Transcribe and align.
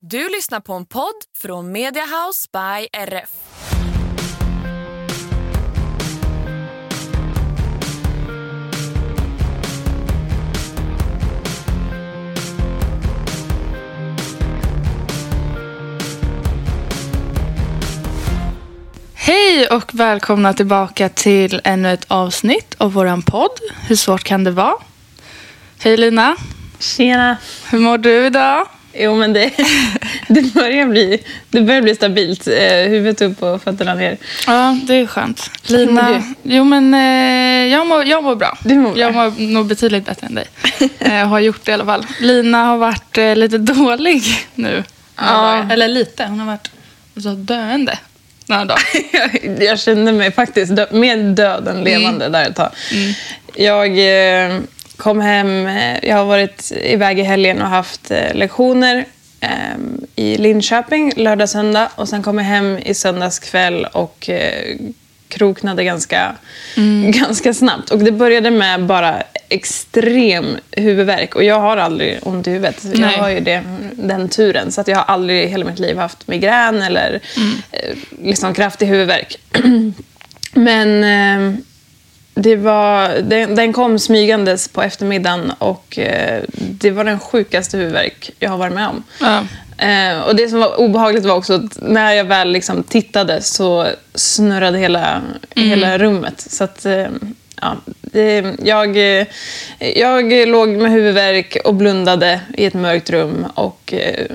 Du 0.00 0.28
lyssnar 0.28 0.60
på 0.60 0.72
en 0.72 0.86
podd 0.86 1.14
från 1.38 1.72
Mediahouse 1.72 2.48
by 2.52 2.88
RF. 2.92 3.30
Hej 19.14 19.68
och 19.68 19.94
välkomna 19.94 20.54
tillbaka 20.54 21.08
till 21.08 21.60
ännu 21.64 21.92
ett 21.92 22.04
avsnitt 22.08 22.74
av 22.78 22.92
våran 22.92 23.22
podd. 23.22 23.60
Hur 23.88 23.96
svårt 23.96 24.24
kan 24.24 24.44
det 24.44 24.50
vara? 24.50 24.74
Hej 25.78 25.96
Lina, 25.96 26.36
Tjena. 26.78 27.36
hur 27.70 27.78
mår 27.78 27.98
du 27.98 28.26
idag? 28.26 28.68
Jo, 28.98 29.14
men 29.16 29.32
det, 29.32 29.50
det, 30.28 30.54
börjar, 30.54 30.86
bli, 30.86 31.22
det 31.50 31.60
börjar 31.60 31.82
bli 31.82 31.94
stabilt. 31.94 32.48
Eh, 32.48 32.88
huvudet 32.88 33.22
upp 33.22 33.42
och 33.42 33.62
fötterna 33.62 33.94
ner. 33.94 34.16
Ja, 34.46 34.78
det 34.86 34.94
är 34.94 35.06
skönt. 35.06 35.50
Lina, 35.66 36.22
jo 36.42 36.64
men 36.64 36.94
eh, 36.94 37.72
jag, 37.72 37.86
mår, 37.86 38.04
jag 38.04 38.24
mår 38.24 38.34
bra. 38.36 38.58
Du 38.64 38.74
mår 38.74 38.90
bra. 38.90 39.00
Jag 39.00 39.14
mår 39.14 39.52
nog 39.52 39.66
betydligt 39.66 40.06
bättre 40.06 40.26
än 40.26 40.34
dig. 40.34 40.46
eh, 40.98 41.28
har 41.28 41.40
gjort 41.40 41.64
det 41.64 41.70
i 41.70 41.74
alla 41.74 41.84
fall. 41.84 42.06
Lina 42.20 42.64
har 42.64 42.78
varit 42.78 43.18
eh, 43.18 43.36
lite 43.36 43.58
dålig 43.74 44.22
nu. 44.54 44.84
Ja. 45.16 45.66
Eller 45.70 45.88
lite, 45.88 46.24
hon 46.24 46.38
har 46.40 46.46
varit 46.46 46.70
så 47.22 47.28
döende 47.28 47.98
några 48.46 48.64
dagar. 48.64 48.82
Jag, 49.12 49.62
jag 49.68 49.78
kände 49.80 50.12
mig 50.12 50.32
faktiskt 50.32 50.76
dö, 50.76 50.86
mer 50.90 51.16
död 51.16 51.68
än 51.68 51.84
levande 51.84 52.28
där 52.28 52.48
ett 52.50 52.56
tag. 52.56 52.70
Jag 53.54 53.86
eh, 53.88 54.60
kom 54.96 55.20
hem, 55.20 55.66
eh, 55.66 56.08
jag 56.08 56.16
har 56.16 56.24
varit 56.24 56.72
iväg 56.82 57.18
i 57.18 57.22
helgen 57.22 57.62
och 57.62 57.68
haft 57.68 58.10
eh, 58.10 58.34
lektioner 58.34 59.04
eh, 59.40 59.76
i 60.16 60.36
Linköping 60.36 61.12
lördag, 61.16 61.48
söndag. 61.48 61.90
Och 61.94 62.08
sen 62.08 62.22
kom 62.22 62.38
jag 62.38 62.44
hem 62.44 62.78
i 62.78 62.94
söndags 62.94 63.38
kväll 63.38 63.86
och 63.92 64.30
eh, 64.30 64.76
kroknade 65.28 65.84
ganska, 65.84 66.36
ganska 67.12 67.54
snabbt. 67.54 67.90
Och 67.90 67.98
det 67.98 68.12
började 68.12 68.50
med 68.50 68.86
bara 68.86 69.22
extrem 69.48 70.56
huvudvärk. 70.70 71.34
Och 71.34 71.44
jag 71.44 71.60
har 71.60 71.76
aldrig 71.76 72.18
ont 72.22 72.46
i 72.46 72.50
huvudet. 72.50 72.84
Jag 72.84 73.00
Nej. 73.00 73.18
har 73.18 73.28
ju 73.28 73.40
det, 73.40 73.62
den 73.92 74.28
turen. 74.28 74.72
Så 74.72 74.80
att 74.80 74.88
jag 74.88 74.96
har 74.96 75.14
aldrig 75.14 75.44
i 75.44 75.46
hela 75.46 75.64
mitt 75.64 75.78
liv 75.78 75.96
haft 75.96 76.28
migrän 76.28 76.82
eller 76.82 77.20
eh, 77.72 77.96
liksom 78.22 78.54
kraftig 78.54 78.86
huvudvärk. 78.86 79.38
Men 80.52 81.04
eh, 81.04 81.58
det 82.38 82.56
var, 82.56 83.08
den, 83.08 83.54
den 83.54 83.72
kom 83.72 83.98
smygandes 83.98 84.68
på 84.68 84.82
eftermiddagen 84.82 85.52
och 85.58 85.98
eh, 85.98 86.42
det 86.56 86.90
var 86.90 87.04
den 87.04 87.20
sjukaste 87.20 87.76
huvudvärk 87.76 88.30
jag 88.38 88.50
har 88.50 88.58
varit 88.58 88.74
med 88.74 88.88
om. 88.88 89.02
Ja. 89.20 89.42
Eh, 89.86 90.20
och 90.20 90.36
det 90.36 90.48
som 90.48 90.60
var 90.60 90.80
obehagligt 90.80 91.24
var 91.24 91.34
också 91.34 91.54
att 91.54 91.78
när 91.82 92.12
jag 92.12 92.24
väl 92.24 92.52
liksom 92.52 92.82
tittade 92.82 93.42
så 93.42 93.86
snurrade 94.14 94.78
hela, 94.78 95.22
hela 95.54 95.98
rummet. 95.98 96.40
Så 96.40 96.64
att, 96.64 96.86
eh, 96.86 97.06
ja, 97.60 97.76
det, 98.00 98.54
jag, 98.64 99.18
eh, 99.20 99.26
jag 99.78 100.48
låg 100.48 100.68
med 100.68 100.90
huvudvärk 100.90 101.56
och 101.64 101.74
blundade 101.74 102.40
i 102.56 102.64
ett 102.64 102.74
mörkt 102.74 103.10
rum 103.10 103.46
och 103.54 103.94
eh, 103.94 104.26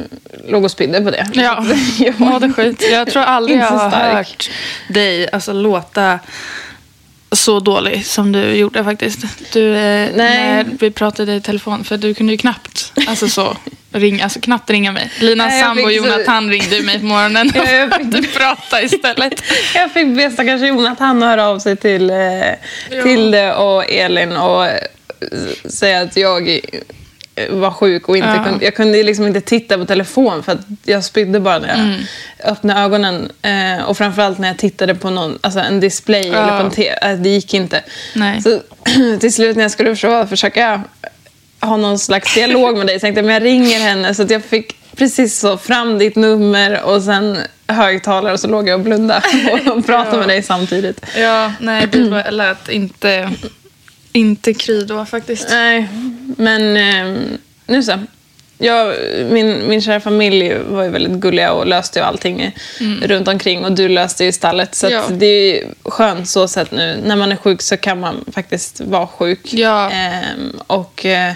låg 0.48 0.64
och 0.64 0.72
spydde 0.72 1.02
på 1.02 1.12
det. 1.12 1.28
Ja, 1.34 1.66
Jag 2.00 2.20
mådde 2.20 2.54
skit. 2.54 2.84
Jag 2.92 3.08
tror 3.08 3.24
aldrig 3.24 3.58
jag 3.58 3.66
har 3.66 3.90
hört 3.90 4.50
dig 4.90 5.30
alltså, 5.32 5.54
låta 5.54 6.20
så 7.32 7.60
dålig 7.60 8.06
som 8.06 8.32
du 8.32 8.54
gjorde 8.56 8.84
faktiskt. 8.84 9.20
Du, 9.54 9.68
eh. 9.76 10.10
När 10.16 10.66
vi 10.80 10.92
pratade 10.92 11.36
i 11.36 11.42
telefon, 11.42 11.84
för 11.84 11.98
du 11.98 12.14
kunde 12.14 12.32
ju 12.34 12.38
knappt, 12.38 12.94
alltså 13.08 13.30
så, 13.30 13.58
ring, 13.92 14.22
alltså 14.22 14.40
knappt 14.42 14.70
ringa 14.70 14.92
mig. 14.92 15.12
Linas 15.20 15.48
Nej, 15.52 15.62
sambo 15.64 15.88
fick 15.88 16.00
så- 16.02 16.08
Jonathan 16.08 16.50
ringde 16.50 16.82
mig 16.82 17.00
på 17.00 17.06
morgonen 17.06 17.52
Ja, 17.56 17.72
jag 17.72 17.94
fick- 17.94 18.02
att 18.06 18.12
du 18.12 18.22
pratade 18.28 18.84
istället. 18.86 19.44
Jag 19.76 19.92
fick 19.92 20.08
be 20.08 20.32
stackars 20.32 20.62
Jonathan 20.62 21.22
höra 21.24 21.48
av 21.48 21.60
sig 21.60 21.76
till 21.78 22.10
eh, 22.10 23.02
Tilde 23.04 23.54
och 23.54 23.92
Elin 23.92 24.32
och 24.32 24.66
eh, 24.66 24.80
säga 25.66 26.02
att 26.02 26.18
jag 26.18 26.60
var 27.50 27.72
sjuk 27.72 28.10
och 28.10 28.18
inte 28.18 28.30
Ja. 28.30 28.44
kunde, 28.44 28.66
jag 28.66 28.76
kunde 28.76 29.04
liksom 29.04 29.28
inte 29.28 29.42
titta 29.42 29.78
på 29.78 29.86
telefon 29.86 30.44
för 30.44 30.52
att 30.52 30.60
jag 30.84 31.04
spydde 31.04 31.40
bara 31.40 31.60
när 31.60 31.68
jag 31.68 31.80
Mm. 31.80 32.00
öppnade 32.44 32.80
ögonen. 32.82 33.32
Eh, 33.42 33.84
och 33.86 33.98
framförallt 33.98 34.40
när 34.40 34.48
jag 34.48 34.58
tittade 34.58 34.96
på 34.96 35.10
någon, 35.10 35.40
alltså 35.42 35.60
en 35.60 35.80
display 35.80 36.28
Ja. 36.28 36.38
eller 36.44 36.58
på 36.60 36.66
en 36.66 36.72
te- 36.72 36.96
eh, 37.02 37.12
Det 37.18 37.30
gick 37.30 37.54
inte. 37.54 37.84
Nej. 38.16 38.42
Så 38.42 38.60
till 39.20 39.34
slut 39.34 39.56
när 39.56 39.64
jag 39.64 39.72
skulle 39.72 39.90
försöka, 39.90 40.28
försöka 40.28 40.82
ha 41.62 41.78
någon 41.78 42.00
slags 42.00 42.34
dialog 42.36 42.78
med 42.78 42.88
dig 42.88 43.00
tänkte 43.00 43.20
jag 43.20 43.26
men 43.26 43.34
jag 43.34 43.44
ringer 43.44 43.80
henne 43.80 44.14
så 44.14 44.26
jag 44.30 44.44
fick 44.44 44.76
precis 44.96 45.40
så 45.40 45.58
fram 45.58 45.98
ditt 45.98 46.16
nummer 46.16 46.82
och 46.84 47.02
sen 47.02 47.38
högtalare 47.68 48.34
och 48.34 48.40
så 48.40 48.48
låg 48.48 48.70
jag 48.70 48.74
och 48.80 48.86
blundade 48.86 49.22
och 49.76 49.86
pratade 49.86 50.18
med 50.18 50.28
dig 50.28 50.44
samtidigt. 50.44 51.06
Ja, 51.18 51.54
nej, 51.60 51.88
det 51.92 52.32
lät 52.32 52.70
inte, 52.70 53.30
inte 54.14 54.54
kry 54.54 54.84
då 54.84 55.06
faktiskt. 55.06 55.48
Nej, 55.50 55.88
men 56.38 56.78
eh, 56.78 57.22
nu 57.66 57.84
så. 57.84 58.00
Jag, 58.58 58.96
min, 59.32 59.68
min 59.68 59.82
kära 59.82 60.00
familj 60.00 60.54
var 60.68 60.84
ju 60.84 60.90
väldigt 60.90 61.12
gulliga 61.20 61.52
och 61.54 61.68
löste 61.68 62.00
ju 62.00 62.06
allting 62.06 62.52
runt 63.02 63.28
omkring 63.28 63.66
och 63.66 63.72
du 63.72 63.90
löste 63.90 64.26
ju 64.26 64.32
stallet. 64.32 64.76
Så 64.76 64.88
Ja. 64.90 65.04
det 65.10 65.26
är 65.26 65.68
skönt 65.84 66.30
så 66.30 66.48
sätt 66.48 66.72
nu. 66.72 67.00
När 67.06 67.16
man 67.16 67.32
är 67.32 67.36
sjuk 67.36 67.62
så 67.62 67.78
kan 67.78 68.00
man 68.00 68.26
faktiskt 68.34 68.82
vara 68.82 69.08
sjuk. 69.08 69.54
Ja. 69.54 69.92
Ehm, 69.92 70.60
och 70.68 71.06
eh, 71.06 71.34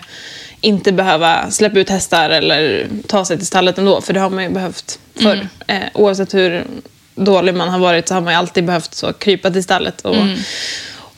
inte 0.62 0.91
behöva 0.91 1.52
släppa 1.52 1.80
ut 1.80 1.90
hästar 1.90 2.30
eller 2.30 2.88
ta 3.08 3.25
sig 3.25 3.38
till 3.38 3.47
stallet 3.47 3.78
ändå. 3.78 4.02
För 4.02 4.14
det 4.14 4.19
har 4.19 4.30
man 4.30 4.44
ju 4.44 4.50
behövt 4.50 5.00
förr. 5.22 5.47
Eh, 5.68 5.78
oavsett 5.94 6.34
hur 6.34 6.64
dålig 7.16 7.56
man 7.56 7.69
har 7.69 7.80
varit 7.80 8.08
så 8.08 8.14
har 8.14 8.22
man 8.22 8.34
ju 8.34 8.38
alltid 8.40 8.66
behövt 8.66 8.94
så 8.94 9.14
krypa 9.14 9.52
till 9.52 9.64
stallet 9.64 10.02
och, 10.02 10.16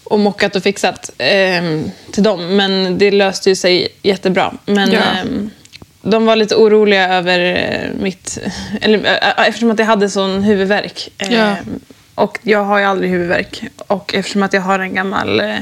och 0.09 0.19
mockat 0.19 0.55
och 0.55 0.63
fixat 0.63 1.09
ehm, 1.17 1.91
till 2.11 2.23
dem. 2.23 2.55
Men 2.55 2.97
det 2.97 3.11
löste 3.11 3.49
ju 3.49 3.55
sig 3.55 3.87
jättebra. 4.03 4.53
Men 4.65 4.91
Ja. 4.91 4.99
ehm, 4.99 5.49
de 6.01 6.25
var 6.25 6.35
lite 6.35 6.55
oroliga 6.55 7.09
över 7.13 7.39
eh, 7.39 8.01
mitt... 8.01 8.37
Eller, 8.81 8.97
eh, 9.05 9.47
eftersom 9.47 9.71
att 9.71 9.79
jag 9.79 9.85
hade 9.85 10.09
sån 10.09 10.43
huvudvärk. 10.43 11.09
Ehm, 11.17 11.33
Ja. 11.33 11.55
Och 12.15 12.39
jag 12.41 12.63
har 12.63 12.79
ju 12.79 12.85
aldrig 12.85 13.09
huvudvärk. 13.11 13.63
Och 13.87 14.13
eftersom 14.15 14.43
att 14.43 14.53
jag 14.53 14.61
har 14.61 14.79
en 14.79 14.93
gammal 14.93 15.39
eh, 15.39 15.55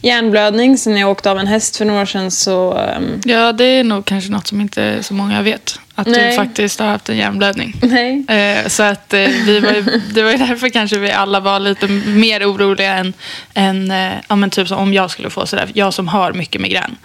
hjärnblödning 0.00 0.78
sen 0.78 0.96
jag 0.96 1.10
åkte 1.10 1.30
av 1.30 1.38
en 1.38 1.46
häst 1.46 1.76
för 1.76 1.84
några 1.84 2.02
år 2.02 2.06
sedan 2.06 2.30
så... 2.30 2.74
ehm, 2.78 3.20
Ja, 3.24 3.52
det 3.52 3.64
är 3.64 3.84
nog 3.84 4.04
kanske 4.04 4.30
något 4.32 4.46
som 4.46 4.60
inte 4.60 5.02
så 5.02 5.14
många 5.14 5.42
vet. 5.42 5.78
Att 6.02 6.14
du 6.14 6.20
Nej. 6.20 6.36
faktiskt 6.36 6.80
har 6.80 6.86
haft 6.86 7.08
en 7.08 7.16
hjärnblödning. 7.16 7.76
nej. 7.82 8.24
Eh, 8.28 8.68
Så 8.68 8.82
att 8.82 9.14
eh, 9.14 9.20
vi 9.20 9.60
var 9.60 9.72
ju, 9.72 9.82
det 10.14 10.22
var 10.22 10.30
ju 10.30 10.36
därför 10.36 10.68
kanske 10.68 10.98
vi 10.98 11.10
alla 11.12 11.40
var 11.40 11.60
lite 11.60 11.88
mer 12.06 12.50
oroliga 12.52 12.94
än, 12.94 13.12
än 13.54 13.90
eh, 13.90 14.12
ja, 14.28 14.36
men 14.36 14.50
typ 14.50 14.68
som 14.68 14.78
om 14.78 14.94
jag 14.94 15.10
skulle 15.10 15.30
få 15.30 15.46
sådär. 15.46 15.68
Jag 15.74 15.94
som 15.94 16.08
har 16.08 16.32
mycket 16.32 16.60
migrän. 16.60 16.96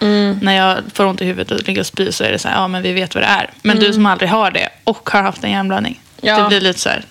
När 0.42 0.56
jag 0.56 0.78
får 0.94 1.06
ont 1.06 1.22
i 1.22 1.24
huvudet 1.24 1.50
och 1.50 1.66
ligger 1.68 1.80
och 1.80 1.86
spyr 1.86 2.10
så 2.10 2.24
är 2.24 2.32
det 2.32 2.38
så 2.38 2.48
här, 2.48 2.56
ja 2.56 2.68
men 2.68 2.82
vi 2.82 2.92
vet 2.92 3.14
vad 3.14 3.24
det 3.24 3.28
är. 3.28 3.50
Men 3.62 3.78
du 3.78 3.92
som 3.92 4.06
aldrig 4.06 4.30
har 4.30 4.50
det 4.50 4.68
och 4.84 5.10
har 5.12 5.22
haft 5.22 5.44
en 5.44 5.50
hjärnblödning. 5.50 6.00
Ja. 6.20 6.38
Det 6.42 6.48
blir 6.48 6.60
lite 6.60 6.80
så 6.80 6.88
här, 6.88 7.04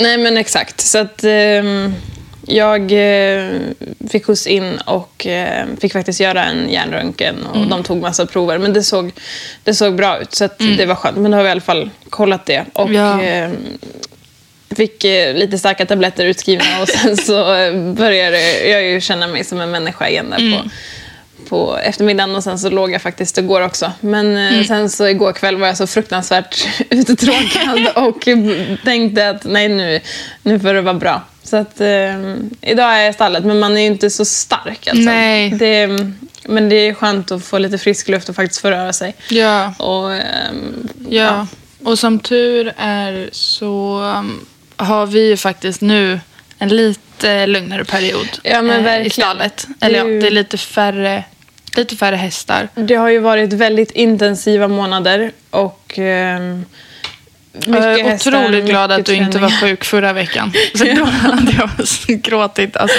Nej, 0.00 0.18
men 0.18 0.36
exakt. 0.36 0.80
Så 0.80 0.98
att 0.98 1.24
ehm, 1.24 1.94
jag 2.48 2.80
eh, 2.92 3.50
fick 4.10 4.24
skjuts 4.26 4.46
in 4.46 4.78
och 4.86 5.26
eh, 5.26 5.66
fick 5.80 5.92
faktiskt 5.92 6.20
göra 6.20 6.44
en 6.44 6.68
hjärnröntgen 6.70 7.46
och 7.54 7.66
de 7.66 7.82
tog 7.82 8.00
massa 8.00 8.26
prover. 8.26 8.58
Men 8.58 8.72
det 8.72 8.82
såg, 8.82 9.12
det 9.64 9.74
såg 9.74 9.94
bra 9.94 10.18
ut, 10.20 10.34
så 10.34 10.44
att 10.44 10.58
det 10.58 10.86
var 10.86 10.94
skönt. 10.94 11.16
Men 11.16 11.30
då 11.30 11.36
har 11.36 11.42
vi 11.42 11.48
i 11.48 11.52
alla 11.52 11.60
fall 11.60 11.90
kollat 12.10 12.46
det. 12.46 12.64
Och 12.72 12.92
Ja. 12.92 13.22
ehm, 13.22 13.56
fick 14.76 15.04
eh, 15.04 15.34
lite 15.34 15.58
starka 15.58 15.86
tabletter 15.86 16.26
utskrivna 16.26 16.82
och 16.82 16.88
sen 16.88 17.16
så 17.16 17.54
eh, 17.54 17.74
började 17.92 18.68
jag 18.68 18.82
ju 18.84 19.00
känna 19.00 19.26
mig 19.26 19.44
som 19.44 19.60
en 19.60 19.70
människa 19.70 20.08
igen 20.08 20.30
där 20.30 20.36
på, 20.62 20.68
på 21.48 21.78
eftermiddagen 21.78 22.36
och 22.36 22.44
sen 22.44 22.58
så 22.58 22.70
låg 22.70 22.92
jag 22.92 23.02
faktiskt 23.02 23.38
igår 23.38 23.60
också. 23.60 23.92
Men 24.00 24.36
eh, 24.36 24.64
sen 24.66 24.90
så 24.90 25.08
igår 25.08 25.32
kväll 25.32 25.56
var 25.56 25.66
jag 25.66 25.76
så 25.76 25.86
fruktansvärt 25.86 26.68
uttråkad 26.90 27.88
och 27.96 28.28
tänkte 28.84 29.28
att 29.28 29.44
nej 29.44 29.68
nu, 29.68 30.00
nu 30.42 30.60
får 30.60 30.74
det 30.74 30.80
vara 30.82 30.94
bra. 30.94 31.22
Så 31.42 31.56
att 31.56 31.80
eh, 31.80 32.34
idag 32.60 32.94
är 32.94 32.98
jag 33.00 33.10
i 33.10 33.12
stallet 33.12 33.44
men 33.44 33.58
man 33.58 33.76
är 33.76 33.80
ju 33.80 33.86
inte 33.86 34.10
så 34.10 34.24
stark 34.24 34.86
alltså. 34.88 35.04
Nej. 35.04 35.50
Det, 35.50 35.86
men 36.44 36.68
det 36.68 36.76
är 36.76 36.94
skönt 36.94 37.30
att 37.32 37.44
få 37.44 37.58
lite 37.58 37.78
frisk 37.78 38.08
luft 38.08 38.28
och 38.28 38.36
faktiskt 38.36 38.60
få 38.60 38.70
röra 38.70 38.92
sig. 38.92 39.14
Ja. 39.28 39.74
Och, 39.78 40.14
ehm, 40.14 40.88
Ja. 41.08 41.46
Och 41.84 41.98
som 41.98 42.18
tur 42.18 42.72
är 42.76 43.28
så 43.32 44.00
um, 44.18 44.46
har 44.76 45.06
vi 45.06 45.28
ju 45.28 45.36
faktiskt 45.36 45.80
nu 45.80 46.20
en 46.58 46.68
lite 46.68 47.46
lugnare 47.46 47.84
period 47.84 48.28
Ja, 48.42 48.62
men 48.62 48.70
eh, 48.76 48.80
i 48.80 48.82
verkligen. 48.82 49.10
stallet. 49.10 49.66
Det 49.78 49.86
är 49.86 49.88
Eller 49.90 49.98
ja, 49.98 50.20
det 50.20 50.26
är 50.26 50.30
lite 50.30 50.58
färre, 50.58 51.24
lite 51.76 51.96
färre 51.96 52.16
hästar. 52.16 52.68
Det 52.74 52.94
har 52.94 53.08
ju 53.08 53.18
varit 53.18 53.52
väldigt 53.52 53.90
intensiva 53.90 54.68
månader 54.68 55.32
och 55.50 55.98
ehm, 55.98 56.64
mycket 57.52 57.84
jag 57.84 58.00
är 58.00 58.04
hästar, 58.04 58.44
otroligt 58.44 58.64
glad 58.64 58.92
att 58.92 59.06
du 59.06 59.14
inte 59.14 59.38
var 59.38 59.60
sjuk 59.60 59.84
förra 59.84 60.12
veckan. 60.12 60.52
Så 60.74 60.84
då 60.84 61.04
hade 61.04 61.52
jag 61.52 62.20
gråtit. 62.22 62.76
Alltså, 62.76 62.98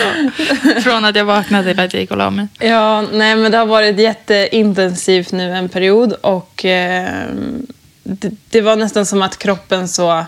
från 0.84 1.06
att 1.06 1.16
jag 1.16 1.26
vaknade 1.26 1.64
till 1.74 1.80
att 1.80 1.94
jag 1.94 2.02
gick 2.02 2.12
och 2.12 2.18
la 2.18 2.30
mig. 2.30 2.48
Ja, 2.60 3.02
nej 3.02 3.36
men 3.36 3.52
det 3.52 3.58
har 3.58 3.66
varit 3.66 4.00
jätteintensivt 4.00 5.32
nu 5.32 5.52
en 5.52 5.70
period 5.70 6.14
och 6.14 6.66
ehm, 6.66 7.68
det, 8.04 8.32
det 8.50 8.62
var 8.62 8.76
nästan 8.76 9.06
som 9.06 9.22
att 9.22 9.38
kroppen 9.38 9.88
så 9.88 10.26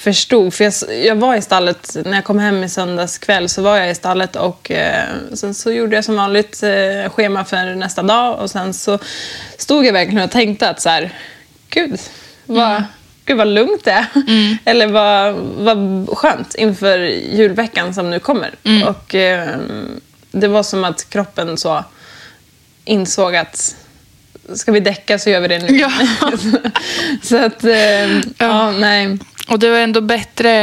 förstod. 0.00 0.54
För 0.54 0.64
jag, 0.64 1.04
jag 1.04 1.16
var 1.16 1.36
i 1.36 1.42
stallet, 1.42 1.96
när 2.04 2.14
jag 2.14 2.24
kom 2.24 2.38
hem 2.38 2.64
i 2.64 2.68
söndags 2.68 3.18
kväll 3.18 3.48
så 3.48 3.62
var 3.62 3.76
jag 3.76 3.90
i 3.90 3.94
stallet 3.94 4.36
och 4.36 4.70
eh, 4.70 5.04
sen 5.34 5.54
så 5.54 5.72
gjorde 5.72 5.96
jag 5.96 6.04
som 6.04 6.16
vanligt 6.16 6.62
eh, 6.62 7.10
schema 7.10 7.44
för 7.44 7.74
nästa 7.74 8.02
dag 8.02 8.40
och 8.40 8.50
sen 8.50 8.74
så 8.74 8.98
stod 9.58 9.86
jag 9.86 9.92
verkligen 9.92 10.24
och 10.24 10.30
tänkte 10.30 10.68
att 10.68 10.80
så 10.80 10.88
här, 10.88 11.10
gud, 11.68 12.00
vad, 12.46 12.84
gud 13.24 13.36
vad 13.36 13.48
lugnt 13.48 13.84
det 13.84 13.90
är. 13.90 14.06
Eller 14.64 14.86
vad, 14.86 15.34
vad 15.34 16.08
skönt 16.18 16.54
inför 16.54 16.98
julveckan 17.32 17.94
som 17.94 18.10
nu 18.10 18.18
kommer. 18.18 18.54
Och 18.86 19.14
eh, 19.14 19.58
det 20.30 20.48
var 20.48 20.62
som 20.62 20.84
att 20.84 21.10
kroppen 21.10 21.56
så 21.56 21.84
insåg 22.84 23.36
att 23.36 23.76
ska 24.54 24.72
vi 24.72 24.80
däcka 24.80 25.18
så 25.18 25.30
gör 25.30 25.40
vi 25.40 25.48
det 25.48 25.58
nu. 25.58 25.76
Ja. 25.76 25.92
så 27.22 27.36
att, 27.36 27.64
eh, 27.64 28.18
ja, 28.38 28.70
nej. 28.70 29.18
Och 29.50 29.58
det 29.58 29.70
var 29.70 29.78
ändå 29.78 30.00
bättre 30.00 30.62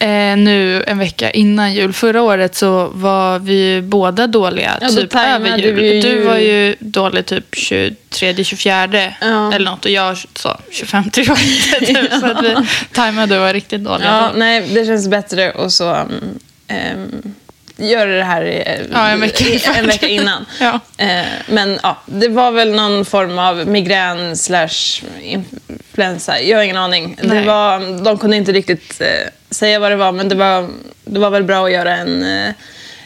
eh, 0.00 0.36
nu 0.36 0.84
en 0.86 0.98
vecka 0.98 1.30
innan 1.30 1.74
jul. 1.74 1.92
Förra 1.92 2.22
året 2.22 2.54
så 2.54 2.88
var 2.94 3.38
vi 3.38 3.54
ju 3.74 3.82
båda 3.82 4.26
dåliga 4.26 4.78
Ja, 4.80 4.88
typ 4.88 5.14
över 5.14 5.58
jul. 5.58 5.82
ju- 5.82 6.00
Du 6.02 6.20
var 6.22 6.36
ju 6.36 6.76
dålig 6.80 7.26
typ 7.26 7.44
23, 7.52 8.44
24 8.44 8.88
Ja. 9.20 9.52
eller 9.54 9.70
något 9.70 9.84
och 9.84 9.90
jag 9.90 10.16
så 10.36 10.56
25, 10.70 11.04
28 11.14 11.40
typ. 11.80 11.98
Så 12.20 12.26
att 12.26 12.44
vi 12.44 12.56
tajmade 12.92 13.36
och 13.36 13.42
var 13.42 13.52
riktigt 13.52 13.84
dåliga. 13.84 14.08
Ja, 14.08 14.30
nej, 14.36 14.68
det 14.74 14.84
känns 14.86 15.08
bättre 15.08 15.50
och 15.50 15.72
så 15.72 15.90
um, 15.94 16.38
um, 16.94 17.34
göra 17.78 18.10
det 18.10 18.24
här 18.24 18.86
Ja, 18.92 19.08
en 19.08 19.20
vecka 19.20 19.44
i 19.44 19.62
en 19.78 19.86
vecka 19.86 20.08
innan. 20.08 20.46
Ja. 20.60 20.80
Eh, 20.96 21.26
men 21.48 21.78
ja, 21.82 21.96
det 22.06 22.28
var 22.28 22.50
väl 22.50 22.74
någon 22.74 23.04
form 23.04 23.38
av 23.38 23.66
migrän 23.66 24.36
slash 24.36 25.02
influensa. 25.22 26.40
Jag 26.40 26.56
har 26.58 26.64
ingen 26.64 26.76
aning. 26.76 27.18
Det 27.22 27.42
var, 27.42 28.02
de 28.04 28.18
kunde 28.18 28.36
inte 28.36 28.52
riktigt 28.52 29.00
eh, 29.00 29.06
säga 29.50 29.78
vad 29.78 29.92
det 29.92 29.96
var, 29.96 30.12
men 30.12 30.28
det 30.28 30.34
var, 30.34 30.68
det 31.04 31.20
var 31.20 31.30
väl 31.30 31.44
bra 31.44 31.66
att 31.66 31.72
göra 31.72 31.96
en, 31.96 32.22
eh, 32.22 32.54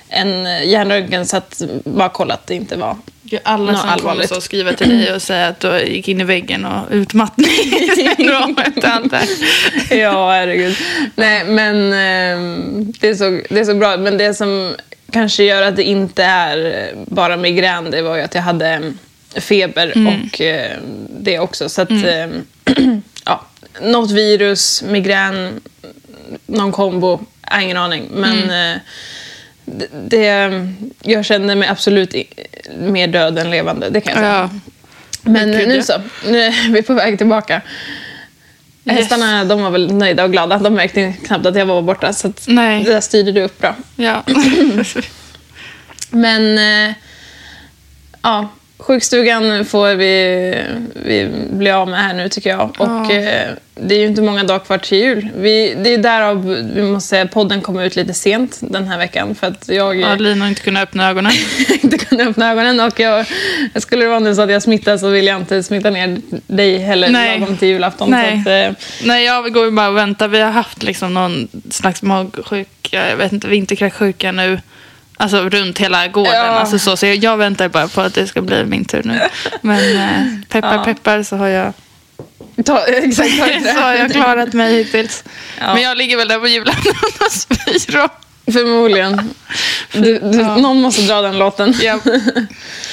en 0.08 0.44
hjärnröntgen 0.68 1.26
så 1.26 1.36
att 1.36 1.62
bara 1.84 2.08
kolla 2.08 2.34
att 2.34 2.46
det 2.46 2.54
inte 2.54 2.76
var 2.76 2.96
Gud, 3.32 3.40
Alla 3.44 3.72
Nå, 3.72 3.78
som 3.78 3.88
kommer 3.88 3.92
allvarligt. 3.92 4.28
så 4.28 4.40
skriva 4.40 4.72
till 4.72 4.88
dig 4.88 5.14
och 5.14 5.22
säga 5.22 5.48
att 5.48 5.60
du 5.60 5.84
gick 5.84 6.08
in 6.08 6.20
i 6.20 6.24
väggen 6.24 6.64
och 6.64 6.86
utmattning 6.90 7.48
och 8.28 8.86
allt 8.86 9.10
det 9.88 9.96
ja, 9.96 10.30
herregud. 10.30 10.76
Nej, 11.14 11.44
men 11.44 11.92
ehm, 11.92 12.92
det, 13.00 13.08
är 13.08 13.14
så, 13.14 13.40
det 13.50 13.60
är 13.60 13.64
så 13.64 13.74
bra. 13.74 13.96
Men 13.96 14.18
det 14.18 14.34
som 14.34 14.74
kanske 15.12 15.44
gör 15.44 15.62
att 15.62 15.76
det 15.76 15.82
inte 15.82 16.24
är 16.24 16.90
bara 17.06 17.36
migrän, 17.36 17.90
det 17.90 18.02
var 18.02 18.16
ju 18.16 18.22
att 18.22 18.34
jag 18.34 18.42
hade 18.42 18.68
em, 18.68 18.98
feber 19.36 19.92
och 20.06 20.40
eh, 20.40 20.78
det 21.20 21.38
också. 21.38 21.68
Så 21.68 21.82
att, 21.82 21.90
em, 21.90 22.46
ja, 23.24 23.46
något 23.82 24.10
virus, 24.10 24.82
migrän, 24.82 25.60
någon 26.46 26.72
kombo, 26.72 27.20
ingen 27.60 27.76
aning. 27.76 28.08
Men 28.10 28.50
eh, 28.50 28.80
det, 29.64 29.88
det, 29.92 30.68
jag 31.02 31.24
kände 31.24 31.54
mig 31.54 31.68
absolut 31.68 32.14
mer 32.78 33.06
död 33.06 33.38
än 33.38 33.50
levande, 33.50 33.90
det 33.90 34.00
kan 34.00 34.12
jag 34.12 34.22
säga. 34.22 34.50
Ja. 34.52 34.60
Men 35.22 35.50
nu 35.50 35.82
så, 35.82 35.92
nu 36.26 36.42
är 36.42 36.72
vi 36.72 36.82
på 36.82 36.94
väg 36.94 37.18
tillbaka. 37.18 37.62
Yes. 38.84 38.98
Hästarna 38.98 39.44
de 39.44 39.62
var 39.62 39.70
väl 39.70 39.94
nöjda 39.94 40.24
och 40.24 40.32
glada. 40.32 40.58
De 40.58 40.74
märkte 40.74 41.14
knappt 41.26 41.46
att 41.46 41.56
jag 41.56 41.66
var 41.66 41.82
borta. 41.82 42.12
Så 42.12 42.28
det 42.28 42.84
där 42.84 43.00
styrde 43.00 43.32
du 43.32 43.42
upp 43.42 43.58
bra. 43.58 43.76
Ja. 43.96 44.22
Men 46.10 46.58
eh, 46.58 46.94
ja, 48.22 48.48
sjukstugan 48.82 49.64
får 49.64 49.94
vi, 49.94 50.54
vi 50.94 51.28
bli 51.50 51.70
av 51.70 51.88
med 51.88 52.00
här 52.00 52.14
nu 52.14 52.28
tycker 52.28 52.50
jag. 52.50 52.70
Och 52.78 52.88
Ja. 52.88 53.12
eh, 53.12 53.48
det 53.74 53.94
är 53.94 53.98
ju 53.98 54.06
inte 54.06 54.22
många 54.22 54.44
dagar 54.44 54.58
kvar 54.64 54.78
till 54.78 54.98
jul. 54.98 55.28
Vi, 55.36 55.74
det 55.84 55.94
är 55.94 55.98
därav 55.98 56.46
vi 56.74 56.82
måste 56.82 57.08
säga 57.08 57.26
podden 57.26 57.60
kommer 57.60 57.84
ut 57.84 57.96
lite 57.96 58.14
sent 58.14 58.58
den 58.60 58.88
här 58.88 58.98
veckan. 58.98 59.34
För 59.34 59.46
att 59.46 59.68
jag 59.68 60.00
Ja, 60.00 60.14
Lina 60.14 60.44
har 60.44 60.48
inte 60.48 60.62
kunnat 60.62 60.82
öppna 60.82 61.10
ögonen. 61.10 61.32
inte 61.82 61.98
kunde 61.98 62.24
öppna 62.24 62.50
ögonen. 62.50 62.80
Och 62.80 63.00
jag, 63.00 63.26
skulle 63.76 64.04
det 64.04 64.08
vara 64.08 64.18
nu 64.18 64.34
så 64.34 64.42
att 64.42 64.50
jag 64.50 64.62
smittar 64.62 64.96
så 64.98 65.08
vill 65.08 65.26
jag 65.26 65.36
inte 65.40 65.62
smitta 65.62 65.90
ner 65.90 66.18
dig 66.46 66.78
heller 66.78 67.10
Nej. 67.10 67.38
lagom 67.40 67.56
till 67.56 67.68
julafton. 67.68 68.10
Nej. 68.10 68.40
Att, 68.40 68.46
eh, 68.46 68.84
Nej, 69.04 69.24
jag 69.24 69.52
går 69.52 69.64
ju 69.64 69.70
bara 69.70 69.88
och 69.88 69.96
väntar. 69.96 70.28
Vi 70.28 70.40
har 70.40 70.50
haft 70.50 70.82
liksom 70.82 71.14
någon 71.14 71.48
slags 71.70 72.02
magsjuka, 72.02 73.08
jag 73.08 73.16
vet 73.16 73.32
inte, 73.32 73.48
vinterkräksjuka 73.48 74.32
nu. 74.32 74.60
Alltså 75.22 75.48
runt 75.48 75.78
hela 75.78 76.08
gården. 76.08 76.32
Ja. 76.34 76.40
Alltså 76.42 76.78
så, 76.78 76.96
så 76.96 77.06
jag, 77.06 77.16
jag 77.16 77.36
väntar 77.36 77.68
bara 77.68 77.88
på 77.88 78.00
att 78.00 78.14
det 78.14 78.26
ska 78.26 78.42
bli 78.42 78.64
min 78.64 78.84
tur 78.84 79.02
nu. 79.04 79.20
Men 79.60 79.96
eh, 79.96 80.38
peppar 80.48 80.74
Ja. 80.74 80.84
peppar 80.84 81.22
så 81.22 81.36
har 81.36 81.48
jag, 81.48 81.72
ta, 82.64 82.84
exakt, 82.86 83.38
ta 83.38 83.70
så 83.74 83.80
har 83.80 83.94
jag 83.94 84.12
klarat 84.12 84.52
mig 84.52 84.76
hittills. 84.76 85.24
Ja. 85.60 85.74
Men 85.74 85.82
jag 85.82 85.96
ligger 85.96 86.16
väl 86.16 86.28
där 86.28 86.38
på 87.18 87.30
spyr. 87.30 87.98
och- 88.04 88.10
Förmodligen. 88.52 89.30
Du, 89.92 90.18
du, 90.18 90.38
Ja. 90.40 90.56
Någon 90.56 90.80
måste 90.82 91.02
dra 91.02 91.20
den 91.20 91.38
låten. 91.38 91.74
Ja. 91.82 91.98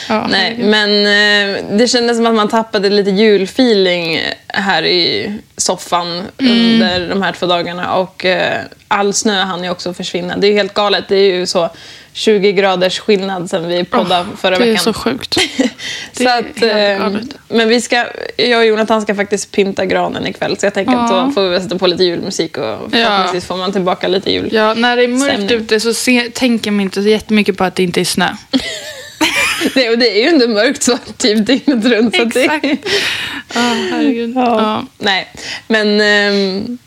Ja, 0.09 0.27
Nej, 0.27 0.57
men 0.57 0.89
eh, 0.89 1.77
det 1.77 1.87
kändes 1.87 2.17
som 2.17 2.25
att 2.25 2.33
man 2.35 2.47
tappade 2.47 2.89
lite 2.89 3.09
julfeeling 3.09 4.21
här 4.47 4.83
i 4.85 5.33
soffan 5.57 6.23
under 6.37 7.09
de 7.09 7.21
här 7.21 7.31
två 7.31 7.45
dagarna. 7.45 7.93
Och 7.95 8.25
eh, 8.25 8.61
all 8.87 9.13
snö 9.13 9.41
hann 9.43 9.63
ju 9.63 9.69
också 9.69 9.93
försvinna. 9.93 10.37
Det 10.37 10.47
är 10.47 10.51
ju 10.51 10.57
helt 10.57 10.73
galet. 10.73 11.05
Det 11.07 11.15
är 11.15 11.33
ju 11.35 11.45
så 11.45 11.69
20 12.19 12.51
graders 12.51 12.99
skillnad 12.99 13.49
sen 13.49 13.67
vi 13.67 13.83
poddade 13.83 14.25
förra 14.37 14.57
det 14.57 14.63
är 14.63 14.67
veckan. 14.67 14.83
så 14.83 14.93
sjukt. 14.93 15.37
Så 16.13 16.23
är 16.23 16.39
att, 16.39 16.61
eh, 16.63 17.05
galet. 17.05 17.35
men 17.47 17.69
vi 17.69 17.81
ska, 17.81 18.05
jag 18.37 18.59
och 18.59 18.65
Jonathan 18.65 19.01
ska 19.01 19.15
faktiskt 19.15 19.51
pynta 19.51 19.85
granen 19.85 20.27
ikväll. 20.27 20.57
Så 20.57 20.65
jag 20.65 20.73
tänker 20.73 20.91
att 20.93 21.11
Ja. 21.11 21.23
då 21.25 21.31
får 21.31 21.49
vi 21.49 21.59
sätta 21.61 21.77
på 21.77 21.87
lite 21.87 22.03
julmusik 22.03 22.57
och 22.57 22.63
förhoppningsvis 22.91 23.45
får 23.45 23.57
man 23.57 23.71
tillbaka 23.71 24.07
lite 24.07 24.31
jul. 24.31 24.49
Ja, 24.51 24.73
när 24.73 24.97
det 24.97 25.03
är 25.03 25.07
mörkt 25.07 25.33
Stämning. 25.33 25.51
ute 25.57 25.79
så 25.79 25.93
se, 25.93 26.29
tänker 26.33 26.71
man 26.71 26.79
inte 26.81 27.03
så 27.03 27.09
jättemycket 27.09 27.57
på 27.57 27.63
att 27.63 27.75
det 27.75 27.83
inte 27.83 27.99
är 28.01 28.05
snö. 28.05 28.27
Det, 29.73 29.89
och 29.89 29.97
det 29.97 30.17
är 30.19 30.23
ju 30.23 30.29
inte 30.29 30.47
mörkt 30.47 30.83
så 30.83 30.97
typ 31.17 31.45
dygnet 31.47 31.85
runt. 31.85 32.15
Så 32.15 32.21
att 32.21 32.33
det, 32.33 32.43
Exakt. 32.43 32.65
Ja, 33.53 33.75
herregud. 33.91 34.33
Ja. 34.35 34.61
Ja. 34.61 34.85
Nej, 34.97 35.27
men 35.67 36.01
ehm, 36.01 36.77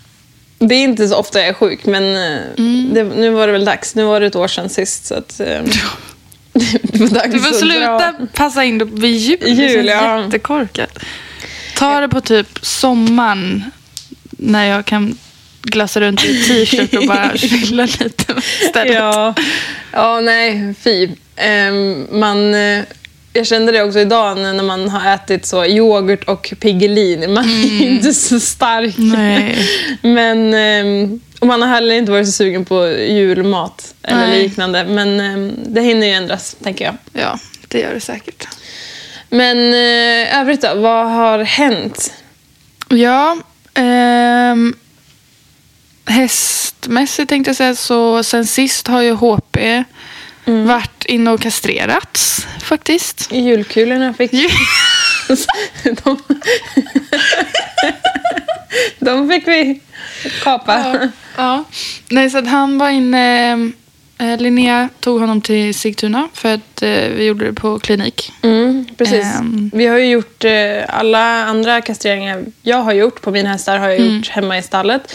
det 0.68 0.74
är 0.74 0.82
inte 0.82 1.08
så 1.08 1.16
ofta 1.16 1.38
jag 1.40 1.48
är 1.48 1.52
sjuk. 1.54 1.86
Men 1.86 2.16
eh, 2.16 2.40
Mm. 2.58 2.94
det, 2.94 3.04
nu 3.04 3.30
var 3.30 3.46
det 3.46 3.52
väl 3.52 3.64
dags. 3.64 3.94
Nu 3.94 4.04
var 4.04 4.20
det 4.20 4.26
ett 4.26 4.36
år 4.36 4.48
sedan 4.48 4.68
sist. 4.68 5.06
Så 5.06 5.14
att, 5.14 5.40
ehm, 5.40 5.64
det 6.82 7.00
var 7.00 7.08
dags 7.08 7.32
Du 7.32 7.38
får 7.40 7.54
sluta 7.54 7.96
dra. 7.96 8.12
passa 8.32 8.64
in 8.64 8.78
det 8.78 8.84
vid 8.84 9.16
jul. 9.16 9.38
Jul, 9.58 9.86
det 9.86 9.92
ja. 9.92 10.22
jättekorkat. 10.24 10.98
Ta 11.76 12.00
det 12.00 12.08
på 12.08 12.20
typ 12.20 12.58
sommaren 12.62 13.64
när 14.30 14.64
jag 14.64 14.84
kan 14.84 15.18
glassa 15.62 16.00
runt 16.00 16.24
i 16.24 16.42
t-shirt 16.44 16.94
och 16.94 17.06
bara 17.06 17.36
chilla 17.36 17.82
lite 17.84 18.34
istället. 18.62 18.94
Ja, 18.94 19.34
ja 19.92 20.20
nej, 20.20 20.74
fy. 20.84 21.08
Ehm, 21.36 22.06
man, 22.10 22.54
eh, 22.54 22.84
jag 23.32 23.46
kände 23.46 23.72
det 23.72 23.82
också 23.82 23.98
idag 23.98 24.38
när 24.38 24.62
man 24.62 24.88
har 24.88 25.14
ätit 25.14 25.46
så 25.46 25.66
yoghurt 25.66 26.24
och 26.24 26.52
Piggelin. 26.60 27.32
Man 27.32 27.44
är 27.44 27.82
inte 27.82 28.12
så 28.12 28.40
stark. 28.40 28.98
Mm. 28.98 29.10
Nej. 29.10 29.68
Men, 30.02 30.54
ehm, 30.54 31.20
och 31.40 31.46
man 31.46 31.62
har 31.62 31.68
heller 31.68 31.94
inte 31.94 32.12
varit 32.12 32.26
så 32.26 32.32
sugen 32.32 32.64
på 32.64 32.88
julmat 32.88 33.94
eller 34.02 34.26
Nej. 34.26 34.42
liknande. 34.42 34.84
Men 34.84 35.20
ehm, 35.20 35.52
det 35.66 35.80
hinner 35.80 36.06
ju 36.06 36.12
ändras, 36.12 36.56
tänker 36.62 36.84
jag. 36.84 36.94
Ja, 37.12 37.38
det 37.68 37.78
gör 37.80 37.94
det 37.94 38.00
säkert. 38.00 38.48
Men 39.28 39.58
eh, 39.74 40.40
övrigt 40.40 40.62
då, 40.62 40.74
vad 40.74 41.10
har 41.10 41.38
hänt? 41.38 42.12
Ja, 42.88 43.36
ehm, 43.74 44.74
hästmässigt 46.06 47.28
tänkte 47.28 47.48
jag 47.48 47.56
säga 47.56 47.74
så 47.74 48.22
sen 48.22 48.46
sist 48.46 48.88
har 48.88 49.02
ju 49.02 49.12
HP 49.12 49.58
varit 50.44 51.04
inne 51.04 51.30
och 51.30 51.40
kastrerats 51.40 52.46
faktiskt. 52.62 53.32
Julkulorna 53.32 54.14
fick... 54.14 54.32
de, 56.04 56.18
de 58.98 59.28
fick 59.28 59.48
vi 59.48 59.80
kapa. 60.42 60.78
Ja. 60.78 61.08
ja. 61.36 61.64
Nej, 62.08 62.30
så 62.30 62.44
han 62.44 62.78
var 62.78 62.90
inne 62.90 63.72
Eh, 64.22 64.38
Linnea 64.38 64.88
tog 65.00 65.20
honom 65.20 65.40
till 65.40 65.74
Sigtuna 65.74 66.28
för 66.34 66.54
att 66.54 66.82
eh, 66.82 66.88
vi 66.90 67.24
gjorde 67.24 67.44
det 67.44 67.52
på 67.52 67.78
klinik. 67.78 68.32
Mm, 68.42 68.86
precis. 68.98 69.24
Ehm. 69.24 69.70
Vi 69.74 69.86
har 69.86 69.98
ju 69.98 70.10
gjort 70.10 70.44
eh, 70.44 70.52
alla 70.88 71.44
andra 71.44 71.80
kastreringar 71.80 72.44
jag 72.62 72.76
har 72.76 72.92
gjort 72.92 73.22
på 73.22 73.30
mina 73.30 73.48
hästar 73.48 73.78
har 73.78 73.88
jag 73.88 74.00
gjort 74.00 74.28
hemma 74.28 74.58
i 74.58 74.62
stallet. 74.62 75.14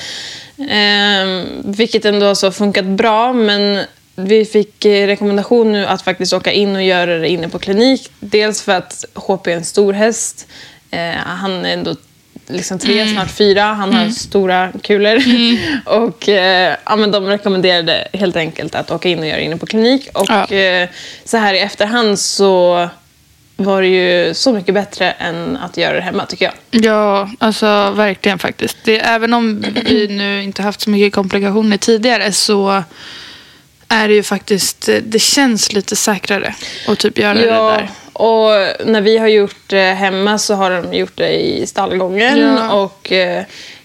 Ehm, 0.69 1.46
vilket 1.63 2.05
ändå 2.05 2.25
har 2.25 2.36
så 2.36 2.51
funkat 2.51 2.86
bra 2.86 3.34
men 3.34 3.86
vi 4.19 4.45
fick 4.45 4.86
eh, 4.86 5.07
rekommendation 5.07 5.71
nu 5.71 5.86
att 5.86 6.01
faktiskt 6.01 6.33
åka 6.33 6.51
in 6.51 6.75
och 6.75 6.83
göra 6.83 7.17
det 7.17 7.29
inne 7.29 7.50
på 7.50 7.59
klinik. 7.59 8.12
Dels 8.19 8.62
för 8.62 8.71
att 8.71 9.05
HP 9.13 9.47
är 9.47 9.55
en 9.55 9.65
stor 9.65 9.93
häst. 9.93 10.47
Eh, 10.91 11.00
han 11.25 11.65
är 11.65 11.74
ändå 11.74 11.95
liksom 12.47 12.79
tre, 12.79 13.07
snart 13.07 13.31
fyra. 13.31 13.63
Han 13.63 13.93
har 13.93 14.09
stora 14.09 14.71
kulor. 14.83 15.17
och 15.86 16.29
eh, 16.29 16.75
ja, 16.86 16.95
men 16.95 17.12
de 17.12 17.25
rekommenderade 17.27 18.07
helt 18.13 18.36
enkelt 18.36 18.75
att 18.75 18.91
åka 18.91 19.09
in 19.09 19.19
och 19.19 19.27
göra 19.27 19.38
det 19.38 19.43
inne 19.43 19.57
på 19.57 19.65
klinik. 19.65 20.09
Och 20.13 20.25
Ja. 20.29 20.55
eh, 20.55 20.89
så 21.25 21.38
här 21.38 21.53
i 21.53 21.59
efterhand 21.59 22.19
så 22.19 22.89
var 23.57 23.81
det 23.81 23.88
ju 23.88 24.33
så 24.33 24.53
mycket 24.53 24.74
bättre 24.74 25.12
än 25.12 25.57
att 25.57 25.77
göra 25.77 25.93
det 25.93 26.01
hemma 26.01 26.25
tycker 26.25 26.45
jag. 26.45 26.83
Ja, 26.83 27.29
alltså 27.39 27.91
verkligen 27.95 28.39
faktiskt. 28.39 28.77
Det, 28.83 29.00
även 29.00 29.33
om 29.33 29.65
vi 29.86 30.07
nu 30.07 30.43
inte 30.43 30.62
haft 30.62 30.81
så 30.81 30.89
mycket 30.89 31.13
komplikationer 31.13 31.77
tidigare 31.77 32.31
så 32.31 32.83
är 33.89 34.08
det 34.08 34.13
ju 34.13 34.24
faktiskt, 34.24 34.89
det 35.03 35.20
känns 35.20 35.74
lite 35.74 35.96
säkrare 35.96 36.56
att 36.88 37.00
typ 37.00 37.17
göra 37.17 37.34
det 37.34 37.46
där. 37.46 37.89
och 38.13 38.50
när 38.88 39.01
vi 39.01 39.17
har 39.17 39.27
gjort 39.27 39.62
det 39.67 39.94
hemma 39.94 40.38
så 40.38 40.53
har 40.56 40.72
de 40.72 40.94
gjort 40.98 41.15
det 41.17 41.29
i 41.29 41.67
stallgången. 41.67 42.39
Ja. 42.39 42.74
Och 42.74 43.12
eh, 43.12 43.44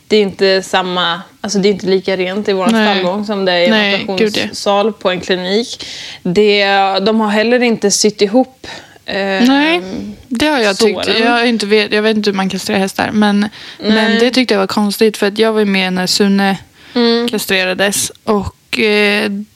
det 0.09 0.17
är 0.17 0.23
inte 0.23 0.63
samma, 0.63 1.23
alltså 1.41 1.59
det 1.59 1.69
är 1.69 1.71
inte 1.71 1.87
lika 1.87 2.17
rent 2.17 2.49
i 2.49 2.53
vår 2.53 2.69
stallgång 2.69 3.27
som 3.27 3.45
det 3.45 3.53
är 3.53 3.61
i 3.61 3.67
en 3.67 4.01
ja. 4.07 4.15
operationssal 4.15 4.93
på 4.93 5.11
en 5.11 5.21
klinik. 5.21 5.87
Det, 6.23 6.65
de 7.01 7.21
har 7.21 7.29
heller 7.29 7.63
inte 7.63 7.91
sytt 7.91 8.23
ihop 8.23 8.67
eh, 9.07 9.17
Nej, 9.17 9.81
det 10.29 10.47
har 10.47 10.59
jag 10.59 10.79
tyckt. 10.79 11.05
såren. 11.05 11.23
Jag, 11.23 11.31
har 11.31 11.45
inte 11.45 11.67
vet, 11.67 11.93
jag 11.93 12.03
vet 12.03 12.17
inte 12.17 12.31
hur 12.31 12.37
man 12.37 12.49
kastrerar 12.49 12.79
hästar. 12.79 13.11
Men, 13.13 13.49
men 13.79 14.19
det 14.19 14.31
tyckte 14.31 14.55
jag 14.55 14.59
var 14.59 14.67
konstigt. 14.67 15.17
För 15.17 15.27
att 15.27 15.39
jag 15.39 15.53
var 15.53 15.65
med 15.65 15.93
när 15.93 16.07
Sune 16.07 16.57
Mm. 16.95 17.29
kastrerades. 17.29 18.13
Och 18.25 18.47
eh, 18.47 18.62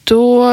då 0.05 0.45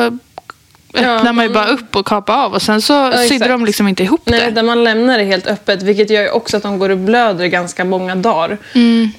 öppnar 0.96 1.34
man 1.34 1.46
ju 1.46 1.54
bara 1.54 1.68
upp 1.68 1.96
och 1.96 2.06
kapar 2.08 2.46
av. 2.46 2.54
Och 2.54 2.62
sen 2.62 2.82
så 2.82 3.12
sydde 3.12 3.24
exakt. 3.24 3.50
de 3.50 3.66
liksom 3.66 3.88
inte 3.88 4.04
ihop 4.04 4.22
Nej, 4.26 4.40
det. 4.46 4.52
där 4.52 4.64
man 4.64 4.84
lämnar 4.84 5.18
det 5.18 5.24
helt 5.24 5.48
öppet, 5.48 5.82
vilket 5.84 6.10
gör 6.10 6.22
ju 6.22 6.30
också 6.30 6.58
att 6.58 6.64
de 6.64 6.80
går 6.80 6.90
och 6.90 6.98
blöder 6.98 7.46
ganska 7.46 7.86
många 7.86 8.16
dagar. 8.16 8.52
Eh, 8.74 8.82
Mm. 8.82 9.10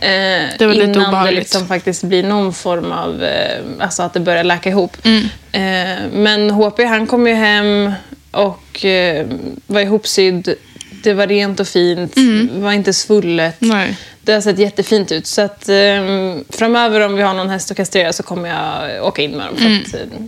Det 0.58 0.66
var 0.66 0.74
lite 0.74 0.84
innan 0.84 0.98
det 1.02 1.08
obehagligt. 1.08 1.38
liksom 1.38 1.66
faktiskt 1.68 2.02
blir 2.04 2.22
någon 2.22 2.52
form 2.54 2.92
av, 2.92 3.22
eh, 3.24 3.58
alltså 3.80 4.02
att 4.02 4.12
det 4.12 4.20
börjar 4.20 4.44
läka 4.44 4.68
ihop. 4.68 4.96
Mm. 5.04 5.22
Eh, 5.52 6.02
men 6.12 6.50
HP 6.50 6.84
han 6.84 7.06
kom 7.06 7.26
ju 7.26 7.34
hem 7.34 7.92
och 8.30 8.84
eh, 8.84 9.26
var 9.66 9.80
ihopsydd. 9.80 10.54
Det 11.02 11.14
var 11.14 11.26
rent 11.26 11.60
och 11.60 11.68
fint, 11.68 12.12
var 12.54 12.72
inte 12.72 12.92
svullet. 12.92 13.62
Mm. 13.62 13.76
Nej. 13.76 13.96
Det 14.24 14.32
har 14.32 14.40
sett 14.40 14.58
jättefint 14.58 15.12
ut. 15.12 15.26
Så 15.26 15.42
att, 15.42 15.68
eh, 15.68 15.74
framöver 16.50 17.00
om 17.00 17.16
vi 17.16 17.22
har 17.22 17.34
någon 17.34 17.50
häst 17.50 17.70
att 17.70 17.76
kastrera 17.76 18.12
så 18.12 18.22
kommer 18.22 18.48
jag 18.48 19.06
åka 19.06 19.22
in 19.22 19.30
med 19.30 19.46
dem. 19.46 19.56
För 19.56 19.64
att, 19.64 20.02
eh, 20.02 20.18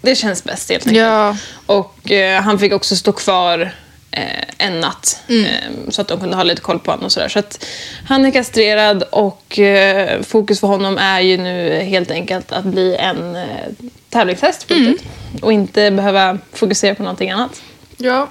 det 0.00 0.14
känns 0.14 0.44
bäst 0.44 0.70
helt 0.70 0.86
enkelt. 0.86 1.02
Mm. 1.02 1.12
Ja. 1.12 1.36
Och 1.66 2.10
eh, 2.10 2.42
han 2.42 2.58
fick 2.58 2.72
också 2.72 2.96
stå 2.96 3.12
kvar 3.12 3.72
eh, 4.10 4.44
en 4.58 4.80
natt. 4.80 5.20
Mm. 5.28 5.44
Eh, 5.44 5.90
så 5.90 6.00
att 6.00 6.08
de 6.08 6.20
kunde 6.20 6.36
ha 6.36 6.42
lite 6.42 6.60
koll 6.62 6.78
på 6.78 6.90
honom 6.90 7.04
och 7.04 7.12
sådär. 7.12 7.28
Så 7.28 7.38
att 7.38 7.66
han 8.08 8.24
är 8.24 8.30
kastrerad 8.30 9.02
och 9.02 9.58
eh, 9.58 10.22
fokus 10.22 10.60
för 10.60 10.66
honom 10.66 10.98
är 10.98 11.20
ju 11.20 11.36
nu 11.36 11.80
helt 11.80 12.10
enkelt 12.10 12.52
att 12.52 12.64
bli 12.64 12.96
en 12.96 13.36
eh, 13.36 13.44
tävlingshäst 14.10 14.70
Mm. 14.70 14.96
Och 15.42 15.52
inte 15.52 15.90
behöva 15.90 16.38
fokusera 16.52 16.94
på 16.94 17.02
någonting 17.02 17.30
annat. 17.30 17.62
Ja, 17.96 18.28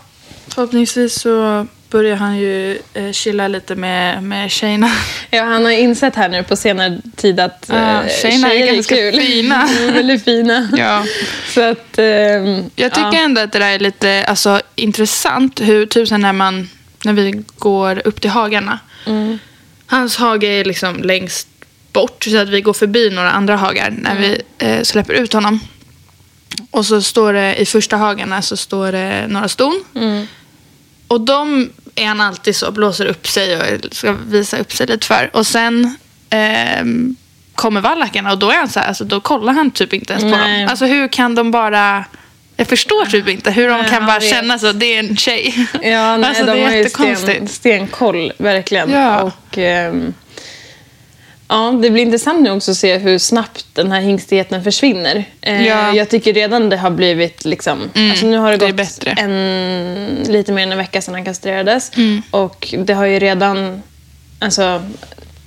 förhoppningsvis 0.47 1.21
så 1.21 1.67
börjar 1.93 2.15
han 2.15 2.37
ju 2.37 2.79
eh, 2.93 3.11
chilla 3.11 3.47
lite 3.47 3.75
med, 3.75 4.23
med 4.23 4.51
tjejerna. 4.51 4.91
Ja, 5.29 5.43
han 5.43 5.65
har 5.65 5.71
insett 5.71 6.15
här 6.15 6.29
nu 6.29 6.43
på 6.43 6.55
senare 6.55 7.01
tid 7.15 7.39
att 7.39 7.65
Ja, 7.67 8.03
eh, 8.03 8.09
tjejerna 8.21 8.47
är 8.47 8.51
tjejer 8.51 8.73
ganska 8.73 8.95
kul. 8.95 9.21
fina. 9.21 9.55
Är 9.81 9.91
väldigt 9.91 10.23
fina. 10.23 10.69
Ja. 10.77 11.05
Så 11.47 11.61
att... 11.61 11.97
ehm, 11.97 12.63
Jag 12.75 12.93
tycker 12.93 13.13
ja. 13.13 13.23
ändå 13.23 13.41
att 13.41 13.51
det 13.51 13.59
där 13.59 13.71
är 13.71 13.79
lite 13.79 14.25
alltså, 14.27 14.61
intressant. 14.75 15.61
Hur 15.61 15.85
typ 15.85 16.11
när, 16.11 16.33
man, 16.33 16.69
när 17.05 17.13
vi 17.13 17.43
går 17.57 18.01
upp 18.07 18.21
till 18.21 18.29
hagarna. 18.29 18.79
Mm. 19.05 19.39
Hans 19.85 20.15
hage 20.17 20.47
är 20.47 20.65
liksom 20.65 21.03
längst 21.03 21.47
bort 21.91 22.23
så 22.23 22.37
att 22.37 22.49
vi 22.49 22.61
går 22.61 22.73
förbi 22.73 23.09
några 23.09 23.31
andra 23.31 23.55
hagar 23.55 23.93
när 23.97 24.15
vi 24.15 24.41
eh, 24.57 24.81
släpper 24.83 25.13
ut 25.13 25.33
honom. 25.33 25.59
Och 26.71 26.85
så 26.85 27.01
står 27.01 27.33
det 27.33 27.55
i 27.55 27.65
första 27.65 27.97
hagarna 27.97 28.41
så 28.41 28.57
står 28.57 28.91
det 28.91 29.25
några 29.27 29.47
ston. 29.47 29.83
Mm. 29.95 30.27
Och 31.07 31.21
de 31.21 31.69
är 31.95 32.05
han 32.05 32.21
alltid 32.21 32.55
så, 32.55 32.71
blåser 32.71 33.05
upp 33.05 33.27
sig 33.27 33.57
och 33.57 33.95
ska 33.95 34.11
visa 34.11 34.57
upp 34.57 34.71
sig 34.71 34.87
lite 34.87 35.07
för. 35.07 35.29
Och 35.33 35.47
sen 35.47 35.97
ehm, 36.29 37.15
kommer 37.55 37.81
vallakarna 37.81 38.31
och 38.31 38.37
då 38.37 38.51
är 38.51 38.55
han 38.55 38.69
så 38.69 38.79
här, 38.79 38.87
alltså, 38.87 39.03
då 39.03 39.19
kollar 39.19 39.53
han 39.53 39.71
typ 39.71 39.93
inte 39.93 40.13
ens 40.13 40.23
på 40.23 40.29
Nej. 40.29 40.59
dem. 40.59 40.69
Alltså 40.69 40.85
hur 40.85 41.07
kan 41.07 41.35
de 41.35 41.51
bara... 41.51 42.05
Jag 42.57 42.67
förstår 42.67 43.05
typ 43.05 43.27
inte 43.27 43.51
hur 43.51 43.67
de 43.69 43.81
Nej, 43.81 43.89
kan 43.89 44.05
bara 44.05 44.19
vet. 44.19 44.29
känna 44.29 44.59
så, 44.59 44.71
det 44.71 44.85
är 44.85 44.99
en 44.99 45.17
tjej. 45.17 45.67
Ja, 45.73 46.17
nej, 46.17 46.29
alltså, 46.29 46.45
de 46.45 46.51
det 46.51 46.59
är 46.59 46.97
har 46.97 47.07
ju 47.07 47.15
sten, 47.15 47.47
stenkoll, 47.47 48.33
verkligen. 48.37 48.91
Ja. 48.91 49.21
Och, 49.21 49.57
ehm, 49.57 50.13
ja, 51.53 51.71
det 51.81 51.89
blir 51.89 52.03
intressant 52.03 52.41
nu 52.41 52.51
också 52.51 52.71
att 52.71 52.77
se 52.77 52.97
hur 52.97 53.17
snabbt 53.17 53.65
den 53.73 53.91
här 53.91 54.01
hingstigheten 54.01 54.63
försvinner. 54.63 55.25
Eh, 55.41 55.65
Ja. 55.67 55.73
Mm. 55.79 55.95
Jag 55.95 56.09
tycker 56.09 56.33
redan 56.33 56.69
det 56.69 56.77
har 56.77 56.89
blivit... 56.89 57.45
Liksom, 57.45 57.79
alltså 58.11 58.25
nu 58.25 58.37
har 58.37 58.51
det 58.51 58.57
det 58.57 58.71
gått. 58.71 59.03
En, 59.19 60.17
lite 60.27 60.51
mer 60.51 60.63
än 60.63 60.71
en 60.71 60.77
vecka 60.77 61.01
sedan 61.01 61.13
han 61.13 61.25
kastrerades. 61.25 61.91
Mm. 61.97 62.21
Och 62.31 62.73
det 62.77 62.93
har 62.93 63.05
ju 63.05 63.19
redan... 63.19 63.81
Alltså, 64.39 64.81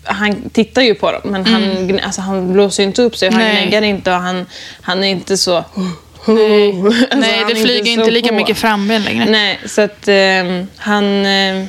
han 0.04 0.50
tittar 0.50 0.82
ju 0.82 0.94
på 0.94 1.12
dem, 1.12 1.20
men 1.24 1.46
han, 1.46 1.62
gn- 1.62 2.00
alltså, 2.04 2.20
han 2.20 2.52
blåser 2.52 2.82
ju 2.82 2.86
inte 2.86 3.02
upp 3.02 3.16
sig. 3.16 3.30
Han 3.32 3.40
Mm. 3.40 3.54
Nej. 3.54 3.62
gnäggar 3.66 3.82
inte 3.82 4.10
och 4.12 4.16
han, 4.20 4.46
han 4.82 5.04
är 5.04 5.08
inte 5.08 5.36
så... 5.36 5.64
Nej, 6.26 6.80
Alltså, 6.84 7.16
Nej 7.16 7.38
han 7.38 7.48
det 7.48 7.56
flyger 7.56 7.84
så 7.84 7.90
inte 8.00 8.10
lika 8.10 8.28
på. 8.28 8.34
mycket 8.34 8.58
framben 8.58 9.02
längre. 9.02 9.24
Nej, 9.30 9.58
så 9.66 9.80
att 9.80 10.08
eh, 10.08 10.64
han, 10.76 11.26
eh, 11.26 11.64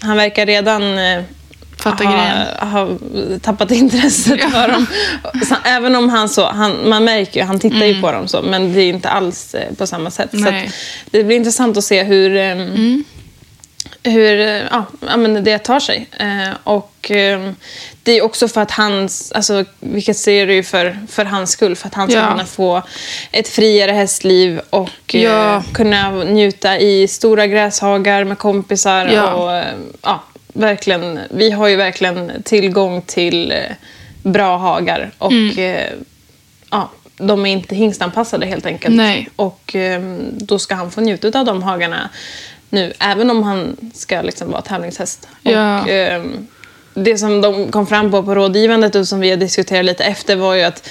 han 0.00 0.16
verkar 0.16 0.46
redan 0.46 0.98
eh, 0.98 1.22
Fattar 1.82 2.04
ha, 2.04 2.12
grejen. 2.12 2.68
ha 2.68 2.88
tappat 3.42 3.70
intresset 3.70 4.40
för 4.52 4.68
dem. 4.68 4.86
Så, 5.48 5.54
även 5.64 5.96
om 5.96 6.08
han 6.08 6.28
så, 6.28 6.46
han, 6.50 6.88
man 6.88 7.04
märker 7.04 7.40
ju, 7.40 7.46
han 7.46 7.60
tittar 7.60 7.86
ju 7.86 8.00
på 8.00 8.12
dem 8.12 8.28
så, 8.28 8.42
men 8.42 8.72
det 8.72 8.80
är 8.82 8.88
inte 8.88 9.08
alls 9.10 9.54
eh, 9.54 9.74
på 9.74 9.86
samma 9.86 10.10
sätt. 10.10 10.30
Så 10.30 10.36
Mm. 10.36 10.50
Nej. 10.52 10.60
Mm. 10.60 10.68
att, 10.68 11.12
det 11.12 11.24
blir 11.24 11.36
intressant 11.36 11.76
att 11.76 11.84
se 11.84 12.02
hur, 12.02 12.36
eh, 12.36 12.56
hur 14.12 14.40
eh, 14.40 14.62
ja, 14.70 14.84
ja, 15.08 15.16
men 15.16 15.44
det 15.44 15.58
tar 15.58 15.80
sig. 15.80 16.06
Eh, 16.18 16.54
och 16.64 17.10
eh, 17.10 17.50
det 18.02 18.12
är 18.12 18.22
också 18.24 18.48
för 18.48 18.60
att 18.60 18.70
hans, 18.70 19.32
alltså, 19.32 19.64
vilket 19.80 20.16
ser 20.16 20.46
ju 20.46 20.62
för, 20.62 20.98
för 21.10 21.24
hans 21.24 21.50
skull, 21.50 21.76
för 21.76 21.86
att 21.88 21.94
han 21.94 22.08
ska 22.08 22.18
Ja. 22.18 22.30
kunna 22.30 22.44
få 22.46 22.82
ett 23.32 23.48
friare 23.48 23.92
hästliv 23.92 24.60
och 24.70 24.90
Ja. 25.14 25.62
kunna 25.74 26.10
njuta 26.10 26.78
i 26.78 27.08
stora 27.08 27.46
gräshagar 27.46 28.24
med 28.24 28.38
kompisar. 28.38 29.06
Ja. 29.06 29.32
Och, 29.32 29.64
ja, 30.02 30.22
verkligen, 30.52 31.18
vi 31.30 31.50
har 31.50 31.68
ju 31.68 31.76
verkligen 31.76 32.42
tillgång 32.44 33.02
till 33.02 33.50
eh, 33.52 33.58
bra 34.22 34.56
hagar. 34.56 35.10
Och 35.18 35.32
Mm. 35.32 35.58
eh, 35.58 35.90
ja, 36.70 36.90
de 37.16 37.46
är 37.46 37.50
inte 37.52 37.74
hingstanpassade 37.74 38.46
helt 38.46 38.66
enkelt. 38.66 38.94
Nej. 38.96 39.28
Och 39.36 39.76
eh, 39.76 40.02
då 40.30 40.58
ska 40.58 40.74
han 40.74 40.90
få 40.90 41.00
njuta 41.00 41.38
av 41.40 41.44
de 41.46 41.62
hagarna 41.62 42.08
nu, 42.70 42.92
även 42.98 43.30
om 43.30 43.42
han 43.42 43.76
ska 43.94 44.22
liksom 44.22 44.50
vara 44.50 44.62
tävlingshäst. 44.62 45.28
Ja. 45.42 45.82
Och, 45.82 45.88
eh, 45.88 46.22
det 46.94 47.18
som 47.18 47.40
de 47.40 47.70
kom 47.72 47.86
fram 47.86 48.10
på 48.10 48.22
på 48.22 48.34
rådgivandet 48.34 48.94
och 48.94 49.08
som 49.08 49.20
vi 49.20 49.30
har 49.30 49.36
diskuterat 49.36 49.84
lite 49.84 50.04
efter 50.04 50.36
var 50.36 50.54
ju 50.54 50.62
att 50.62 50.88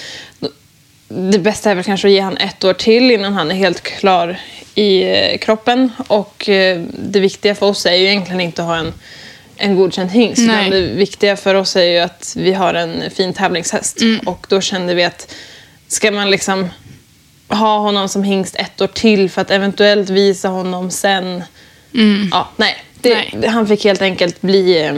det 1.08 1.39
bästa 1.39 1.72
är 1.72 1.75
väl 1.75 1.84
kanske 1.84 2.08
att 2.08 2.12
ge 2.12 2.20
han 2.20 2.38
ett 2.38 2.63
år 2.63 2.74
till 2.74 3.12
innan 3.12 3.34
han 3.34 3.51
är 3.51 3.56
helt 3.56 3.82
klar 3.82 4.39
i 4.75 5.03
eh, 5.03 5.38
kroppen. 5.38 5.91
Och 6.08 6.50
eh, 6.50 6.82
det 7.00 7.20
viktiga 7.20 7.56
för 7.56 7.65
oss 7.65 7.86
är 7.86 7.94
ju 7.96 8.06
egentligen 8.06 8.41
inte 8.41 8.62
att 8.62 8.68
ha 8.68 8.75
en, 8.77 8.94
en 9.62 9.75
godkänd 9.75 10.12
hingst. 10.12 10.41
Nej. 10.48 10.68
utan 10.68 10.82
Det 10.82 10.88
viktiga 10.88 11.38
för 11.38 11.56
oss 11.56 11.75
är 11.75 11.84
ju 11.84 11.98
att 11.98 12.34
vi 12.38 12.53
har 12.53 12.74
en 12.74 13.03
fin 13.12 13.34
tävlingshäst. 13.34 14.01
Mm. 14.01 14.20
Och 14.27 14.46
då 14.50 14.62
kände 14.62 14.94
vi 14.94 15.03
att 15.03 15.34
ska 15.88 16.12
man 16.12 16.30
liksom 16.30 16.70
ha 17.48 17.77
honom 17.80 18.10
som 18.10 18.24
hingst 18.24 18.56
ett 18.56 18.82
år 18.82 18.88
till 18.88 19.30
för 19.30 19.41
att 19.41 19.51
eventuellt 19.51 20.10
visa 20.10 20.48
honom 20.48 20.91
sen. 20.91 21.44
Ja, 22.32 22.50
nej. 22.58 22.75
Det, 23.01 23.13
Mm. 23.13 23.25
Nej. 23.39 23.50
Han 23.50 23.68
fick 23.68 23.84
helt 23.84 24.01
enkelt 24.01 24.41
bli, 24.41 24.82
eh, 24.86 24.94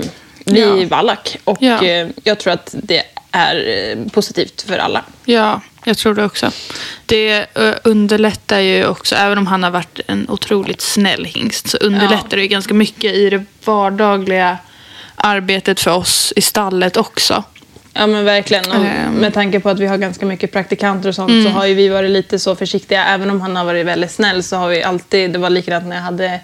bli 0.45 0.81
Ja. 0.81 0.87
vallack. 0.89 1.37
Och 1.43 1.57
Ja. 1.61 1.83
eh, 1.85 2.07
jag 2.23 2.39
tror 2.39 2.53
att 2.53 2.69
det 2.83 3.03
är 3.33 3.89
eh, 3.91 4.05
positivt 4.11 4.61
för 4.61 4.77
alla. 4.77 5.03
Ja, 5.25 5.61
jag 5.85 5.97
tror 5.97 6.13
det 6.13 6.25
också. 6.25 6.51
Det 7.05 7.31
eh, 7.55 7.73
underlättar 7.83 8.59
ju 8.59 8.85
också, 8.87 9.15
även 9.15 9.37
om 9.37 9.47
han 9.47 9.63
har 9.63 9.71
varit 9.71 9.99
en 10.07 10.29
otroligt 10.29 10.81
snäll 10.81 11.25
hingst, 11.25 11.67
så 11.69 11.77
underlättar 11.77 12.37
det 12.37 12.41
ju 12.41 12.47
ganska 12.47 12.73
mycket 12.73 13.13
i 13.13 13.29
det 13.29 13.43
vardagliga 13.65 14.57
arbetet 15.15 15.79
för 15.79 15.91
oss 15.91 16.33
i 16.35 16.41
stallet 16.41 16.97
också. 16.97 17.43
Ja 17.93 18.07
men 18.07 18.25
verkligen. 18.25 18.71
Och 18.71 18.85
Ehm. 18.85 19.13
med 19.13 19.33
tanke 19.33 19.59
på 19.59 19.69
att 19.69 19.79
vi 19.79 19.85
har 19.87 19.97
ganska 19.97 20.25
mycket 20.25 20.51
praktikanter 20.51 21.09
och 21.09 21.15
sånt 21.15 21.43
så 21.45 21.49
har 21.49 21.65
ju 21.65 21.73
vi 21.73 21.89
varit 21.89 22.11
lite 22.11 22.39
så 22.39 22.55
försiktiga. 22.55 23.05
Även 23.05 23.29
om 23.29 23.41
han 23.41 23.55
har 23.55 23.65
varit 23.65 23.85
väldigt 23.85 24.11
snäll 24.11 24.43
så 24.43 24.55
har 24.55 24.69
vi 24.69 24.83
alltid, 24.83 25.31
det 25.31 25.39
var 25.39 25.49
likadant 25.49 25.85
när 25.85 25.95
jag 25.95 26.03
hade 26.03 26.39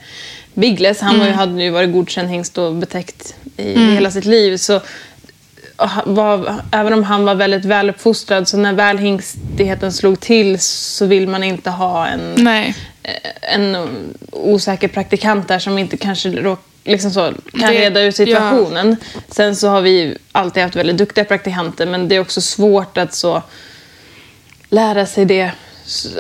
Bigles. 0.54 1.02
Han 1.02 1.20
var 1.20 1.26
ju, 1.26 1.32
hade 1.32 1.64
ju 1.64 1.70
varit 1.70 1.92
godkänd 1.92 2.30
hingst 2.30 2.58
och 2.58 2.76
betäckt 2.76 3.36
i 3.58 3.80
hela 3.80 4.12
sitt 4.12 4.26
liv. 4.26 4.58
Så 4.58 4.82
var, 6.06 6.56
även 6.72 6.94
om 6.94 7.04
han 7.04 7.26
var 7.26 7.36
väldigt 7.36 7.66
väluppfostrad 7.66 8.48
så 8.48 8.58
när 8.58 8.74
väl 8.74 8.98
hingstigheten 8.98 9.94
slog 9.94 10.20
till 10.20 10.60
så 10.60 11.06
vill 11.06 11.28
man 11.28 11.44
inte 11.44 11.70
ha 11.70 12.08
en, 12.08 12.34
Nej. 12.38 12.76
en 13.42 13.78
osäker 14.32 14.88
praktikant 14.88 15.48
där 15.48 15.60
som 15.60 15.78
inte 15.78 15.98
kanske 15.98 16.30
råk, 16.30 16.60
liksom 16.84 17.12
så, 17.12 17.22
kan 17.60 17.74
Det- 17.74 17.82
reda 17.82 18.02
ut 18.02 18.16
situationen. 18.16 18.96
Sen 19.28 19.56
så 19.56 19.68
har 19.68 19.82
vi 19.82 20.18
alltid 20.32 20.64
haft 20.64 20.76
väldigt 20.76 20.98
duktiga 20.98 21.26
praktikanter 21.26 21.86
men 21.86 22.08
det 22.08 22.16
är 22.16 22.20
också 22.20 22.42
svårt 22.42 22.98
att 22.98 23.14
så 23.14 23.44
lära 24.70 25.06
sig 25.06 25.26
det 25.26 25.52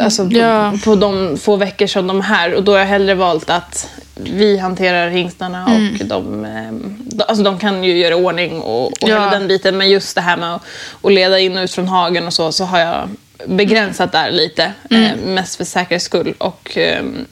alltså 0.01 0.29
på, 0.29 0.37
Ja. 0.37 0.73
på 0.83 0.95
de 0.95 1.37
få 1.37 1.55
veckor 1.55 1.87
som 1.87 2.07
de 2.07 2.19
är 2.19 2.23
här. 2.23 2.53
Och 2.53 2.63
då 2.63 2.71
har 2.71 2.79
jag 2.79 2.85
hellre 2.85 3.13
valt 3.15 3.49
att 3.49 3.89
vi 4.15 4.57
hanterar 4.57 5.09
hingstarna 5.09 5.65
Mm. 5.69 5.97
och 5.99 6.05
de, 6.05 6.45
ehm, 6.45 6.97
de, 6.99 7.23
alltså 7.27 7.43
de 7.43 7.59
kan 7.59 7.83
ju 7.83 7.97
göra 7.97 8.15
ordning 8.15 8.59
och, 8.61 8.85
och 8.87 8.93
Ja. 9.01 9.07
hela 9.07 9.29
den 9.31 9.47
biten. 9.47 9.77
Men 9.77 9.89
just 9.89 10.15
det 10.15 10.21
här 10.21 10.37
med 10.37 10.55
att, 10.55 10.61
att 11.03 11.11
leda 11.13 11.39
in 11.39 11.57
och 11.57 11.63
ut 11.63 11.71
från 11.71 11.87
hagen 11.87 12.27
och 12.27 12.33
så, 12.33 12.51
så 12.51 12.63
har 12.63 12.79
jag 12.79 13.09
begränsat 13.47 14.11
där 14.11 14.31
lite. 14.31 14.73
Mm. 14.89 15.03
Eh, 15.03 15.15
mest 15.25 15.55
för 15.55 15.63
säkerhets 15.63 16.05
skull. 16.05 16.33
Och 16.37 16.77
ehm, 16.77 17.25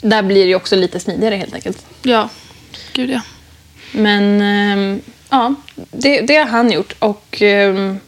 där 0.00 0.22
blir 0.22 0.46
det 0.46 0.54
också 0.54 0.76
lite 0.76 1.00
smidigare 1.00 1.34
helt 1.36 1.54
enkelt. 1.54 1.86
Ja. 2.02 2.28
Gud 2.92 3.10
ja. 3.10 3.20
Men 3.92 4.40
ehm, 4.42 5.00
ja, 5.30 5.54
det, 5.92 6.20
det 6.20 6.36
har 6.36 6.46
han 6.46 6.72
gjort. 6.72 6.94
Och 6.98 7.42
ehm, 7.42 7.98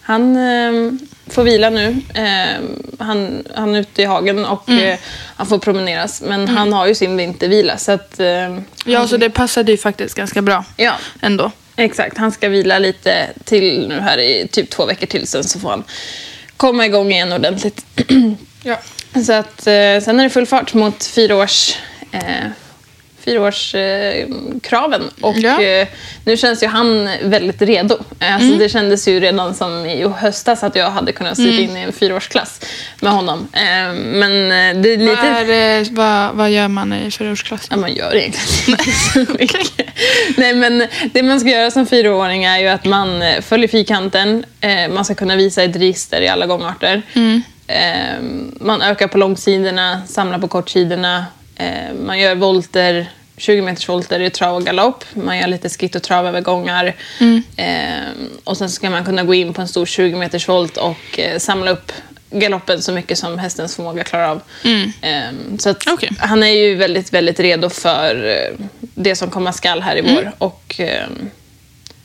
han 0.00 0.36
ehm, 0.36 0.98
får 1.26 1.42
vila 1.44 1.70
nu. 1.70 1.96
Ehm, 2.14 2.82
han, 2.98 3.44
han 3.54 3.74
är 3.74 3.80
ute 3.80 4.02
i 4.02 4.04
hagen 4.04 4.44
och 4.44 4.68
eh, 4.70 4.98
han 5.36 5.46
får 5.46 5.58
promeneras. 5.58 6.22
Men 6.22 6.48
han 6.48 6.72
har 6.72 6.86
ju 6.86 6.94
sin 6.94 7.16
vintervila. 7.16 7.78
Så 7.78 7.92
att, 7.92 8.20
ehm, 8.20 8.64
Ja, 8.84 9.08
så 9.08 9.16
det 9.16 9.30
passade 9.30 9.72
ju 9.72 9.78
faktiskt 9.78 10.14
ganska 10.14 10.42
bra 10.42 10.64
ja, 10.76 10.92
ändå. 11.20 11.50
exakt. 11.76 12.18
Han 12.18 12.32
ska 12.32 12.48
vila 12.48 12.78
lite 12.78 13.26
till 13.44 13.88
nu 13.88 14.00
här 14.00 14.18
i 14.18 14.48
typ 14.52 14.70
två 14.70 14.86
veckor 14.86 15.06
till. 15.06 15.26
Sen 15.26 15.44
så 15.44 15.58
får 15.60 15.70
han 15.70 15.84
komma 16.56 16.86
igång 16.86 17.12
igen 17.12 17.32
ordentligt. 17.32 17.84
Ja. 18.66 18.78
Så 19.26 19.32
att, 19.32 19.66
eh, 19.66 20.00
sen 20.04 20.20
är 20.20 20.22
det 20.22 20.30
full 20.30 20.46
fart 20.46 20.74
mot 20.74 21.04
fyra 21.04 21.36
års, 21.36 21.76
eh, 22.12 22.20
fyraårskraven. 23.24 25.02
Eh, 25.02 25.24
och 25.24 25.36
Ja. 25.38 25.62
eh, 25.62 25.88
nu 26.24 26.36
känns 26.36 26.62
ju 26.62 26.66
han 26.66 27.08
väldigt 27.22 27.62
redo. 27.62 27.98
Alltså, 28.18 28.58
Det 28.58 28.68
kändes 28.68 29.08
ju 29.08 29.20
redan 29.20 29.54
som 29.54 29.86
i 29.86 30.08
höstas 30.08 30.62
att 30.62 30.76
jag 30.76 30.90
hade 30.90 31.12
kunnat 31.12 31.36
sitta 31.36 31.62
in 31.62 31.76
i 31.76 31.80
en 31.80 31.92
fyraårsklass 31.92 32.60
med 33.00 33.12
honom. 33.12 33.48
Eh, 33.52 33.92
men 33.94 34.32
eh, 34.52 34.82
det 34.82 34.88
är 34.92 34.96
Vad, 34.98 35.06
lite... 35.06 35.20
är, 35.54 35.80
eh, 35.80 35.86
vad, 35.90 36.34
vad 36.34 36.50
gör 36.50 36.68
man 36.68 36.92
i 36.92 37.10
fyraårsklassen? 37.10 37.68
Ja, 37.70 37.76
man 37.76 37.94
gör 37.94 38.16
egentligen 38.16 38.80
inte 38.80 38.90
så 38.92 39.18
mycket. 39.38 39.86
Nej, 40.36 40.54
men 40.54 40.86
det 41.12 41.22
man 41.22 41.40
ska 41.40 41.48
göra 41.48 41.70
som 41.70 41.86
fyraåring 41.86 42.44
är 42.44 42.58
ju 42.58 42.68
att 42.68 42.84
man 42.84 43.22
eh, 43.22 43.40
följer 43.40 43.68
fyrkanten. 43.68 44.44
Eh, 44.60 44.88
man 44.88 45.04
ska 45.04 45.14
kunna 45.14 45.36
visa 45.36 45.62
ett 45.62 45.76
register 45.76 46.20
i 46.20 46.28
alla 46.28 46.46
gångarter. 46.46 47.02
Eh, 47.66 48.20
man 48.60 48.82
ökar 48.82 49.06
på 49.08 49.18
långsidorna, 49.18 50.00
samlar 50.06 50.38
på 50.38 50.48
kortsidorna. 50.48 51.24
Eh, 51.56 51.94
man 51.94 52.18
gör 52.18 52.34
volter, 52.34 53.06
20 53.36 53.62
meters 53.62 53.88
volter 53.88 54.20
i 54.20 54.30
trav 54.30 54.56
och 54.56 54.64
galopp. 54.64 55.04
Man 55.14 55.38
gör 55.38 55.46
lite 55.46 55.70
skritt 55.70 55.94
och 55.94 56.02
travövergångar. 56.02 56.94
Eh, 57.56 58.12
och 58.44 58.56
sen 58.56 58.70
ska 58.70 58.90
man 58.90 59.04
kunna 59.04 59.22
gå 59.22 59.34
in 59.34 59.54
på 59.54 59.60
en 59.60 59.68
stor 59.68 59.86
20 59.86 60.16
meters 60.16 60.48
volt 60.48 60.76
och 60.76 61.18
eh, 61.18 61.38
samla 61.38 61.70
upp 61.70 61.92
galoppen 62.30 62.82
så 62.82 62.92
mycket 62.92 63.18
som 63.18 63.38
hästens 63.38 63.76
förmåga 63.76 64.04
klarar 64.04 64.28
av. 64.28 64.40
Eh, 65.00 65.58
så 65.58 65.70
att 65.70 65.86
Okej. 65.86 66.10
han 66.18 66.42
är 66.42 66.52
ju 66.52 66.74
väldigt, 66.74 67.12
väldigt 67.12 67.40
redo 67.40 67.70
för 67.70 68.38
det 68.80 69.16
som 69.16 69.30
komma 69.30 69.52
skall 69.52 69.82
här 69.82 69.96
i 69.96 70.00
vår. 70.00 70.32
Och 70.38 70.80
eh, 70.80 71.06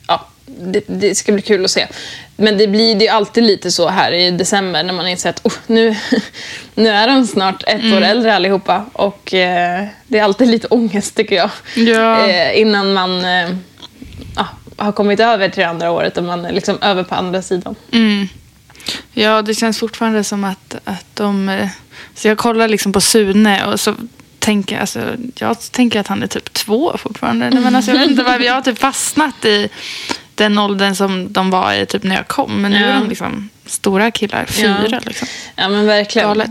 ja, 0.06 0.26
det, 0.46 0.82
det 0.86 1.14
ska 1.14 1.32
bli 1.32 1.42
kul 1.42 1.64
att 1.64 1.70
se. 1.70 1.86
Men 2.40 2.58
det 2.58 2.66
blir 2.68 2.94
det 2.94 3.08
är 3.08 3.12
alltid 3.12 3.44
lite 3.44 3.70
så 3.70 3.88
här 3.88 4.12
i 4.12 4.30
december 4.30 4.82
när 4.82 4.92
man 4.92 5.08
inser 5.08 5.30
att 5.30 5.46
oh, 5.46 5.52
nu, 5.66 5.96
nu 6.74 6.88
är 6.88 7.08
de 7.08 7.26
snart 7.26 7.62
ett 7.66 7.84
år 7.94 8.00
äldre 8.00 8.34
allihopa. 8.34 8.84
Och 8.92 9.34
eh, 9.34 9.86
det 10.06 10.18
är 10.18 10.22
alltid 10.24 10.48
lite 10.48 10.66
ångest 10.66 11.16
tycker 11.16 11.36
jag. 11.36 11.50
Ja. 11.74 12.28
Eh, 12.28 12.60
innan 12.60 12.92
man 12.92 13.24
eh, 13.24 13.50
har 14.76 14.92
kommit 14.92 15.20
över 15.20 15.48
till 15.48 15.60
det 15.60 15.68
andra 15.68 15.90
året 15.90 16.16
och 16.16 16.24
man 16.24 16.44
är 16.44 16.52
liksom 16.52 16.78
över 16.82 17.02
på 17.02 17.14
andra 17.14 17.42
sidan. 17.42 17.74
Mm. 17.92 18.28
Ja, 19.12 19.42
det 19.42 19.54
känns 19.54 19.78
fortfarande 19.78 20.24
som 20.24 20.44
att, 20.44 20.74
att 20.84 21.06
de... 21.14 21.48
eh, 21.48 21.68
Så 22.14 22.28
jag 22.28 22.38
kollar 22.38 22.68
liksom 22.68 22.92
på 22.92 23.00
Sune 23.00 23.64
och 23.66 23.80
så 23.80 23.94
tänker 24.38 24.78
alltså, 24.80 25.00
jag 25.38 25.56
tänker 25.70 26.00
att 26.00 26.06
han 26.06 26.22
är 26.22 26.26
typ 26.26 26.52
två 26.52 26.96
fortfarande. 26.98 27.50
Men 27.50 27.76
alltså, 27.76 27.90
jag 27.90 27.98
vet 27.98 28.10
inte 28.10 28.22
varför 28.22 28.44
jag 28.44 28.54
har 28.54 28.62
typ 28.62 28.78
fastnat 28.78 29.44
i 29.44 29.68
den 30.44 30.58
åldern 30.58 30.94
som 30.94 31.32
de 31.32 31.50
var 31.50 31.72
i 31.74 31.86
typ 31.86 32.02
när 32.02 32.16
jag 32.16 32.28
kom. 32.28 32.62
Men 32.62 32.70
nu 32.72 32.78
är 32.78 32.88
Ja. 32.88 33.00
de 33.00 33.08
liksom 33.08 33.48
stora 33.66 34.10
killar, 34.10 34.44
fyra 34.44 34.76
Ja. 34.90 34.98
liksom. 35.06 35.28
Ja 35.56 35.68
men 35.68 35.86
verkligen. 35.86 36.28
Galet. 36.28 36.50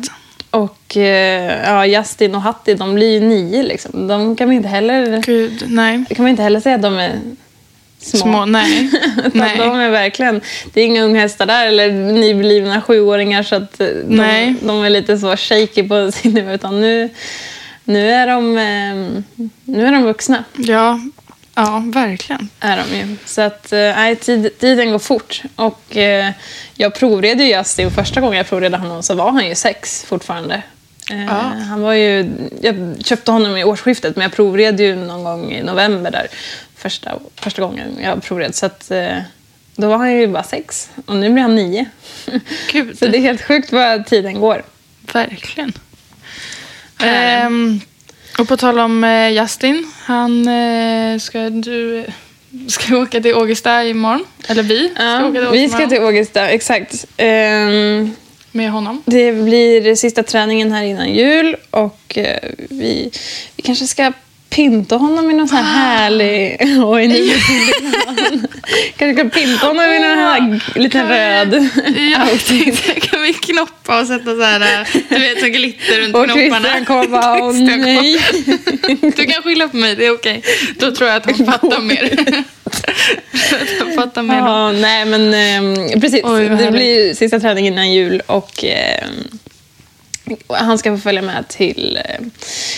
Och 0.49 0.97
eh, 0.97 1.63
ja, 1.71 1.85
Justin 1.85 2.35
och 2.35 2.41
Hatti, 2.41 2.73
de 2.73 2.95
blir 2.95 3.11
ju 3.13 3.19
nio 3.19 3.63
liksom. 3.63 4.07
De 4.07 4.35
kan 4.35 4.47
man 4.47 4.55
inte 4.55 4.69
heller, 4.69 5.21
Gud, 5.25 5.63
nej. 5.67 6.05
kan 6.15 6.23
man 6.23 6.29
inte 6.29 6.43
heller 6.43 6.59
säga 6.59 6.75
att 6.75 6.81
de 6.81 6.97
är 6.97 7.19
små. 7.99 8.19
Små, 8.19 8.45
nej. 8.45 8.89
Nej. 9.33 9.57
De 9.57 9.79
är 9.79 9.89
verkligen, 9.89 10.41
det 10.73 10.81
är 10.81 10.85
inga 10.85 11.03
unghästar 11.03 11.45
där 11.45 11.67
eller 11.67 11.91
nyblivna 11.91 12.81
sjuåringar 12.81 13.43
så 13.43 13.55
att 13.55 13.81
eh, 13.81 13.87
de, 13.87 14.15
Nej. 14.15 14.55
de 14.61 14.83
är 14.83 14.89
lite 14.89 15.17
så 15.17 15.37
shaky 15.37 15.83
på 15.87 16.11
sin 16.11 16.33
nivå. 16.33 16.51
Utan 16.51 16.81
nu, 16.81 17.09
nu, 17.83 18.11
är 18.11 18.27
de, 18.27 18.57
eh, 18.57 19.23
nu 19.63 19.87
är 19.87 19.91
de 19.91 20.03
vuxna. 20.03 20.43
Ja, 20.57 20.99
ja, 21.63 21.83
verkligen. 21.85 22.49
Är 22.59 22.77
de 22.77 22.97
ju. 22.97 23.15
Så 23.25 23.41
att, 23.41 23.73
eh, 23.73 23.79
nej, 23.79 24.15
tid, 24.15 24.59
tiden 24.59 24.91
går 24.91 24.99
fort. 24.99 25.41
Och 25.55 25.97
eh, 25.97 26.31
jag 26.73 26.95
provred 26.95 27.41
ju 27.41 27.47
Justin. 27.47 27.91
Första 27.91 28.21
gången 28.21 28.37
jag 28.37 28.47
provredde 28.47 28.77
honom 28.77 29.03
så 29.03 29.15
var 29.15 29.31
han 29.31 29.47
ju 29.47 29.55
sex 29.55 30.03
fortfarande. 30.07 30.63
Eh, 31.11 31.25
Ja. 31.25 31.33
Han 31.69 31.81
var 31.81 31.93
ju, 31.93 32.31
jag 32.61 32.95
köpte 33.05 33.31
honom 33.31 33.57
i 33.57 33.63
årsskiftet 33.63 34.15
men 34.15 34.23
jag 34.23 34.31
provred 34.33 34.79
ju 34.79 34.95
någon 34.95 35.23
gång 35.23 35.51
i 35.51 35.63
november 35.63 36.11
där. 36.11 36.27
Första, 36.75 37.19
första 37.35 37.61
gången 37.61 37.97
jag 38.03 38.23
provred. 38.23 38.55
Så 38.55 38.65
att, 38.65 38.91
eh, 38.91 39.17
då 39.75 39.87
var 39.87 39.97
han 39.97 40.11
ju 40.11 40.27
bara 40.27 40.43
sex. 40.43 40.89
Och 41.05 41.15
nu 41.15 41.29
blir 41.29 41.41
han 41.41 41.55
nio. 41.55 41.85
Gud. 42.71 42.99
så 42.99 43.07
det 43.07 43.17
är 43.17 43.21
helt 43.21 43.41
sjukt 43.41 43.71
vad 43.71 44.05
tiden 44.05 44.39
går. 44.39 44.63
Verkligen. 45.13 45.73
Ehm, 46.99 47.81
och 48.37 48.47
på 48.47 48.57
tal 48.57 48.79
om 48.79 49.03
eh, 49.03 49.29
Justin. 49.29 49.91
Han 50.03 50.47
eh, 50.47 51.19
ska 51.19 51.49
du 51.49 52.05
ska 52.67 52.97
åka 52.97 53.21
till 53.21 53.35
Ågesta 53.35 53.83
imorgon. 53.85 54.25
Eller 54.47 54.63
vi 54.63 54.89
ska 54.89 55.03
Ja, 55.03 55.25
åka 55.27 55.31
till 55.31 55.47
Ågesta 55.47 55.51
vi 55.51 55.67
ska 55.69 55.77
imorgon 55.77 55.89
till 55.89 56.03
Ågesta, 56.03 56.49
exakt. 56.49 57.05
Ehm, 57.17 58.15
med 58.51 58.71
honom. 58.71 59.03
Det 59.05 59.31
blir 59.31 59.95
sista 59.95 60.23
träningen 60.23 60.71
här 60.71 60.83
innan 60.83 61.13
jul 61.13 61.55
och 61.69 62.17
eh, 62.17 62.49
vi, 62.69 63.11
vi 63.55 63.63
kanske 63.63 63.87
ska 63.87 64.13
pynta 64.49 64.95
honom 64.95 65.31
i 65.31 65.33
någon 65.33 65.47
sån 65.47 65.57
här 65.57 65.63
härlig... 65.63 66.57
Oj, 66.85 67.07
nu 67.07 67.15
Kanske 68.97 69.21
ska 69.21 69.39
pynta 69.39 69.67
honom 69.67 69.85
i 69.85 69.99
någon 69.99 70.17
här 70.17 70.61
liten 70.75 71.01
Kan 71.01 71.09
röd 71.09 71.53
Jag 72.11 72.45
tänkte, 72.45 72.99
kan 72.99 73.21
vi 73.21 73.33
knoppa 73.33 74.01
och 74.01 74.07
sätta 74.07 74.35
så 74.35 74.41
här, 74.41 74.61
eh, 74.61 74.87
du 75.09 75.19
vet, 75.19 75.39
så 75.39 75.45
glitter 75.45 76.01
runt 76.01 76.15
Och 76.15 76.25
knopparna? 76.25 76.59
Christian 76.59 76.85
kommer 76.85 77.07
bara, 77.07 77.43
åh 77.43 77.53
nej. 77.53 78.19
Du 79.15 79.25
kan 79.25 79.43
skylla 79.43 79.67
på 79.67 79.77
mig, 79.77 79.95
det 79.95 80.05
är 80.05 80.11
okej. 80.11 80.43
Då 80.79 80.91
tror 80.91 81.09
jag 81.09 81.17
att 81.17 81.25
han 81.25 81.45
fattar 81.45 81.81
mer. 81.81 82.09
Jag 83.79 83.95
fattar 83.95 84.23
mer. 84.23 84.37
Ja, 84.37 84.71
nej 84.71 85.05
men 85.05 85.33
ehm, 85.33 86.01
precis. 86.01 86.21
Oj, 86.23 86.43
det 86.43 86.55
härligt. 86.55 86.71
blir 86.71 87.13
sista 87.13 87.39
träningen 87.39 87.73
innan 87.73 87.91
jul 87.93 88.21
och 88.25 88.63
ehm, 88.63 89.39
han 90.47 90.77
ska 90.77 90.91
få 90.97 91.01
följa 91.01 91.21
med 91.21 91.47
till, 91.47 91.99
eh, 92.05 92.25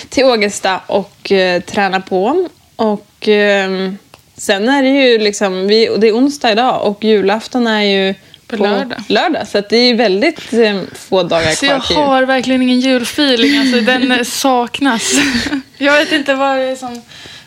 till 0.09 0.23
Ågesta 0.25 0.81
och 0.87 1.31
eh, 1.31 1.61
träna 1.61 2.01
på. 2.01 2.47
Och 2.75 3.27
ehm, 3.27 3.97
sen 4.37 4.69
är 4.69 4.83
det 4.83 4.89
ju 4.89 5.17
liksom, 5.17 5.67
vi, 5.67 5.89
det 5.97 6.07
är 6.07 6.13
onsdag 6.17 6.51
idag 6.51 6.85
och 6.87 7.03
julafton 7.03 7.67
är 7.67 7.81
ju 7.81 8.15
På 8.47 8.55
lördag. 8.55 9.03
lördag 9.07 9.47
så 9.47 9.61
det 9.69 9.77
är 9.77 9.95
väldigt 9.95 10.53
eh, 10.53 10.81
få 10.95 11.23
dagar 11.23 11.51
Så 11.51 11.65
kvar 11.65 11.73
jag 11.75 11.85
till 11.87 11.95
jul. 11.95 12.05
har 12.05 12.23
verkligen 12.23 12.61
ingen 12.61 12.79
julfeeling. 12.79 13.57
Alltså, 13.59 13.81
den 13.81 14.11
eh, 14.11 14.23
saknas. 14.23 15.11
Jag 15.77 15.93
vet 15.93 16.11
inte 16.11 16.33
vad 16.33 16.57
det 16.57 16.63
är 16.63 16.75
som 16.75 17.01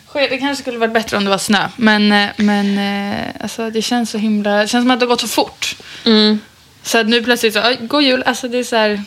sker. 0.07 0.29
Det 0.29 0.37
kanske 0.37 0.61
skulle 0.61 0.77
varit 0.77 0.93
bättre 0.93 1.17
om 1.17 1.23
det 1.23 1.29
var 1.29 1.37
snö. 1.37 1.67
Men, 1.75 2.11
eh, 2.11 2.27
men 2.37 2.77
eh, 3.13 3.19
alltså, 3.39 3.69
det 3.69 3.81
känns 3.81 4.09
så 4.11 4.17
himla... 4.17 4.57
Det 4.61 4.67
känns 4.67 4.83
som 4.83 4.91
att 4.91 4.99
det 4.99 5.05
har 5.05 5.09
gått 5.09 5.21
så 5.21 5.27
fort. 5.27 5.75
Mm. 6.05 6.39
Så 6.83 6.97
att 6.97 7.07
nu 7.09 7.23
plötsligt 7.23 7.53
så, 7.53 7.61
"Oj, 7.67 7.77
god 7.81 8.03
jul. 8.03 8.23
Alltså 8.25 8.47
det 8.47 8.57
är 8.57 8.63
så 8.63 8.75
här, 8.75 9.03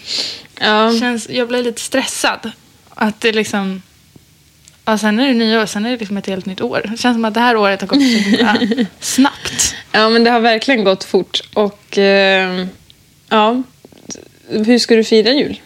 Ja. 0.61 0.99
känns, 1.01 1.29
jag 1.29 1.49
blir 1.49 1.63
lite 1.63 1.81
stressad. 1.81 2.51
Att 2.95 3.21
det 3.21 3.33
liksom... 3.33 3.83
ja, 4.85 4.99
sen 4.99 5.21
är 5.21 5.29
det 5.29 5.35
nyår, 5.35 5.67
sen 5.67 5.87
är 5.87 5.91
det 5.91 5.97
liksom 5.97 6.17
ett 6.17 6.27
helt 6.27 6.47
nytt 6.47 6.61
år. 6.61 6.81
Det 6.85 6.97
känns 6.97 7.17
som 7.17 7.25
att 7.25 7.35
det 7.35 7.41
här 7.41 7.57
året 7.57 7.81
har 7.81 7.89
gått 7.89 7.99
så 7.99 8.05
himla 8.05 8.59
snabbt. 9.01 9.75
Ja, 9.93 10.09
men 10.09 10.25
det 10.25 10.31
har 10.31 10.41
verkligen 10.41 10.85
gått 10.85 11.05
fort. 11.05 11.41
Och 11.55 11.99
eh, 11.99 12.67
ja, 13.29 13.63
hur 14.49 14.79
ska 14.79 14.97
du 14.97 15.05
fira 15.05 15.33
jul? 15.33 15.61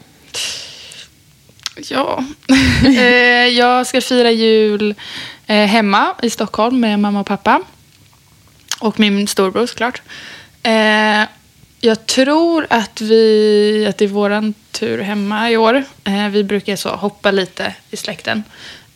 Ja, 1.77 2.25
eh, 2.87 3.49
jag 3.49 3.87
ska 3.87 4.01
fira 4.01 4.31
jul 4.31 4.95
eh, 5.47 5.67
hemma 5.67 6.15
i 6.23 6.31
Stockholm 6.31 6.81
med 6.81 6.99
mamma 6.99 7.21
och 7.21 7.27
pappa. 7.27 7.63
Och 8.81 9.01
min 9.01 9.29
storbror 9.29 9.67
såklart. 9.67 10.03
Jag 11.85 12.07
tror 12.07 12.67
att, 12.71 13.01
vi, 13.01 13.87
att 13.89 13.99
det 13.99 14.05
är 14.05 14.09
vår 14.09 14.53
tur 14.71 14.99
hemma 14.99 15.51
i 15.51 15.57
år. 15.57 15.85
Eh, 16.05 16.29
vi 16.29 16.45
brukar 16.45 16.77
så 16.77 16.89
hoppa 16.89 17.31
lite 17.31 17.75
i 17.91 17.97
släkten. 17.97 18.45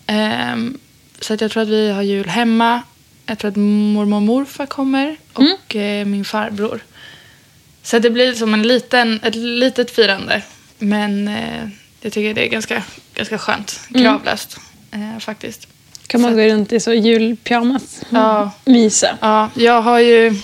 Eh, 0.07 0.57
så 1.20 1.35
att 1.35 1.40
jag 1.40 1.51
tror 1.51 1.62
att 1.62 1.68
vi 1.68 1.90
har 1.90 2.03
jul 2.03 2.29
hemma. 2.29 2.83
Jag 3.27 3.38
tror 3.38 3.51
att 3.51 3.57
mormor 3.57 4.16
och 4.16 4.22
morfar 4.22 4.66
kommer 4.66 5.16
och 5.33 5.77
eh, 5.77 6.07
min 6.07 6.25
farbror. 6.25 6.81
Så 7.83 7.99
det 7.99 8.11
blir 8.11 8.33
som 8.33 8.55
en 8.55 8.62
liten, 8.62 9.20
ett 9.22 9.35
litet 9.35 9.90
firande. 9.90 10.42
Men 10.79 11.29
eh, 11.29 11.68
jag 12.01 12.12
tycker 12.12 12.35
det 12.35 12.46
är 12.46 12.51
ganska, 12.51 12.83
ganska 13.14 13.38
skönt. 13.38 13.81
Kravlöst 13.94 14.57
eh, 14.90 15.18
faktiskt. 15.18 15.68
Kan 16.07 16.20
man 16.20 16.37
gå 16.37 16.42
runt 16.42 16.72
i 16.72 16.81
så 16.81 16.92
julpyjamas? 16.92 18.03
Ja. 18.11 18.51
Mysa. 18.64 19.18
Ja, 19.20 19.51
jag 19.55 19.83
har 19.83 19.99
ju... 19.99 20.35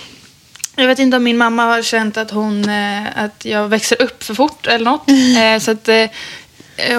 Jag 0.75 0.87
vet 0.87 0.99
inte 0.99 1.17
om 1.17 1.23
min 1.23 1.37
mamma 1.37 1.63
har 1.65 1.81
känt 1.81 2.17
att, 2.17 2.31
hon, 2.31 2.69
eh, 2.69 3.23
att 3.23 3.45
jag 3.45 3.67
växer 3.67 4.01
upp 4.01 4.23
för 4.23 4.33
fort 4.33 4.67
eller 4.67 4.85
något. 4.85 5.09
Eh, 5.09 5.59
så 5.59 5.71
att, 5.71 5.87
eh, 5.87 6.09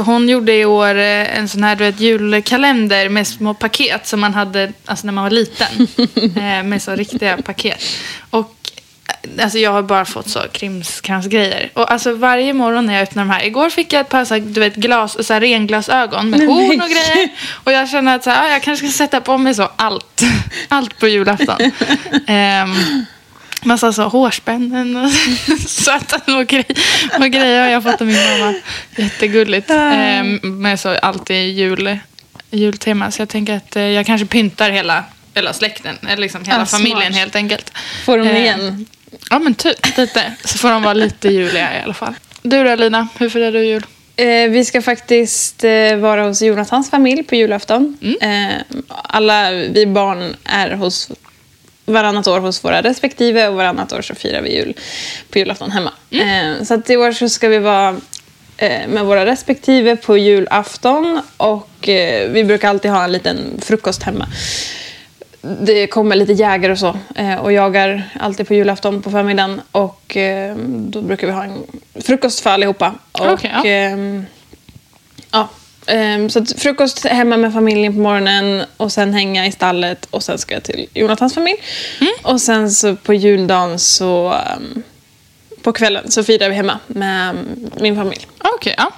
hon 0.05 0.29
gjorde 0.29 0.55
i 0.55 0.65
år 0.65 0.95
en 0.95 1.49
sån 1.49 1.65
här 1.65 1.77
du 1.77 1.85
vet, 1.85 2.01
julkalender 2.01 3.09
med 3.09 3.27
små 3.27 3.55
paket 3.55 4.07
som 4.07 4.21
man 4.21 4.35
hade 4.35 4.73
alltså, 4.85 5.07
när 5.07 5.13
man 5.13 5.25
var 5.25 5.31
liten. 5.31 5.89
med 6.69 6.83
så 6.83 6.95
riktiga 6.95 7.37
paket. 7.37 7.85
Och 8.31 8.51
Alltså 9.43 9.59
jag 9.59 9.73
har 9.73 9.83
bara 9.83 10.05
fått 10.05 10.29
så 10.29 10.41
krimskransgrejer. 10.53 11.71
Och 11.75 11.93
alltså 11.93 12.15
varje 12.15 12.53
morgon 12.53 12.87
när 12.87 12.95
jag 12.95 13.03
öppnar 13.03 13.25
de 13.25 13.31
här. 13.31 13.45
Igår 13.45 13.71
fick 13.71 13.93
jag 13.93 14.01
ett 14.01 14.09
par 14.09 14.25
så 14.25 14.35
här, 14.35 14.41
du 14.41 14.61
vet, 14.61 14.75
glas, 14.75 15.27
så 15.27 15.33
här, 15.33 15.41
renglasögon 15.41 16.31
med 16.31 16.41
horn 16.41 16.81
och 16.81 16.89
grejer. 16.89 17.29
Och 17.65 17.73
jag 17.73 17.89
känner 17.89 18.17
att 18.17 18.25
så 18.25 18.31
här, 18.31 18.47
ah, 18.47 18.53
jag 18.53 18.63
kanske 18.63 18.89
ska 18.89 18.97
sätta 18.97 19.21
på 19.21 19.39
mig 19.39 19.55
så 19.55 19.71
allt. 19.77 20.23
Allt 20.69 20.99
på 20.99 21.09
julafton. 21.09 21.57
Ehm, 22.27 22.75
massa 23.65 23.93
så 23.93 24.03
hårspännen 24.03 24.97
och 24.97 25.11
söta 25.69 26.21
små, 26.21 26.43
grej, 26.43 26.65
små 27.17 27.27
grejer 27.27 27.63
har 27.63 27.71
jag 27.71 27.83
fått 27.83 28.01
av 28.01 28.07
min 28.07 28.17
mamma. 28.17 28.55
Jättegulligt. 28.97 29.71
Ehm, 29.71 30.41
med 30.43 30.81
så 30.81 30.89
alltid 30.89 31.49
jul, 31.53 31.99
jultema. 32.51 33.11
Så 33.11 33.23
jag 33.23 33.29
tänker 33.29 33.57
att 33.57 33.77
eh, 33.77 33.83
jag 33.83 34.07
kanske 34.07 34.27
pyntar 34.27 34.71
hela, 34.71 35.05
hela 35.35 35.53
släkten. 35.53 35.99
Eller 36.03 36.17
liksom 36.17 36.45
hela 36.45 36.63
Ah, 36.63 36.67
familjen 36.67 37.03
smart. 37.03 37.15
helt 37.17 37.37
enkelt. 37.37 37.73
Får 38.05 38.19
de 38.19 38.29
Eh, 38.29 38.41
igen? 38.41 38.87
Ja 39.31 39.39
men 39.39 39.55
typ 39.55 39.97
lite. 39.97 40.33
Så 40.45 40.59
får 40.59 40.71
de 40.71 40.83
vara 40.83 40.95
lite 40.95 41.29
juliga 41.29 41.79
i 41.81 41.83
alla 41.85 41.95
fall. 41.95 42.15
Du 42.43 42.65
då 42.65 42.75
Lina, 42.75 43.09
hur 43.19 43.29
firar 43.29 43.53
du 43.53 43.65
jul? 43.67 43.87
Eh, 44.17 44.51
vi 44.51 44.65
ska 44.65 44.83
faktiskt 44.83 45.65
eh, 45.65 45.97
vara 45.97 46.23
hos 46.27 46.43
Jonathans 46.43 46.91
familj 46.91 47.23
på 47.23 47.35
julafton. 47.35 47.99
Eh, 48.21 48.55
alla 49.05 49.51
vi 49.51 49.87
barn 49.87 50.37
är 50.45 50.71
hos 50.71 51.11
varannat 51.85 52.27
år 52.27 52.41
hos 52.41 52.65
våra 52.65 52.83
respektive 52.83 53.49
och 53.49 53.55
varannat 53.55 53.93
år 53.93 54.03
så 54.03 54.15
firar 54.15 54.43
vi 54.43 54.57
jul 54.57 54.75
på 55.31 55.39
julafton 55.39 55.71
hemma. 55.71 55.93
Eh, 56.11 56.65
så 56.65 56.75
att 56.75 56.91
i 56.91 56.97
år 56.97 57.13
så 57.13 57.29
ska 57.29 57.49
vi 57.49 57.59
vara 57.59 57.97
eh, 58.57 58.89
med 58.89 59.05
våra 59.05 59.27
respektive 59.27 59.97
på 59.97 60.17
julafton 60.17 61.23
och 61.37 61.89
eh, 61.89 62.31
vi 62.31 62.45
brukar 62.45 62.69
alltid 62.69 62.91
ha 62.91 63.05
en 63.05 63.13
liten 63.13 63.61
frukost 63.63 64.03
hemma. 64.03 64.29
Det 65.41 65.87
kommer 65.87 66.17
lite 66.17 66.33
jägare 66.33 66.73
och 66.73 66.79
så 66.79 66.97
eh, 67.15 67.37
och 67.37 67.53
jagar 67.53 68.03
alltid 68.21 68.49
på 68.49 68.55
julafton 68.55 69.03
på 69.03 69.11
förmiddagen 69.11 69.61
och 69.73 70.17
då 70.67 71.03
brukar 71.03 71.27
vi 71.27 71.33
ha 71.33 71.45
en 71.45 71.67
frukost 72.03 72.41
för 72.41 72.51
allihopa. 72.51 72.95
Och, 73.13 73.45
ja. 73.45 73.65
ehm, 73.65 74.27
ja, 75.33 75.49
ehm, 75.87 76.31
så 76.31 76.45
frukost 76.47 77.07
hemma 77.07 77.37
med 77.37 77.53
familjen 77.53 77.93
på 77.93 77.99
morgonen 77.99 78.63
och 78.77 78.93
sen 78.93 79.15
hänga 79.15 79.47
i 79.47 79.53
stallet 79.53 80.07
och 80.11 80.23
sen 80.23 80.39
ska 80.39 80.55
jag 80.55 80.63
till 80.63 80.87
Jonathans 80.95 81.35
familj. 81.35 81.57
Mm. 82.01 82.13
Och 82.23 82.41
sen 82.41 82.71
så 82.71 82.97
på 82.97 83.15
juldagen 83.15 83.79
så 83.79 84.33
ehm, 84.33 84.83
på 85.63 85.73
kvällen 85.73 86.11
så 86.11 86.25
firar 86.25 86.49
vi 86.49 86.55
hemma 86.55 86.79
med 86.87 87.37
min 87.81 87.97
familj. 87.97 88.27
Okej, 88.39 88.75
ja. 88.79 88.93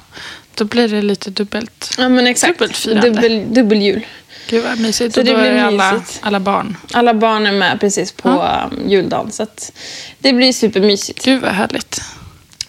Då 0.55 0.65
blir 0.65 0.89
det 0.89 1.03
lite 1.03 1.31
dubbelt. 1.31 1.95
Ja 1.99 2.09
men 2.09 2.27
exakt. 2.27 2.59
Dubbelt 2.59 2.77
firande. 2.77 3.11
Dubbel, 3.11 3.45
dubbeljul. 3.55 4.07
Gud 4.49 4.65
vad 4.65 4.81
mysigt. 4.81 5.15
Så 5.15 5.21
och 5.21 5.25
det 5.25 5.33
då 5.33 5.39
blir 5.39 5.51
är 5.51 5.55
det 5.55 5.65
alla, 5.65 5.93
mysigt. 5.93 6.21
alla 6.23 6.41
barn. 6.41 6.77
Alla 6.93 7.15
barn 7.15 7.47
är 7.47 7.53
med 7.53 7.81
precis 7.81 8.13
på 8.13 8.29
um, 8.29 8.89
juldagen 8.91 9.33
så 9.33 9.47
det 10.19 10.33
blir 10.33 10.53
supermysigt. 10.53 11.25
Gud 11.25 11.43
vad 11.43 11.53
härligt. 11.53 12.01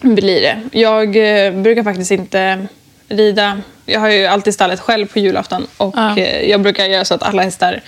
blir 0.00 0.40
det. 0.40 0.78
Jag 0.78 1.16
eh, 1.16 1.52
brukar 1.52 1.82
faktiskt 1.82 2.10
inte 2.10 2.68
rida. 3.08 3.58
Jag 3.86 4.00
har 4.00 4.08
ju 4.10 4.26
alltid 4.26 4.54
stallet 4.54 4.80
själv 4.80 5.06
på 5.06 5.18
julafton 5.18 5.66
och 5.76 5.94
Ja. 5.96 6.18
eh, 6.18 6.50
jag 6.50 6.60
brukar 6.60 6.84
göra 6.84 7.04
så 7.04 7.14
att 7.14 7.22
alla 7.22 7.42
hästar 7.42 7.80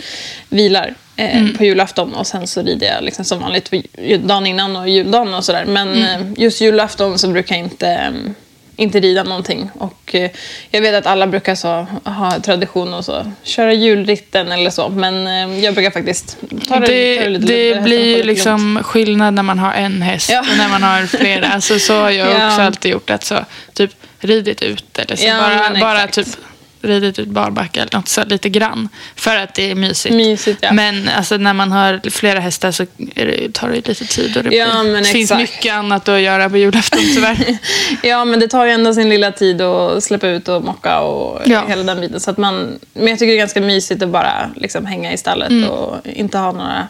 vilar 0.48 0.94
eh, 1.16 1.46
på 1.58 1.64
julafton 1.64 2.14
och 2.14 2.26
sen 2.26 2.46
så 2.46 2.62
rider 2.62 2.86
jag 2.94 3.04
liksom 3.04 3.24
som 3.24 3.40
vanligt 3.40 3.70
dagen 4.22 4.46
innan 4.46 4.76
och 4.76 4.88
juldagen 4.88 5.34
och 5.34 5.44
sådär. 5.44 5.64
Men 5.64 6.02
eh, 6.02 6.20
just 6.36 6.60
julafton 6.60 7.18
så 7.18 7.28
brukar 7.28 7.56
jag 7.56 7.64
inte, 7.64 7.88
eh, 7.88 8.10
inte 8.80 9.00
rida 9.00 9.22
någonting. 9.22 9.70
Och 9.78 10.14
eh, 10.14 10.30
jag 10.70 10.80
vet 10.80 10.94
att 10.94 11.06
alla 11.06 11.26
brukar 11.26 11.54
så 11.54 11.86
ha 12.04 12.40
tradition 12.40 12.94
och 12.94 13.04
så 13.04 13.32
köra 13.42 13.72
julritten 13.72 14.52
eller 14.52 14.70
så. 14.70 14.88
Men 14.88 15.26
eh, 15.26 15.64
jag 15.64 15.74
brukar 15.74 15.90
faktiskt 15.90 16.36
ta 16.68 16.80
det, 16.80 16.86
Det, 16.86 17.16
ta 17.18 17.22
det, 17.24 17.28
lite. 17.38 17.52
Hästen 17.54 17.84
blir 17.84 18.16
ju 18.16 18.22
liksom 18.22 18.80
skillnad 18.84 19.34
när 19.34 19.42
man 19.42 19.58
har 19.58 19.72
en 19.72 20.02
häst 20.02 20.30
Ja. 20.30 20.40
och 20.40 20.58
när 20.58 20.68
man 20.68 20.82
har 20.82 21.06
flera. 21.06 21.48
Alltså, 21.48 21.78
så 21.78 21.94
har 22.00 22.10
jag 22.10 22.28
Ja. 22.40 22.46
också 22.46 22.60
alltid 22.62 22.92
gjort. 22.92 23.10
Att 23.10 23.24
så, 23.24 23.44
typ 23.74 23.90
ridit 24.20 24.62
ut 24.62 24.98
eller 24.98 25.16
så 25.16 25.26
Ja, 25.26 25.38
bara, 25.40 25.80
bara 25.80 26.06
typ 26.06 26.26
ridit 26.82 27.18
ut 27.18 27.28
barbacka 27.28 27.80
eller 27.82 27.96
något 27.96 28.08
så 28.08 28.24
lite 28.24 28.48
grann. 28.48 28.88
För 29.16 29.36
att 29.36 29.54
det 29.54 29.70
är 29.70 29.74
mysigt. 29.74 30.14
Mysigt, 30.14 30.58
ja. 30.62 30.72
Men 30.72 31.08
alltså, 31.08 31.36
när 31.36 31.52
man 31.54 31.72
har 31.72 32.10
flera 32.10 32.40
hästar 32.40 32.70
så 32.70 32.86
det, 32.96 33.52
tar 33.54 33.68
det 33.68 33.88
lite 33.88 33.94
tid. 34.06 34.36
Och 34.36 34.42
det 34.44 34.56
Ja, 34.56 34.82
blir, 34.82 35.04
finns 35.04 35.32
mycket 35.34 35.74
annat 35.74 36.08
att 36.08 36.20
göra 36.20 36.50
på 36.50 36.56
julafton 36.56 37.00
tyvärr. 37.14 37.58
Ja, 38.02 38.24
men 38.24 38.40
det 38.40 38.48
tar 38.48 38.64
ju 38.64 38.70
ändå 38.70 38.94
sin 38.94 39.08
lilla 39.08 39.32
tid 39.32 39.60
att 39.62 40.04
släppa 40.04 40.26
ut 40.28 40.48
och 40.48 40.64
mocka 40.64 41.00
och 41.00 41.40
Ja. 41.44 41.64
hela 41.68 41.82
den 41.82 42.00
biten. 42.00 42.20
Så 42.20 42.30
att 42.30 42.38
man, 42.38 42.78
men 42.94 43.08
jag 43.08 43.18
tycker 43.18 43.26
det 43.32 43.36
är 43.36 43.38
ganska 43.38 43.60
mysigt 43.60 44.02
att 44.02 44.08
bara 44.08 44.50
liksom 44.56 44.86
hänga 44.86 45.12
i 45.12 45.16
stallet 45.18 45.50
Mm. 45.50 45.68
och 45.70 45.96
inte 46.06 46.38
ha 46.38 46.52
några, 46.52 46.88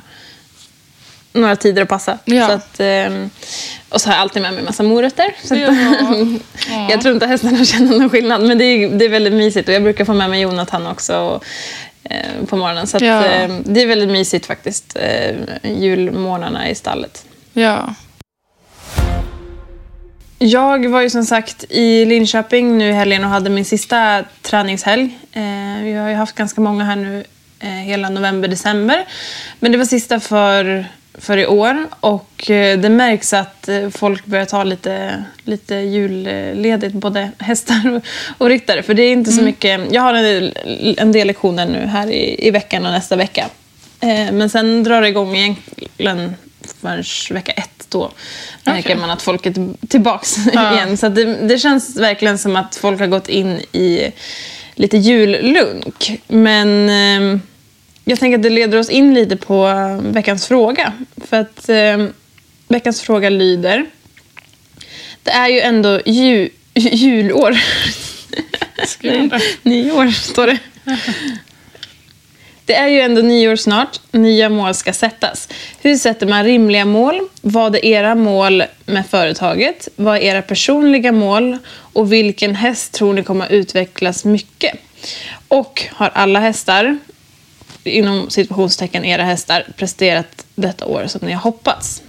några 1.32 1.56
tider 1.56 1.82
att 1.82 1.88
passa. 1.88 2.18
Ja. 2.24 2.46
Så 2.46 2.52
att, 2.52 2.80
ehm, 2.80 3.30
och 3.88 4.00
så 4.00 4.08
har 4.08 4.14
jag 4.14 4.20
alltid 4.20 4.42
med 4.42 4.52
mig 4.54 4.62
massa 4.62 4.82
morötter. 4.82 5.34
Så 5.44 5.54
att, 5.54 5.60
Ja. 5.60 6.86
jag 6.90 7.00
tror 7.00 7.14
inte 7.14 7.26
hästarna 7.26 7.64
känner 7.64 7.98
någon 7.98 8.10
skillnad, 8.10 8.42
men 8.42 8.58
det 8.58 8.64
är, 8.64 8.88
det 8.88 9.04
är 9.04 9.08
väldigt 9.08 9.32
mysigt. 9.32 9.68
Och 9.68 9.74
jag 9.74 9.82
brukar 9.82 10.04
få 10.04 10.14
med 10.14 10.30
mig 10.30 10.40
Jonathan 10.40 10.86
också 10.86 11.16
och, 11.16 11.44
eh, 12.04 12.44
på 12.48 12.56
morgonen. 12.56 12.86
Så 12.86 12.96
att, 12.96 13.02
Ja. 13.02 13.24
eh, 13.26 13.50
det 13.64 13.82
är 13.82 13.86
väldigt 13.86 14.08
mysigt 14.08 14.46
faktiskt, 14.46 14.96
eh, 15.00 15.36
julmorgnarna 15.62 16.70
i 16.70 16.74
stallet. 16.74 17.24
ja. 17.52 17.94
Jag 20.42 20.88
var 20.88 21.00
ju 21.00 21.10
som 21.10 21.24
sagt 21.24 21.64
i 21.68 22.04
Linköping 22.04 22.78
nu 22.78 22.88
i 22.88 22.92
helgen 22.92 23.24
och 23.24 23.30
hade 23.30 23.50
min 23.50 23.64
sista 23.64 24.24
träningshelg. 24.42 25.18
Eh, 25.32 25.42
har 26.02 26.08
ju 26.08 26.14
haft 26.14 26.34
ganska 26.34 26.60
många 26.60 26.84
här 26.84 26.96
nu 26.96 27.24
eh, 27.60 27.68
hela 27.68 28.08
november, 28.08 28.48
december. 28.48 29.04
Men 29.58 29.72
det 29.72 29.78
var 29.78 29.84
sista 29.84 30.20
för, 30.20 30.86
för 31.20 31.38
i 31.38 31.46
år 31.46 31.86
och 32.00 32.50
eh, 32.50 32.78
det 32.78 32.88
märks 32.88 33.32
att 33.32 33.68
eh, 33.68 33.88
folk 33.88 34.26
börjar 34.26 34.44
ta 34.44 34.64
lite, 34.64 35.24
lite 35.44 35.74
julledigt, 35.74 36.94
både 36.94 37.30
hästar 37.38 37.92
och, 37.96 38.02
och 38.38 38.48
ryttare. 38.48 38.82
För 38.82 38.94
det 38.94 39.02
är 39.02 39.12
inte 39.12 39.32
så 39.32 39.42
mycket, 39.42 39.80
jag 39.90 40.02
har 40.02 40.14
en, 40.14 40.52
en 40.98 41.12
del 41.12 41.26
lektioner 41.26 41.66
nu 41.66 41.86
här 41.86 42.10
i, 42.10 42.46
i 42.46 42.50
veckan 42.50 42.86
och 42.86 42.92
nästa 42.92 43.16
vecka. 43.16 43.48
Eh, 44.00 44.32
men 44.32 44.50
sen 44.50 44.84
drar 44.84 45.02
det 45.02 45.08
igång 45.08 45.36
egentligen 45.36 46.34
förrän 46.80 47.04
vecka 47.30 47.52
ett 47.52 47.86
då 47.88 48.10
märker 48.64 48.88
Okej. 48.88 48.96
man 48.96 49.10
att 49.10 49.22
folk 49.22 49.46
är 49.46 49.86
tillbaks 49.86 50.36
Ja. 50.52 50.74
igen. 50.74 50.96
Så 50.96 51.08
det, 51.08 51.24
det 51.24 51.58
känns 51.58 51.96
verkligen 51.96 52.38
som 52.38 52.56
att 52.56 52.76
folk 52.76 53.00
har 53.00 53.06
gått 53.06 53.28
in 53.28 53.60
i 53.72 54.12
lite 54.74 54.96
jullunk. 54.96 56.20
Men 56.28 56.88
eh, 56.88 57.40
jag 58.10 58.18
tänker 58.18 58.38
att 58.38 58.42
det 58.42 58.50
leder 58.50 58.78
oss 58.78 58.90
in 58.90 59.14
lite 59.14 59.36
på 59.36 59.66
eh, 59.68 60.12
veckans 60.12 60.46
fråga. 60.46 60.92
För 61.16 61.36
att 61.36 61.68
eh, 61.68 62.06
veckans 62.68 63.00
fråga 63.00 63.30
lyder. 63.30 63.86
Det 65.22 65.30
är 65.30 65.48
ju 65.48 65.60
ändå 65.60 66.00
ju, 66.06 66.48
julår. 66.74 67.58
Nyår 69.62 70.10
står 70.10 70.46
det. 70.46 70.58
Det 72.64 72.74
är 72.74 72.88
ju 72.88 73.00
ändå 73.00 73.22
nyår 73.22 73.56
snart. 73.56 74.00
Nya 74.10 74.48
mål 74.48 74.74
ska 74.74 74.92
sättas. 74.92 75.48
Hur 75.80 75.96
sätter 75.96 76.26
man 76.26 76.44
rimliga 76.44 76.84
mål? 76.84 77.28
Vad 77.40 77.76
är 77.76 77.84
era 77.84 78.14
mål 78.14 78.62
med 78.86 79.06
företaget? 79.06 79.88
Vad 79.96 80.16
är 80.16 80.20
era 80.20 80.42
personliga 80.42 81.12
mål? 81.12 81.58
Och 81.72 82.12
vilken 82.12 82.54
häst 82.54 82.92
tror 82.92 83.12
ni 83.12 83.22
kommer 83.22 83.52
utvecklas 83.52 84.24
mycket? 84.24 84.74
Och 85.48 85.82
har 85.92 86.10
alla 86.14 86.40
hästar, 86.40 86.98
inom 87.84 88.30
situationstecken 88.30 89.04
era 89.04 89.24
hästar, 89.24 89.66
presterat 89.76 90.46
detta 90.54 90.86
år 90.86 91.06
som 91.06 91.26
ni 91.26 91.32
har 91.32 91.40
hoppats? 91.40 92.02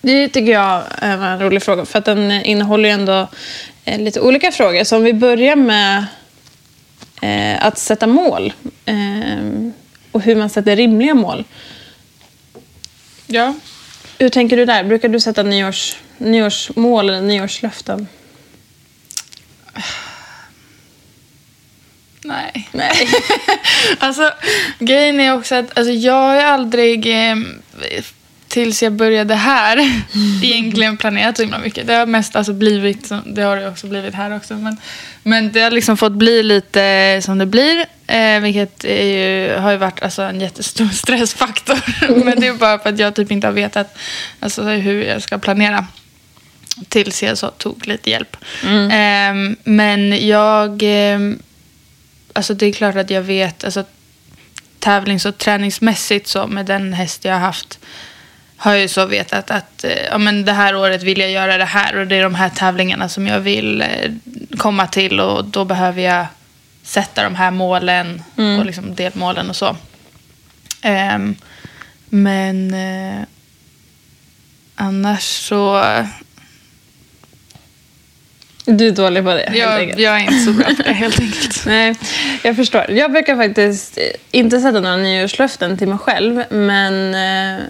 Det 0.00 0.28
tycker 0.28 0.52
jag 0.52 0.82
var 1.00 1.26
en 1.26 1.40
rolig 1.40 1.62
fråga, 1.62 1.84
för 1.84 1.98
att 1.98 2.04
den 2.04 2.30
innehåller 2.30 2.88
ju 2.88 2.94
ändå 2.94 3.28
eh, 3.84 4.00
lite 4.00 4.20
olika 4.20 4.52
frågor. 4.52 4.84
Så 4.84 4.96
om 4.96 5.02
vi 5.02 5.12
börjar 5.12 5.56
med 5.56 6.06
eh, 7.22 7.66
att 7.66 7.78
sätta 7.78 8.06
mål 8.06 8.52
eh, 8.84 9.70
och 10.12 10.22
hur 10.22 10.36
man 10.36 10.50
sätter 10.50 10.76
rimliga 10.76 11.14
mål. 11.14 11.44
Ja. 13.26 13.54
Hur 14.18 14.28
tänker 14.28 14.56
du 14.56 14.64
där? 14.64 14.84
Brukar 14.84 15.08
du 15.08 15.20
sätta 15.20 15.42
nyårs, 15.42 15.96
nyårsmål 16.18 17.08
eller 17.08 17.20
nyårslöften? 17.20 18.08
Nej. 22.26 22.68
Nej. 22.72 23.08
Alltså, 23.98 24.30
grejen 24.78 25.20
är 25.20 25.34
också 25.34 25.54
att 25.54 25.78
alltså, 25.78 25.92
jag 25.92 26.14
har 26.14 26.36
aldrig, 26.36 27.06
eh, 27.06 27.36
tills 28.48 28.82
jag 28.82 28.92
började 28.92 29.34
här, 29.34 29.78
egentligen 30.42 30.96
planerat 30.96 31.36
så 31.36 31.42
himla 31.42 31.58
mycket. 31.58 31.86
Det 31.86 31.94
har 31.94 32.06
mest 32.06 32.36
alltså, 32.36 32.52
blivit, 32.52 33.10
det 33.26 33.42
har 33.42 33.56
det 33.56 33.68
också 33.68 33.86
blivit 33.86 34.14
här 34.14 34.36
också, 34.36 34.54
men, 34.54 34.76
men 35.22 35.52
det 35.52 35.60
har 35.60 35.70
liksom 35.70 35.96
fått 35.96 36.12
bli 36.12 36.42
lite 36.42 37.20
som 37.22 37.38
det 37.38 37.46
blir. 37.46 37.86
Eh, 38.06 38.40
vilket 38.40 38.84
ju, 38.84 39.56
har 39.58 39.70
ju 39.70 39.76
varit 39.76 40.02
alltså, 40.02 40.22
en 40.22 40.40
jättestor 40.40 40.88
stressfaktor. 40.92 41.78
men 42.24 42.40
det 42.40 42.46
är 42.46 42.54
bara 42.54 42.78
för 42.78 42.90
att 42.90 42.98
jag 42.98 43.14
typ 43.14 43.30
inte 43.30 43.46
har 43.46 43.52
vetat 43.52 43.98
alltså, 44.40 44.62
hur 44.62 45.02
jag 45.02 45.22
ska 45.22 45.38
planera. 45.38 45.86
Tills 46.88 47.22
jag 47.22 47.38
så 47.38 47.50
tog 47.50 47.86
lite 47.86 48.10
hjälp. 48.10 48.36
Eh, 48.64 49.56
men 49.64 50.26
jag... 50.26 50.82
Eh, 50.82 51.18
alltså 52.36 52.54
det 52.54 52.66
är 52.66 52.72
klart 52.72 52.96
att 52.96 53.10
jag 53.10 53.22
vet, 53.22 53.64
alltså 53.64 53.84
tävlings 54.78 55.26
och 55.26 55.38
träningsmässigt 55.38 56.26
så 56.26 56.46
med 56.46 56.66
den 56.66 56.92
häst 56.92 57.24
jag 57.24 57.32
har 57.32 57.40
haft 57.40 57.78
har 58.56 58.72
jag 58.72 58.80
ju 58.80 58.88
så 58.88 59.06
vetat 59.06 59.50
att 59.50 59.84
eh, 59.84 60.04
ja, 60.10 60.18
men 60.18 60.44
det 60.44 60.52
här 60.52 60.76
året 60.76 61.02
vill 61.02 61.20
jag 61.20 61.30
göra 61.30 61.58
det 61.58 61.64
här 61.64 61.96
och 61.96 62.06
det 62.06 62.16
är 62.16 62.22
de 62.22 62.34
här 62.34 62.48
tävlingarna 62.48 63.08
som 63.08 63.26
jag 63.26 63.40
vill 63.40 63.82
eh, 63.82 64.12
komma 64.56 64.86
till 64.86 65.20
och 65.20 65.44
då 65.44 65.64
behöver 65.64 66.02
jag 66.02 66.26
sätta 66.82 67.22
de 67.22 67.34
här 67.34 67.50
målen 67.50 68.22
och 68.58 68.66
liksom 68.66 68.94
delmålen 68.94 69.50
och 69.50 69.56
så. 69.56 69.76
Ehm, 70.82 71.36
men 72.08 72.74
eh, 72.74 73.22
annars 74.74 75.22
så... 75.22 75.84
Du 78.68 78.86
är 78.86 78.90
dålig 78.90 79.24
på 79.24 79.34
det, 79.34 79.44
helt 79.46 79.56
Jag, 79.58 79.78
enkelt. 79.80 79.98
jag 80.00 80.16
är 80.16 80.20
inte 80.20 80.38
så 80.44 80.52
bra 80.52 80.64
på 80.66 80.82
det 80.82 80.92
helt 80.92 81.20
enkelt. 81.20 81.62
Nej, 81.66 81.94
jag 82.42 82.56
förstår. 82.56 82.90
Jag 82.90 83.12
brukar 83.12 83.36
faktiskt 83.36 83.98
inte 84.30 84.60
sätta 84.60 84.80
några 84.80 84.96
nyårslöften 84.96 85.78
till 85.78 85.88
mig 85.88 85.98
själv, 85.98 86.42
men 86.50 87.14
eh, 87.14 87.64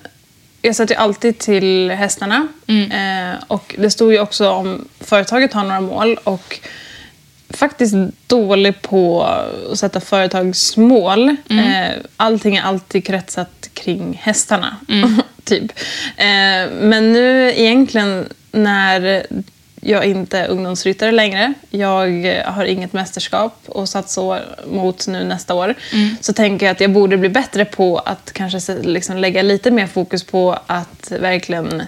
jag 0.62 0.76
sätter 0.76 0.94
ju 0.94 1.00
alltid 1.00 1.38
till 1.38 1.90
hästarna. 1.90 2.48
Eh, 2.68 3.42
och 3.46 3.74
det 3.78 3.90
stod 3.90 4.12
ju 4.12 4.20
också 4.20 4.50
om 4.50 4.88
företaget 5.00 5.52
har 5.52 5.64
några 5.64 5.80
mål 5.80 6.18
och 6.24 6.60
faktiskt 7.50 7.94
dålig 8.26 8.82
på 8.82 9.22
att 9.72 9.78
sätta 9.78 10.00
företagsmål. 10.00 11.28
Eh, 11.50 11.94
allting 12.16 12.56
är 12.56 12.62
alltid 12.62 13.06
kretsat 13.06 13.68
kring 13.74 14.20
hästarna, 14.22 14.76
typ. 15.44 15.72
Eh, 16.16 16.70
men 16.80 17.12
nu 17.12 17.52
egentligen 17.56 18.28
när 18.52 19.26
jag 19.86 20.04
är 20.04 20.08
inte 20.08 20.46
ungdomsryttare 20.46 21.12
längre. 21.12 21.54
Jag 21.70 22.44
har 22.44 22.64
inget 22.64 22.92
mästerskap 22.92 23.58
och 23.66 23.88
satt 23.88 24.10
så 24.10 24.38
mot 24.66 25.06
nu 25.06 25.24
nästa 25.24 25.54
år. 25.54 25.74
Så 26.20 26.32
tänker 26.32 26.66
jag 26.66 26.72
att 26.72 26.80
jag 26.80 26.92
borde 26.92 27.16
bli 27.16 27.28
bättre 27.28 27.64
på 27.64 27.98
att 27.98 28.32
kanske 28.32 28.74
liksom 28.82 29.16
lägga 29.16 29.42
lite 29.42 29.70
mer 29.70 29.86
fokus 29.86 30.24
på 30.24 30.58
att 30.66 31.12
verkligen 31.20 31.82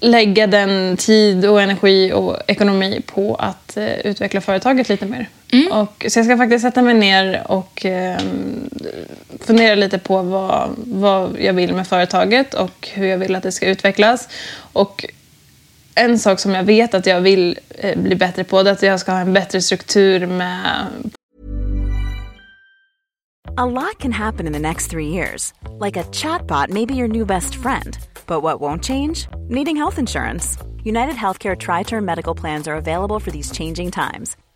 lägga 0.00 0.46
den 0.46 0.96
tid 0.96 1.46
och 1.46 1.62
energi 1.62 2.12
och 2.12 2.36
ekonomi 2.46 3.02
på 3.06 3.34
att 3.34 3.76
eh, 3.76 3.98
utveckla 3.98 4.40
företaget 4.40 4.88
lite 4.88 5.06
mer. 5.06 5.28
Och, 5.70 6.06
så 6.08 6.18
jag 6.18 6.26
ska 6.26 6.36
faktiskt 6.36 6.62
sätta 6.62 6.82
mig 6.82 6.94
ner 6.94 7.42
och 7.46 7.86
eh, 7.86 8.18
fundera 9.40 9.74
lite 9.74 9.98
på 9.98 10.22
vad, 10.22 10.70
vad 10.76 11.36
jag 11.40 11.52
vill 11.52 11.74
med 11.74 11.86
företaget 11.86 12.54
och 12.54 12.88
hur 12.92 13.06
jag 13.06 13.18
vill 13.18 13.34
att 13.34 13.42
det 13.42 13.52
ska 13.52 13.66
utvecklas. 13.66 14.28
Och 14.72 15.04
en 15.98 16.18
sak 16.18 16.40
som 16.40 16.54
jag 16.54 16.64
vet 16.64 16.94
att 16.94 17.06
jag 17.06 17.20
vill 17.20 17.58
eh, 17.68 17.98
bli 17.98 18.16
bättre 18.16 18.44
på 18.44 18.62
det 18.62 18.70
är 18.70 18.72
att 18.72 18.82
jag 18.82 19.00
ska 19.00 19.12
ha 19.12 19.20
en 19.20 19.32
bättre 19.32 19.62
struktur 19.62 20.26
med 20.26 20.86
A 23.56 23.66
lot 23.66 23.98
can 23.98 24.12
happen 24.12 24.46
in 24.46 24.52
the 24.52 24.58
next 24.58 24.90
three 24.90 25.08
years. 25.08 25.52
Like 25.80 25.96
a 25.96 26.04
chatbot 26.12 26.68
may 26.70 26.86
be 26.86 26.94
your 26.94 27.08
new 27.08 27.26
best 27.26 27.54
friend. 27.56 27.98
But 28.26 28.42
what 28.42 28.60
won't 28.60 28.84
change? 28.84 29.26
Needing 29.48 29.76
health 29.76 29.98
insurance. 29.98 30.56
United 30.84 31.16
Healthcare 31.16 31.56
Tri 31.56 31.82
Term 31.82 32.04
Medical 32.04 32.34
Plans 32.36 32.68
are 32.68 32.76
available 32.76 33.18
for 33.18 33.32
these 33.32 33.50
changing 33.50 33.90
times. 33.90 34.36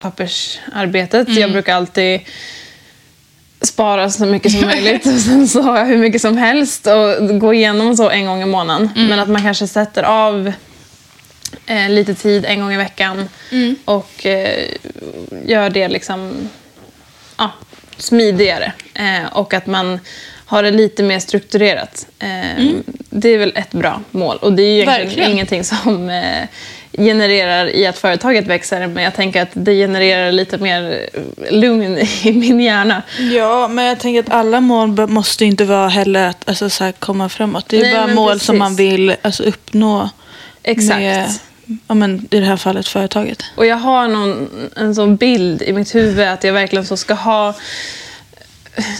Pappersarbetet. 0.00 1.28
Jag 1.28 1.52
brukar 1.52 1.74
alltid 1.74 2.20
spara 3.60 4.10
så 4.10 4.26
mycket 4.26 4.52
som 4.52 4.60
möjligt 4.60 5.06
och 5.14 5.20
sen 5.20 5.48
så 5.48 5.62
har 5.62 5.78
jag 5.78 5.86
hur 5.86 5.96
mycket 5.96 6.22
som 6.22 6.36
helst 6.36 6.86
och 6.86 7.40
gå 7.40 7.54
igenom 7.54 7.96
så 7.96 8.10
en 8.10 8.26
gång 8.26 8.42
i 8.42 8.46
månaden. 8.46 8.90
Men 8.94 9.18
att 9.18 9.28
man 9.28 9.42
kanske 9.42 9.66
sätter 9.66 10.02
av 10.02 10.52
eh, 11.66 11.88
lite 11.88 12.14
tid 12.14 12.44
en 12.44 12.60
gång 12.60 12.72
i 12.72 12.76
veckan 12.76 13.28
och 13.84 14.26
eh, 14.26 14.68
gör 15.46 15.70
det 15.70 15.88
liksom 15.88 16.48
ja, 17.38 17.50
smidigare. 17.96 18.72
Eh, 18.94 19.26
och 19.32 19.54
att 19.54 19.66
man 19.66 20.00
har 20.46 20.62
det 20.62 20.70
lite 20.70 21.02
mer 21.02 21.18
strukturerat. 21.18 22.06
Eh, 22.18 22.64
Det 23.10 23.28
är 23.28 23.38
väl 23.38 23.52
ett 23.56 23.70
bra 23.72 24.00
mål. 24.10 24.36
Och 24.36 24.52
det 24.52 24.62
är 24.62 24.66
ju 24.66 24.72
egentligen 24.72 25.06
Verkligen. 25.06 25.30
ingenting 25.30 25.64
som 25.64 26.10
eh, 26.10 26.44
genererar 26.98 27.66
i 27.76 27.86
att 27.86 27.98
företaget 27.98 28.46
växer. 28.46 28.86
Men 28.86 29.04
jag 29.04 29.14
tänker 29.14 29.42
att 29.42 29.48
det 29.52 29.74
genererar 29.74 30.32
lite 30.32 30.58
mer 30.58 31.08
lugn 31.50 31.98
i 31.98 32.32
min 32.32 32.60
hjärna. 32.60 33.02
Ja, 33.32 33.68
men 33.68 33.84
jag 33.84 33.98
tänker 34.00 34.20
att 34.20 34.30
alla 34.30 34.60
mål 34.60 35.08
måste 35.08 35.44
inte 35.44 35.64
vara 35.64 35.88
heller 35.88 36.28
att 36.28 36.48
alltså, 36.48 36.70
så 36.70 36.84
här, 36.84 36.92
komma 36.92 37.28
framåt. 37.28 37.64
Det 37.68 37.76
är 37.76 37.82
Nej, 37.82 37.94
bara 37.94 38.14
mål 38.14 38.32
precis. 38.32 38.46
som 38.46 38.58
man 38.58 38.76
vill 38.76 39.14
alltså, 39.22 39.42
uppnå 39.42 40.10
Exakt. 40.62 41.00
med, 41.00 41.28
ja, 41.88 41.94
men, 41.94 42.28
i 42.30 42.40
det 42.40 42.46
här 42.46 42.56
fallet, 42.56 42.88
företaget. 42.88 43.42
Och 43.56 43.66
jag 43.66 43.76
har 43.76 44.08
någon, 44.08 44.48
en 44.76 44.94
sån 44.94 45.16
bild 45.16 45.62
i 45.62 45.72
mitt 45.72 45.94
huvud 45.94 46.28
att 46.28 46.44
jag 46.44 46.52
verkligen 46.52 46.86
så 46.86 46.96
ska 46.96 47.14
ha... 47.14 47.54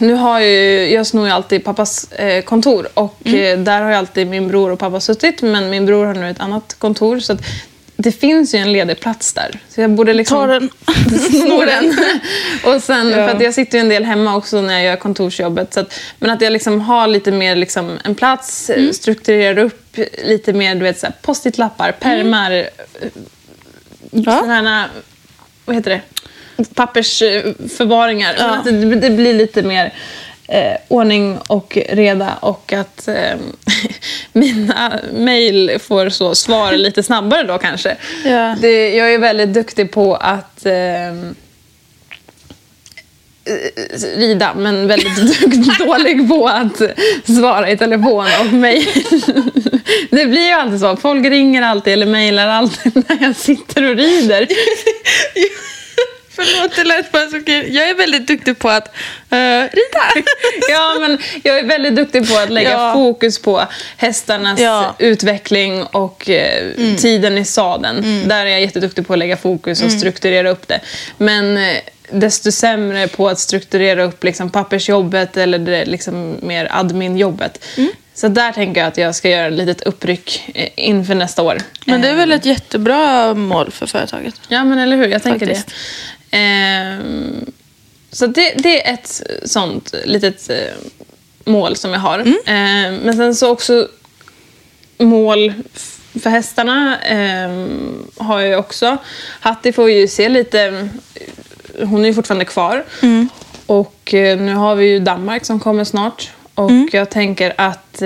Nu 0.01 0.15
har 0.15 0.41
ju, 0.41 0.91
jag 0.93 1.07
snor 1.07 1.27
ju 1.27 1.33
alltid 1.33 1.65
pappas 1.65 2.13
eh, 2.13 2.43
kontor 2.43 2.89
och 2.95 3.17
Mm. 3.25 3.59
eh, 3.61 3.65
där 3.65 3.81
har 3.83 3.91
ju 3.91 3.97
alltid 3.97 4.27
min 4.27 4.49
bror 4.49 4.71
och 4.71 4.79
pappa 4.79 5.01
suttit 5.01 5.43
men 5.43 5.71
min 5.71 5.87
bror 5.87 6.07
har 6.07 6.15
nu 6.15 6.31
ett 6.31 6.41
annat 6.41 6.77
kontor 6.79 7.21
så 7.21 7.37
det 8.03 8.13
finns 8.13 8.55
ju 8.55 8.59
en 8.59 8.73
ledig 8.73 9.01
plats 9.01 9.33
där. 9.33 9.59
Så 9.69 9.81
jag 9.81 9.91
borde 9.91 10.13
liksom 10.13 10.37
Ta 10.39 10.47
den. 10.47 10.71
sno 11.31 11.65
den. 11.65 11.99
och 12.75 12.83
sen, 12.83 13.09
Ja. 13.09 13.15
för 13.17 13.29
att 13.37 13.43
jag 13.43 13.55
sitter 13.55 13.79
ju 13.79 13.83
en 13.83 13.89
del 13.89 14.05
hemma 14.05 14.37
också 14.37 14.61
när 14.61 14.75
jag 14.75 14.83
gör 14.85 14.97
kontorsjobbet. 14.97 15.75
Så 15.75 15.81
att, 15.81 15.95
men 16.19 16.31
att 16.31 16.41
jag 16.41 16.53
liksom 16.53 16.81
har 16.81 17.07
lite 17.07 17.33
mer 17.33 17.57
liksom 17.57 17.99
en 18.05 18.15
plats, 18.15 18.71
Mm. 18.71 18.93
strukturerar 18.93 19.59
upp 19.59 19.97
lite 20.25 20.53
mer 20.53 20.75
du 20.75 20.81
vet, 20.81 21.23
post-it-lappar, 21.23 21.93
pärmar, 21.93 22.51
Mm. 22.51 22.69
Ja. 24.11 24.39
sådana 24.41 24.71
här, 24.81 24.89
vad 25.65 25.77
heter 25.77 25.91
det, 25.91 26.01
pappersförvaringar. 26.75 28.35
Ja. 28.39 28.45
Att 28.57 28.65
det, 28.65 28.95
det 28.95 29.11
blir 29.11 29.35
lite 29.35 29.63
mer 29.63 29.95
eh, 30.51 30.77
ordning 30.89 31.39
och 31.47 31.79
reda 31.89 32.35
och 32.41 32.73
att 32.73 33.09
eh, 33.09 33.37
mina 34.33 35.01
mejl 35.13 35.79
får 35.81 36.09
så 36.09 36.35
svar 36.35 36.73
lite 36.73 37.03
snabbare 37.03 37.43
då 37.43 37.59
kanske. 37.59 37.97
Ja. 38.25 38.57
Det, 38.61 38.97
jag 38.97 39.15
är 39.15 39.19
väldigt 39.19 39.55
duktig 39.55 39.93
på 39.93 40.15
att 40.15 40.67
eh, 40.67 40.73
rida 44.17 44.55
men 44.55 44.87
väldigt 44.87 45.79
dålig 45.79 46.29
på 46.29 46.49
att 46.49 46.83
svara 47.25 47.71
i 47.71 47.77
telefon 47.77 48.27
och 48.41 48.53
mejl. 48.53 48.87
Det 50.11 50.27
blir 50.27 50.47
ju 50.47 50.53
alltid 50.53 50.81
så. 50.81 50.97
Folk 50.97 51.27
ringer 51.27 51.63
alltid 51.63 51.93
eller 51.93 52.07
mejlar 52.07 52.49
alltid 52.49 53.05
när 53.09 53.23
jag 53.23 53.37
sitter 53.37 53.91
och 53.91 53.97
rider. 53.97 54.47
Förlåt, 56.35 56.77
det 56.77 56.85
lät 56.85 57.13
bara 57.13 57.27
så 57.29 57.43
kul. 57.45 57.75
Jag 57.75 57.89
är 57.91 57.95
väldigt 57.95 58.27
duktig 58.27 58.59
på 58.59 58.69
att 58.69 58.89
uh, 59.33 59.37
rida. 59.61 60.05
Ja, 60.71 60.97
men 61.01 61.19
jag 61.43 61.59
är 61.59 61.65
väldigt 61.65 61.97
duktig 61.97 62.29
på 62.29 62.39
att 62.39 62.51
lägga 62.51 62.71
Ja. 62.71 62.93
fokus 62.95 63.39
på 63.43 63.63
hästarnas 63.97 64.61
Ja. 64.61 64.95
utveckling 64.99 65.83
och 65.85 66.31
eh, 66.31 66.75
tiden 66.99 67.39
i 67.39 67.45
sadeln. 67.45 68.29
Där 68.29 68.47
är 68.47 68.51
jag 68.51 68.61
jätteduktig 68.61 69.07
på 69.07 69.13
att 69.13 69.19
lägga 69.19 69.37
fokus 69.37 69.83
och 69.83 69.93
strukturera 69.93 70.51
upp 70.51 70.69
det. 70.69 70.81
Men 71.19 71.57
eh, 71.57 71.77
desto 72.13 72.53
sämre 72.53 73.09
på 73.09 73.29
att 73.29 73.39
strukturera 73.39 74.03
upp 74.05 74.25
liksom, 74.25 74.51
pappersjobbet 74.51 75.37
eller 75.37 75.59
det 75.59 75.85
liksom, 75.85 76.37
mer 76.43 76.69
adminjobbet. 76.71 77.65
Så 78.15 78.29
där 78.29 78.53
tänker 78.53 78.81
jag 78.81 78.89
att 78.89 78.97
jag 78.97 79.15
ska 79.15 79.29
göra 79.29 79.47
ett 79.47 79.53
litet 79.53 79.83
uppryck 79.83 80.51
inför 80.77 81.15
nästa 81.15 81.43
år. 81.43 81.59
Men 81.85 82.03
det 82.03 82.09
är 82.09 82.15
väl 82.15 82.33
ett 82.33 82.47
jättebra 82.47 83.35
mål 83.35 83.71
för 83.71 83.87
företaget? 83.87 84.35
Ja, 84.49 84.65
men 84.65 84.79
eller 84.79 84.97
hur? 84.97 85.07
Jag 85.07 85.23
tänker 85.23 85.47
Faktiskt. 85.47 85.71
Ehm, 86.31 87.53
så 88.13 88.27
det, 88.27 88.55
det 88.57 88.89
är 88.89 88.95
ett 88.95 89.23
sånt 89.45 89.95
litet 90.05 90.51
eh, 90.51 90.57
mål 91.45 91.77
som 91.77 91.93
jag 91.93 92.01
har. 92.01 92.19
Ehm, 92.47 92.97
men 92.97 93.17
sen 93.17 93.35
så 93.35 93.51
också 93.51 93.89
mål 94.99 95.53
för 96.23 96.31
hästarna 96.31 96.99
ehm, 96.99 98.07
har 98.17 98.41
jag 98.41 98.61
också. 98.61 98.97
Hattie 99.41 99.73
får 99.73 99.91
ju 99.91 100.09
se 100.09 100.29
lite... 100.29 100.89
Hon 101.83 102.03
är 102.03 102.09
ju 102.09 102.15
fortfarande 102.15 102.45
kvar. 102.45 102.85
Och 103.67 104.15
eh, 104.15 104.39
nu 104.39 104.55
har 104.55 104.75
vi 104.75 104.87
ju 104.87 104.99
Danmark 104.99 105.45
som 105.45 105.61
kommer 105.61 105.85
snart. 105.85 106.31
Och 106.55 106.71
jag 106.93 107.11
tänker 107.11 107.53
att 107.57 108.03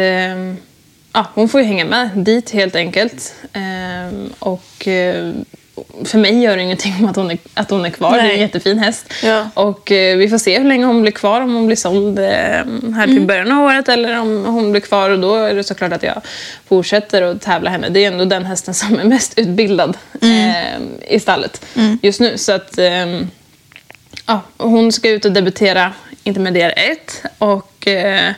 ja, 1.12 1.26
hon 1.34 1.48
får 1.48 1.60
ju 1.60 1.66
hänga 1.66 1.84
med 1.84 2.10
dit 2.14 2.50
helt 2.50 2.76
enkelt. 2.76 3.34
Och 4.38 4.88
eh, 4.88 5.32
för 6.04 6.18
mig 6.18 6.42
gör 6.42 6.56
det 6.56 6.62
ingenting 6.62 6.94
om 6.98 7.06
att 7.06 7.16
hon 7.16 7.30
är, 7.30 7.38
att 7.54 7.70
hon 7.70 7.84
är 7.84 7.90
kvar. 7.90 8.12
Det 8.12 8.18
är 8.18 8.22
en 8.22 8.28
Nej. 8.28 8.40
jättefin 8.40 8.78
häst. 8.78 9.12
Ja. 9.22 9.50
Och 9.54 9.92
eh, 9.92 10.16
vi 10.16 10.28
får 10.28 10.38
se 10.38 10.58
hur 10.58 10.68
länge 10.68 10.87
hon 10.87 11.02
blir 11.02 11.12
kvar, 11.12 11.40
om 11.40 11.54
hon 11.54 11.66
blir 11.66 11.76
såld 11.76 12.18
eh, 12.18 12.24
här 12.94 13.06
till 13.06 13.26
början 13.26 13.52
av 13.52 13.64
året 13.64 13.88
eller 13.88 14.20
om 14.20 14.44
hon 14.44 14.70
blir 14.70 14.80
kvar. 14.80 15.10
Och 15.10 15.18
då 15.18 15.34
är 15.34 15.54
det 15.54 15.64
såklart 15.64 15.92
att 15.92 16.02
jag 16.02 16.20
fortsätter 16.68 17.22
att 17.22 17.40
tävla 17.40 17.70
henne. 17.70 17.88
Det 17.88 18.04
är 18.04 18.12
ändå 18.12 18.24
den 18.24 18.44
hästen 18.44 18.74
som 18.74 18.98
är 18.98 19.04
mest 19.04 19.38
utbildad 19.38 19.96
eh, 20.22 21.14
i 21.14 21.20
stallet 21.20 21.66
just 22.02 22.20
nu. 22.20 22.38
Så 22.38 22.52
att 22.52 22.78
ehm, 22.78 23.30
ja, 24.26 24.40
hon 24.56 24.92
ska 24.92 25.10
ut 25.10 25.24
och 25.24 25.32
debutera 25.32 25.92
intermediär 26.24 26.74
1 26.76 27.22
och 27.38 27.87
eh, 27.87 28.32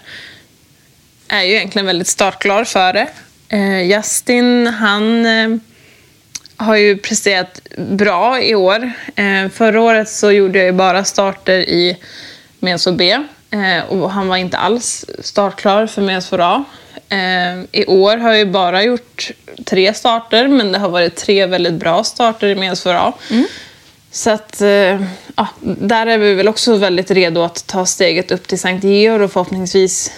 är 1.29 1.43
ju 1.43 1.55
egentligen 1.55 1.87
väldigt 1.87 2.09
startklar 2.09 2.65
för 2.65 2.93
det. 2.93 3.09
Eh, 3.49 3.83
Justin, 3.83 4.67
han 4.67 5.27
eh, 5.27 5.59
har 6.57 6.77
ju 6.77 6.97
presterat 6.97 7.61
bra 7.77 8.43
i 8.43 8.55
år. 8.55 8.93
Eh, 9.15 9.49
förra 9.53 9.81
året 9.81 10.09
så 10.09 10.31
gjorde 10.31 10.59
jag 10.59 10.67
ju 10.67 10.73
bara 10.73 11.05
starter 11.05 11.59
i 11.59 11.97
Meso 12.59 12.93
B 12.93 13.19
eh, 13.51 13.85
och 13.89 14.11
han 14.11 14.29
var 14.29 14.37
inte 14.37 14.57
alls 14.57 15.05
startklar 15.21 15.87
för 15.87 16.03
Meso 16.03 16.37
A. 16.41 16.65
Eh, 17.09 17.81
I 17.81 17.85
år 17.87 18.17
har 18.17 18.29
jag 18.29 18.39
ju 18.39 18.47
bara 18.47 18.83
gjort 18.83 19.31
tre 19.65 19.95
starter 19.95 20.49
men 20.49 20.73
det 20.73 20.79
har 20.79 20.89
varit 20.89 21.17
tre 21.17 21.47
väldigt 21.47 21.75
bra 21.75 22.05
starter 22.05 22.47
i 22.47 22.55
Meso 22.55 22.91
A. 22.91 23.13
Så 24.11 24.31
att, 24.31 24.63
ja, 25.37 25.47
där 25.63 26.07
är 26.07 26.19
vi 26.19 26.35
väl 26.35 26.49
också 26.49 26.77
väldigt 26.77 27.11
redo 27.11 27.43
att 27.43 27.67
ta 27.67 27.87
steget 27.87 28.33
upp 28.33 28.49
till 28.49 28.59
Sankt 28.59 28.85
Georg 28.85 29.25
och 29.25 29.33
förhoppningsvis 29.33 30.13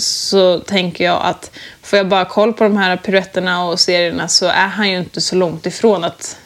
så 0.00 0.58
tänker 0.58 1.04
jag 1.04 1.20
att 1.22 1.50
får 1.82 1.96
jag 1.96 2.08
bara 2.08 2.24
koll 2.24 2.52
på 2.52 2.64
de 2.64 2.76
här 2.76 2.96
piruetterna 2.96 3.64
och 3.64 3.80
serierna 3.80 4.28
så 4.28 4.46
är 4.46 4.66
han 4.66 4.90
ju 4.90 4.98
inte 4.98 5.20
så 5.20 5.36
långt 5.36 5.66
ifrån 5.66 6.04
att 6.04 6.36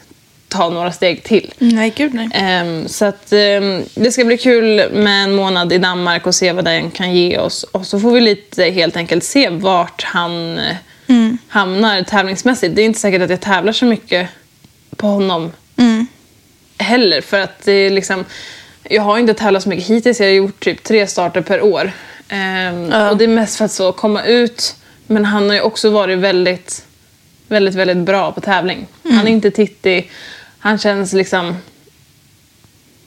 ta 0.47 0.69
några 0.69 0.91
steg 0.91 1.23
till. 1.23 1.53
Nej, 1.57 1.93
gud 1.95 2.13
nej. 2.13 2.29
Ehm, 2.33 2.87
så 2.87 3.05
att 3.05 3.33
ehm, 3.33 3.83
det 3.95 4.11
ska 4.11 4.25
bli 4.25 4.37
kul 4.37 4.91
med 4.93 5.23
en 5.23 5.35
månad 5.35 5.73
i 5.73 5.77
Danmark 5.77 6.27
och 6.27 6.35
se 6.35 6.51
vad 6.51 6.65
den 6.65 6.91
kan 6.91 7.13
ge 7.13 7.37
oss. 7.37 7.63
Och 7.63 7.85
så 7.85 7.99
får 7.99 8.11
vi 8.11 8.21
lite 8.21 8.63
helt 8.63 8.97
enkelt 8.97 9.23
se 9.23 9.49
vart 9.49 10.03
han 10.03 10.57
eh, 10.57 10.75
hamnar 11.47 12.03
tävlingsmässigt. 12.03 12.75
Det 12.75 12.81
är 12.81 12.85
inte 12.85 12.99
säkert 12.99 13.21
att 13.21 13.29
jag 13.29 13.41
tävlar 13.41 13.73
så 13.73 13.85
mycket 13.85 14.29
på 14.95 15.07
honom 15.07 15.51
heller. 16.77 17.21
För 17.21 17.39
att 17.39 17.65
det 17.65 17.71
är 17.71 17.89
liksom, 17.89 18.25
jag 18.83 19.01
har 19.01 19.17
inte 19.17 19.33
tävlat 19.33 19.63
så 19.63 19.69
mycket 19.69 19.87
hittills. 19.87 20.19
Jag 20.19 20.27
har 20.27 20.33
gjort 20.33 20.63
typ 20.63 20.83
tre 20.83 21.07
starter 21.07 21.41
per 21.41 21.61
år. 21.61 21.91
Ehm, 22.29 22.89
Ja. 22.91 23.09
Och 23.09 23.17
det 23.17 23.23
är 23.23 23.27
mest 23.27 23.57
för 23.57 23.65
att 23.65 23.71
så 23.71 23.91
komma 23.91 24.23
ut. 24.23 24.75
Men 25.07 25.25
han 25.25 25.47
har 25.47 25.55
ju 25.55 25.61
också 25.61 25.89
varit 25.89 26.19
väldigt, 26.19 26.85
väldigt, 27.47 27.75
väldigt 27.75 27.97
bra 27.97 28.31
på 28.31 28.41
tävling. 28.41 28.87
Han 29.03 29.27
är 29.27 29.31
inte 29.31 29.51
tittig. 29.51 30.11
Han 30.59 30.77
känns 30.77 31.13
liksom 31.13 31.55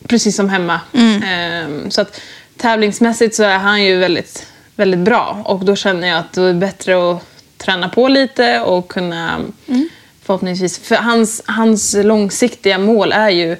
precis 0.08 0.36
som 0.36 0.48
hemma. 0.48 0.80
Ehm, 1.24 1.90
så 1.90 2.00
att 2.00 2.20
tävlingsmässigt 2.56 3.34
så 3.34 3.42
är 3.42 3.58
han 3.58 3.84
ju 3.84 3.96
väldigt, 3.96 4.46
väldigt 4.76 5.00
bra. 5.00 5.42
Och 5.44 5.64
då 5.64 5.76
känner 5.76 6.08
jag 6.08 6.18
att 6.18 6.32
det 6.32 6.42
är 6.42 6.52
bättre 6.52 7.10
att 7.12 7.22
träna 7.56 7.88
på 7.88 8.08
lite 8.08 8.60
och 8.60 8.88
kunna 8.88 9.40
förhoppningsvis... 10.22 10.78
För 10.78 10.94
hans, 10.96 11.42
hans 11.46 11.96
långsiktiga 12.02 12.78
mål 12.78 13.12
är 13.12 13.30
ju 13.30 13.56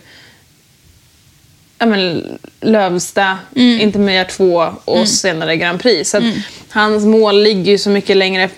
ja, 1.79 1.87
men, 1.87 2.39
Lövsta, 2.61 3.39
intermediär 3.55 4.25
2 4.25 4.67
och 4.85 5.09
senare 5.09 5.57
Grand 5.57 5.81
Prix. 5.83 6.11
Så 6.11 6.17
att 6.17 6.25
hans 6.71 7.05
mål 7.05 7.43
ligger 7.43 7.73
ju 7.73 7.79
så 7.79 7.91
mycket 7.91 8.17
längre 8.17 8.49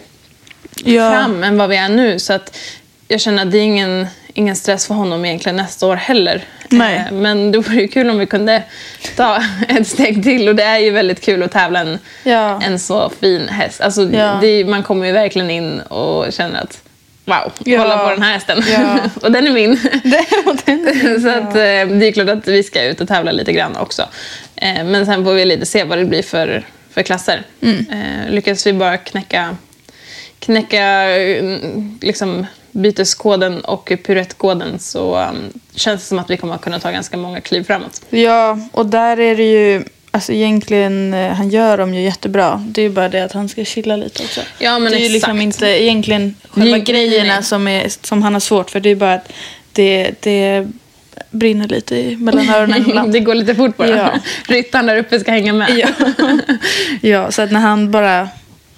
Ja. 0.84 1.10
fram 1.10 1.42
än 1.42 1.58
vad 1.58 1.68
vi 1.68 1.76
är 1.76 1.88
nu. 1.88 2.18
Så 2.18 2.32
att 2.32 2.56
jag 3.08 3.20
känner 3.20 3.42
att 3.46 3.52
det 3.52 3.58
är 3.58 3.62
ingen, 3.62 4.06
ingen 4.34 4.56
stress 4.56 4.86
för 4.86 4.94
honom 4.94 5.24
egentligen 5.24 5.56
nästa 5.56 5.86
år 5.86 5.96
heller. 5.96 6.44
Nej. 6.68 6.96
Eh, 7.08 7.12
Men 7.12 7.52
det 7.52 7.58
vore 7.58 7.74
ju 7.80 7.88
kul 7.88 8.10
om 8.10 8.18
vi 8.18 8.26
kunde 8.26 8.62
ta 9.16 9.42
ett 9.68 9.86
steg 9.88 10.22
till. 10.22 10.48
Och 10.48 10.54
det 10.54 10.62
är 10.62 10.78
ju 10.78 10.90
väldigt 10.90 11.20
kul 11.20 11.42
att 11.42 11.52
tävla 11.52 11.80
en, 11.80 11.98
Ja. 12.24 12.60
en 12.62 12.78
så 12.78 13.10
fin 13.20 13.48
häst. 13.48 13.80
Alltså, 13.80 14.02
Ja. 14.12 14.38
det, 14.40 14.64
man 14.64 14.82
kommer 14.82 15.06
ju 15.06 15.12
verkligen 15.12 15.50
in 15.50 15.80
och 15.80 16.32
känner 16.32 16.60
att 16.62 16.80
Wow, 17.30 17.52
Ja. 17.64 17.82
kolla 17.82 17.98
på 17.98 18.10
den 18.10 18.22
här 18.22 18.32
hästen. 18.32 18.62
Ja. 18.72 18.98
och 19.22 19.32
den 19.32 19.46
är 19.46 19.52
min. 19.52 19.76
så 21.22 21.28
att, 21.28 21.54
eh, 21.54 21.98
det 21.98 22.08
är 22.08 22.12
klart 22.12 22.28
att 22.28 22.48
vi 22.48 22.62
ska 22.62 22.82
ut 22.82 23.00
och 23.00 23.08
tävla 23.08 23.32
lite 23.32 23.52
grann 23.52 23.76
också. 23.76 24.02
Eh, 24.56 24.84
men 24.84 25.06
sen 25.06 25.24
får 25.24 25.32
vi 25.32 25.44
lite 25.44 25.66
se 25.66 25.84
vad 25.84 25.98
det 25.98 26.04
blir 26.04 26.22
för, 26.22 26.66
för 26.90 27.02
klasser. 27.02 27.42
Mm. 27.60 27.86
Eh, 27.90 28.30
lyckas 28.30 28.66
vi 28.66 28.72
bara 28.72 28.96
knäcka, 28.96 29.56
knäcka 30.38 30.82
mm, 30.82 31.98
liksom, 32.02 32.46
byteskoden 32.70 33.60
och 33.60 33.92
piruettkoden 34.06 34.78
så 34.78 35.18
um, 35.18 35.60
känns 35.74 36.00
det 36.00 36.06
som 36.06 36.18
att 36.18 36.30
vi 36.30 36.36
kommer 36.36 36.54
att 36.54 36.60
kunna 36.60 36.80
ta 36.80 36.90
ganska 36.90 37.16
många 37.16 37.40
kliv 37.40 37.64
framåt. 37.64 38.02
Ja, 38.10 38.58
och 38.72 38.86
där 38.86 39.20
är 39.20 39.36
det 39.36 39.50
ju... 39.50 39.84
Alltså 40.12 40.32
egentligen, 40.32 41.14
eh, 41.14 41.32
han 41.32 41.50
gör 41.50 41.78
dem 41.78 41.94
ju 41.94 42.02
jättebra. 42.02 42.64
Det 42.68 42.80
är 42.80 42.82
ju 42.82 42.90
bara 42.90 43.08
det 43.08 43.20
att 43.24 43.32
han 43.32 43.48
ska 43.48 43.64
chilla 43.64 43.96
lite 43.96 44.22
också. 44.22 44.40
Ja, 44.58 44.78
men 44.78 44.92
det 44.92 44.98
är 44.98 45.02
ju 45.02 45.08
liksom 45.08 45.30
exakt. 45.40 45.42
inte 45.62 45.82
egentligen 45.82 46.34
själva 46.50 46.70
Nej, 46.70 46.80
grejerna 46.80 47.34
nej. 47.34 47.42
Som, 47.44 47.68
är, 47.68 47.86
som 48.06 48.22
han 48.22 48.32
har 48.32 48.40
svårt 48.40 48.70
för. 48.70 48.80
Det 48.80 48.88
är 48.90 48.94
bara 48.94 49.14
att 49.14 49.32
det, 49.72 50.10
det 50.20 50.68
brinner 51.30 51.68
lite 51.68 51.96
i- 51.96 52.16
mellan 52.16 52.50
öronen 52.50 52.80
ibland. 52.88 53.12
det 53.12 53.20
går 53.20 53.34
lite 53.34 53.54
fort 53.54 53.76
bara. 53.76 53.88
Ja. 53.88 54.12
Ryttaren 54.48 54.86
där 54.86 54.96
uppe 54.96 55.20
ska 55.20 55.30
hänga 55.30 55.52
med. 55.52 55.70
ja. 55.78 55.88
ja, 57.08 57.30
så 57.32 57.42
att 57.42 57.50
när 57.52 57.60
han 57.60 57.90
bara... 57.90 58.28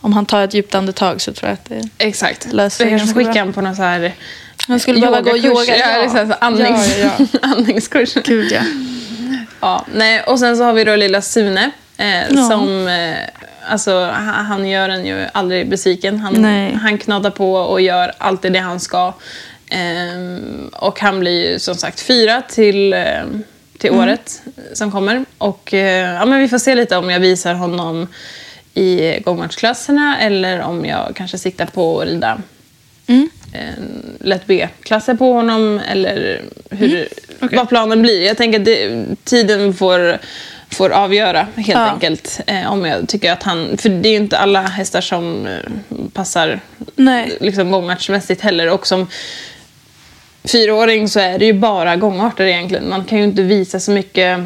Om 0.01 0.12
han 0.12 0.27
tar 0.27 0.45
ett 0.45 0.55
djupt 0.55 0.75
andetag 0.75 1.21
så 1.21 1.33
tror 1.33 1.49
jag 1.49 1.55
att 1.55 1.64
det... 1.99 2.05
Exakt. 2.07 2.53
Löser 2.53 2.85
jag 2.85 2.90
kanske 2.99 3.07
ganska 3.07 3.18
skicka 3.18 3.33
bra. 3.33 3.40
honom 3.40 3.53
på 3.55 3.61
någon 3.61 3.77
så 3.77 3.83
här 3.83 4.12
Han 4.68 4.81
skulle 4.81 5.01
behöva 5.01 5.21
gå 5.21 5.37
yogakurs. 5.37 5.68
yoga. 5.68 5.77
Ja, 5.97 6.03
liksom 6.03 6.27
så 6.29 6.35
andnings, 6.40 6.99
Ja, 6.99 7.09
ja, 7.33 7.38
andningskurs. 7.42 8.14
Gud 8.14 8.53
ja. 8.53 8.61
Ja, 9.62 9.87
nej, 9.94 10.22
och 10.27 10.38
sen 10.38 10.57
så 10.57 10.64
har 10.64 10.72
vi 10.72 10.85
då 10.85 10.96
lilla 10.96 11.22
Sune 11.22 11.70
eh, 11.96 12.22
Ja. 12.31 12.48
som... 12.51 12.88
Eh, 12.88 13.16
alltså, 13.68 14.11
han, 14.14 14.68
gör 14.68 14.88
en 14.88 15.07
ju 15.07 15.27
aldrig 15.32 15.68
besviken. 15.68 16.20
Han, 16.20 16.34
Nej. 16.34 16.74
han 16.82 16.99
knatar 16.99 17.30
på 17.30 17.55
och 17.55 17.80
gör 17.80 18.12
alltid 18.18 18.53
det 18.53 18.59
han 18.59 18.80
ska. 18.80 19.12
Ehm, 19.70 20.70
och 20.72 21.01
han 21.01 21.20
blir 21.20 21.53
ju 21.53 21.59
som 21.59 21.74
sagt 21.74 22.01
fyra 22.01 22.43
till, 22.49 22.93
eh, 22.93 23.01
till 23.78 23.91
Mm. 23.91 24.01
året 24.05 24.43
som 24.72 24.93
kommer. 24.93 25.24
Och 25.39 25.74
eh, 25.74 26.14
ja, 26.14 26.24
men 26.24 26.41
vi 26.41 26.49
får 26.49 26.59
se 26.59 26.74
lite 26.74 26.97
om 26.97 27.11
jag 27.11 27.20
visar 27.20 27.55
honom 27.55 28.09
i 28.74 29.20
gångmatchklasserna 29.24 30.18
eller 30.20 30.61
om 30.61 30.84
jag 30.84 31.12
kanske 31.14 31.39
siktar 31.39 31.66
på 31.66 32.01
att 32.01 32.07
rida 32.09 32.39
Mm. 33.13 33.29
lätt 34.21 34.47
B-klasser 34.47 35.15
på 35.15 35.33
honom 35.33 35.81
eller 35.89 36.43
hur, 36.71 37.09
Okej. 37.41 37.57
vad 37.59 37.69
planen 37.69 38.03
blir. 38.03 38.23
Jag 38.27 38.37
tänker 38.37 38.59
att 38.59 38.65
det, 38.65 39.05
tiden 39.25 39.75
får, 39.75 40.19
får 40.71 40.91
avgöra 40.91 41.47
helt 41.57 41.69
Ja. 41.69 41.91
enkelt. 41.91 42.41
Eh, 42.47 42.73
om 42.73 42.85
jag 42.85 43.09
tycker 43.09 43.33
att 43.33 43.43
han... 43.43 43.77
För 43.79 43.89
det 43.89 44.09
är 44.09 44.11
ju 44.11 44.17
inte 44.17 44.39
alla 44.39 44.63
hästar 44.63 45.01
som 45.01 45.47
eh, 45.47 45.53
passar 46.13 46.61
Nej. 46.97 47.37
liksom 47.41 47.71
gångartsmässigt 47.71 48.41
heller. 48.41 48.69
Och 48.71 48.87
som 48.87 49.07
fyraåring 50.53 51.09
så 51.09 51.21
är 51.21 51.39
det 51.39 51.45
ju 51.45 51.53
bara 51.53 51.97
gångarter 51.97 52.45
egentligen. 52.45 52.89
Man 52.89 53.05
kan 53.05 53.19
ju 53.19 53.25
inte 53.25 53.43
visa 53.43 53.81
så 53.81 53.91
mycket... 53.91 54.41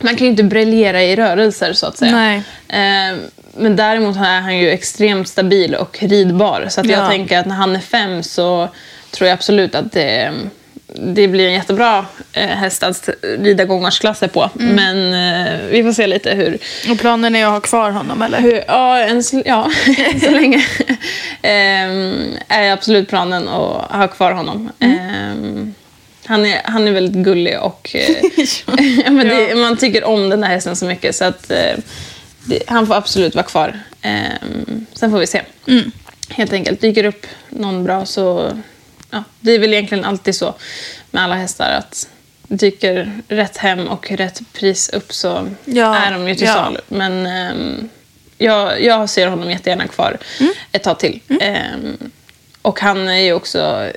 Man 0.00 0.16
kan 0.16 0.24
ju 0.24 0.30
inte 0.30 0.42
briljera 0.44 1.02
i 1.02 1.16
rörelser 1.16 1.72
så 1.72 1.86
att 1.86 1.96
säga. 1.98 2.12
Nej. 2.12 2.36
Eh, 2.68 3.18
men 3.56 3.76
däremot 3.76 4.16
är 4.16 4.40
han 4.40 4.58
ju 4.58 4.70
extremt 4.70 5.28
stabil 5.28 5.74
och 5.74 5.98
ridbar. 6.00 6.66
Så 6.70 6.80
att 6.80 6.86
jag 6.90 7.04
Ja. 7.04 7.08
tänker 7.08 7.38
att 7.38 7.46
när 7.46 7.54
han 7.54 7.76
är 7.76 7.80
fem 7.80 8.22
så 8.22 8.68
tror 9.10 9.28
jag 9.28 9.34
absolut 9.34 9.74
att 9.74 9.92
det, 9.92 10.32
det 10.94 11.28
blir 11.28 11.46
en 11.46 11.52
jättebra 11.52 12.06
eh, 12.32 12.46
häst 12.46 12.82
att 12.82 13.08
rida 13.38 13.64
gångartsklasser 13.64 14.28
på. 14.28 14.50
Mm. 14.60 14.74
Men 14.74 14.96
eh, 15.46 15.58
vi 15.70 15.82
får 15.82 15.92
se 15.92 16.06
lite 16.06 16.30
hur, 16.34 16.58
Och 16.90 16.98
planen 16.98 17.36
är 17.36 17.46
att 17.46 17.52
ha 17.52 17.60
kvar 17.60 17.90
honom 17.90 18.22
eller? 18.22 18.40
hur, 18.40 18.64
ja, 18.68 19.22
så, 19.22 19.42
ja, 19.44 19.70
så 20.24 20.30
länge 20.30 20.64
ehm, 21.42 22.24
är 22.48 22.72
absolut 22.72 23.08
planen 23.08 23.48
att 23.48 23.90
ha 23.96 24.08
kvar 24.08 24.32
honom. 24.32 24.70
Mm. 24.80 25.74
Han, 26.28 26.46
är, 26.46 26.60
han 26.64 26.88
är 26.88 26.92
väldigt 26.92 27.24
gullig 27.24 27.60
och 27.60 27.90
eh, 27.94 28.10
ja, 29.04 29.10
men 29.10 29.28
det, 29.28 29.54
man 29.54 29.76
tycker 29.76 30.04
om 30.04 30.28
den 30.28 30.42
här 30.42 30.50
hästen 30.50 30.76
så 30.76 30.84
mycket 30.86 31.16
så 31.16 31.24
att 31.24 31.50
eh, 31.50 31.76
det, 32.44 32.62
han 32.66 32.86
får 32.86 32.94
absolut 32.94 33.34
vara 33.34 33.46
kvar. 33.46 33.80
Ehm, 34.02 34.86
sen 34.92 35.10
får 35.10 35.18
vi 35.18 35.26
se. 35.26 35.42
Mm. 35.66 35.90
Helt 36.30 36.52
enkelt. 36.52 36.80
Dyker 36.80 37.04
upp 37.04 37.26
någon 37.48 37.84
bra 37.84 38.06
så... 38.06 38.52
Ja, 39.10 39.24
det 39.40 39.52
är 39.52 39.58
väl 39.58 39.72
egentligen 39.72 40.04
alltid 40.04 40.34
så 40.34 40.54
med 41.10 41.22
alla 41.22 41.34
hästar 41.34 41.70
att 41.70 42.08
dyker 42.48 43.12
rätt 43.28 43.56
hem 43.56 43.88
och 43.88 44.10
rätt 44.10 44.40
pris 44.52 44.88
upp 44.88 45.12
så 45.12 45.48
Ja, 45.64 45.96
är 45.96 46.12
de 46.12 46.28
ju 46.28 46.34
till 46.34 46.46
ja. 46.46 46.54
salu. 46.54 46.80
Men 46.88 47.26
ehm, 47.26 47.88
jag, 48.38 48.82
jag 48.82 49.10
ser 49.10 49.26
honom 49.26 49.50
jättegärna 49.50 49.86
kvar 49.88 50.18
Mm. 50.40 50.52
ett 50.72 50.82
tag 50.82 50.98
till. 50.98 51.20
Ehm, 51.40 52.10
och 52.62 52.80
han 52.80 53.08
är 53.08 53.18
ju 53.20 53.32
också 53.32 53.90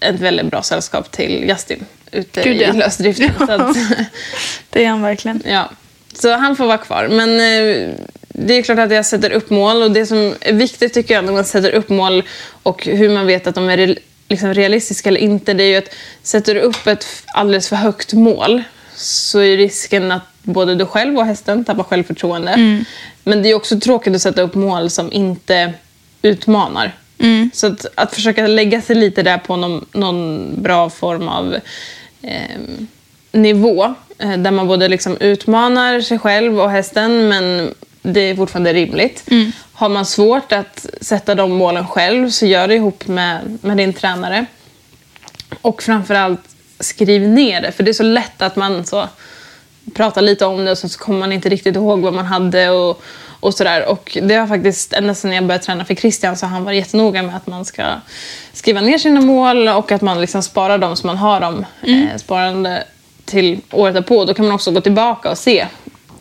ett 0.00 0.20
väldigt 0.20 0.46
bra 0.46 0.62
sällskap 0.62 1.10
till 1.10 1.44
Justin 1.48 1.84
ute 2.12 2.42
Gud, 2.42 2.56
i 2.56 2.62
ja. 2.64 2.72
lösdriften. 2.72 3.30
Så 3.38 3.52
att, 3.52 3.76
Det 4.70 4.84
är 4.84 4.88
han 4.88 5.02
verkligen. 5.02 5.42
Ja, 5.46 5.70
så 6.14 6.32
han 6.36 6.56
får 6.56 6.66
vara 6.66 6.78
kvar. 6.78 7.08
Men 7.08 7.30
eh, 7.30 7.94
det 8.28 8.54
är 8.54 8.62
klart 8.62 8.78
att 8.78 8.90
jag 8.92 9.06
sätter 9.06 9.30
upp 9.30 9.50
mål 9.50 9.82
och 9.82 9.90
det 9.90 10.06
som 10.06 10.34
är 10.40 10.52
viktigt 10.52 10.94
tycker 10.94 11.14
jag 11.14 11.24
när 11.24 11.32
man 11.32 11.44
sätter 11.44 11.70
upp 11.70 11.88
mål 11.88 12.22
och 12.62 12.84
hur 12.84 13.08
man 13.10 13.26
vet 13.26 13.46
att 13.46 13.54
de 13.54 13.68
är 13.68 13.76
re- 13.76 13.98
liksom 14.28 14.54
realistiska 14.54 15.08
eller 15.08 15.20
inte, 15.20 15.54
det 15.54 15.64
är 15.64 15.68
ju 15.68 15.76
att 15.76 15.94
sätter 16.22 16.54
du 16.54 16.60
upp 16.60 16.86
ett 16.86 17.06
alldeles 17.34 17.68
för 17.68 17.76
högt 17.76 18.12
mål 18.12 18.62
så 18.96 19.38
är 19.38 19.56
risken 19.56 20.12
att 20.12 20.22
både 20.42 20.74
du 20.74 20.86
själv 20.86 21.18
och 21.18 21.26
hästen 21.26 21.64
tappar 21.64 21.82
självförtroende. 21.84 22.84
Men 23.24 23.42
det 23.42 23.48
är 23.48 23.54
också 23.54 23.80
tråkigt 23.80 24.14
att 24.14 24.22
sätta 24.22 24.42
upp 24.42 24.54
mål 24.54 24.90
som 24.90 25.12
inte 25.12 25.72
utmanar. 26.22 26.92
Så 27.52 27.66
att, 27.66 27.86
att 27.94 28.14
försöka 28.14 28.46
lägga 28.46 28.82
sig 28.82 28.96
lite 28.96 29.22
där 29.22 29.38
på 29.38 29.56
någon, 29.56 29.86
någon 29.92 30.50
bra 30.62 30.90
form 30.90 31.28
av 31.28 31.56
ehm, 32.22 32.86
nivå 33.32 33.94
eh, 34.18 34.36
där 34.36 34.50
man 34.50 34.66
både 34.66 34.88
liksom 34.88 35.16
utmanar 35.20 36.00
sig 36.00 36.18
själv 36.18 36.60
och 36.60 36.70
hästen 36.70 37.28
men 37.28 37.74
det 38.02 38.20
är 38.20 38.36
fortfarande 38.36 38.72
rimligt. 38.72 39.24
Har 39.72 39.88
man 39.88 40.06
svårt 40.06 40.52
att 40.52 40.86
sätta 41.00 41.34
de 41.34 41.52
målen 41.52 41.86
själv 41.86 42.30
så 42.30 42.46
gör 42.46 42.68
det 42.68 42.74
ihop 42.74 43.06
med, 43.06 43.58
med 43.62 43.76
din 43.76 43.92
tränare. 43.92 44.46
Och 45.60 45.82
framförallt 45.82 46.40
skriv 46.80 47.28
ner 47.28 47.62
det 47.62 47.72
för 47.72 47.82
det 47.82 47.90
är 47.90 47.92
så 47.92 48.02
lätt 48.02 48.42
att 48.42 48.56
man 48.56 48.84
så 48.84 49.08
pratar 49.94 50.22
lite 50.22 50.46
om 50.46 50.64
det 50.64 50.70
och 50.70 50.78
så 50.78 50.88
kommer 50.88 51.18
man 51.18 51.32
inte 51.32 51.48
riktigt 51.48 51.76
ihåg 51.76 52.00
vad 52.00 52.14
man 52.14 52.24
hade 52.24 52.70
och, 52.70 53.02
och 53.44 53.54
sådär. 53.54 53.88
Och 53.88 54.18
det 54.22 54.34
har 54.34 54.46
faktiskt, 54.46 54.92
ända 54.92 55.14
sedan 55.14 55.32
jag 55.32 55.44
började 55.44 55.64
träna 55.64 55.84
för 55.84 55.94
Christian 55.94 56.36
så 56.36 56.46
har 56.46 56.50
han 56.50 56.64
varit 56.64 56.76
jättenoga 56.76 57.22
med 57.22 57.36
att 57.36 57.46
man 57.46 57.64
ska 57.64 57.84
skriva 58.52 58.80
ner 58.80 58.98
sina 58.98 59.20
mål 59.20 59.68
och 59.68 59.92
att 59.92 60.02
man 60.02 60.20
liksom 60.20 60.42
sparar 60.42 60.78
dem 60.78 60.96
så 60.96 61.06
man 61.06 61.16
har 61.16 61.40
dem 61.40 61.66
eh, 61.82 62.16
sparande 62.16 62.84
till 63.24 63.60
året 63.70 63.94
därpå. 63.94 64.24
Då 64.24 64.34
kan 64.34 64.44
man 64.44 64.54
också 64.54 64.70
gå 64.70 64.80
tillbaka 64.80 65.30
och 65.30 65.38
se. 65.38 65.66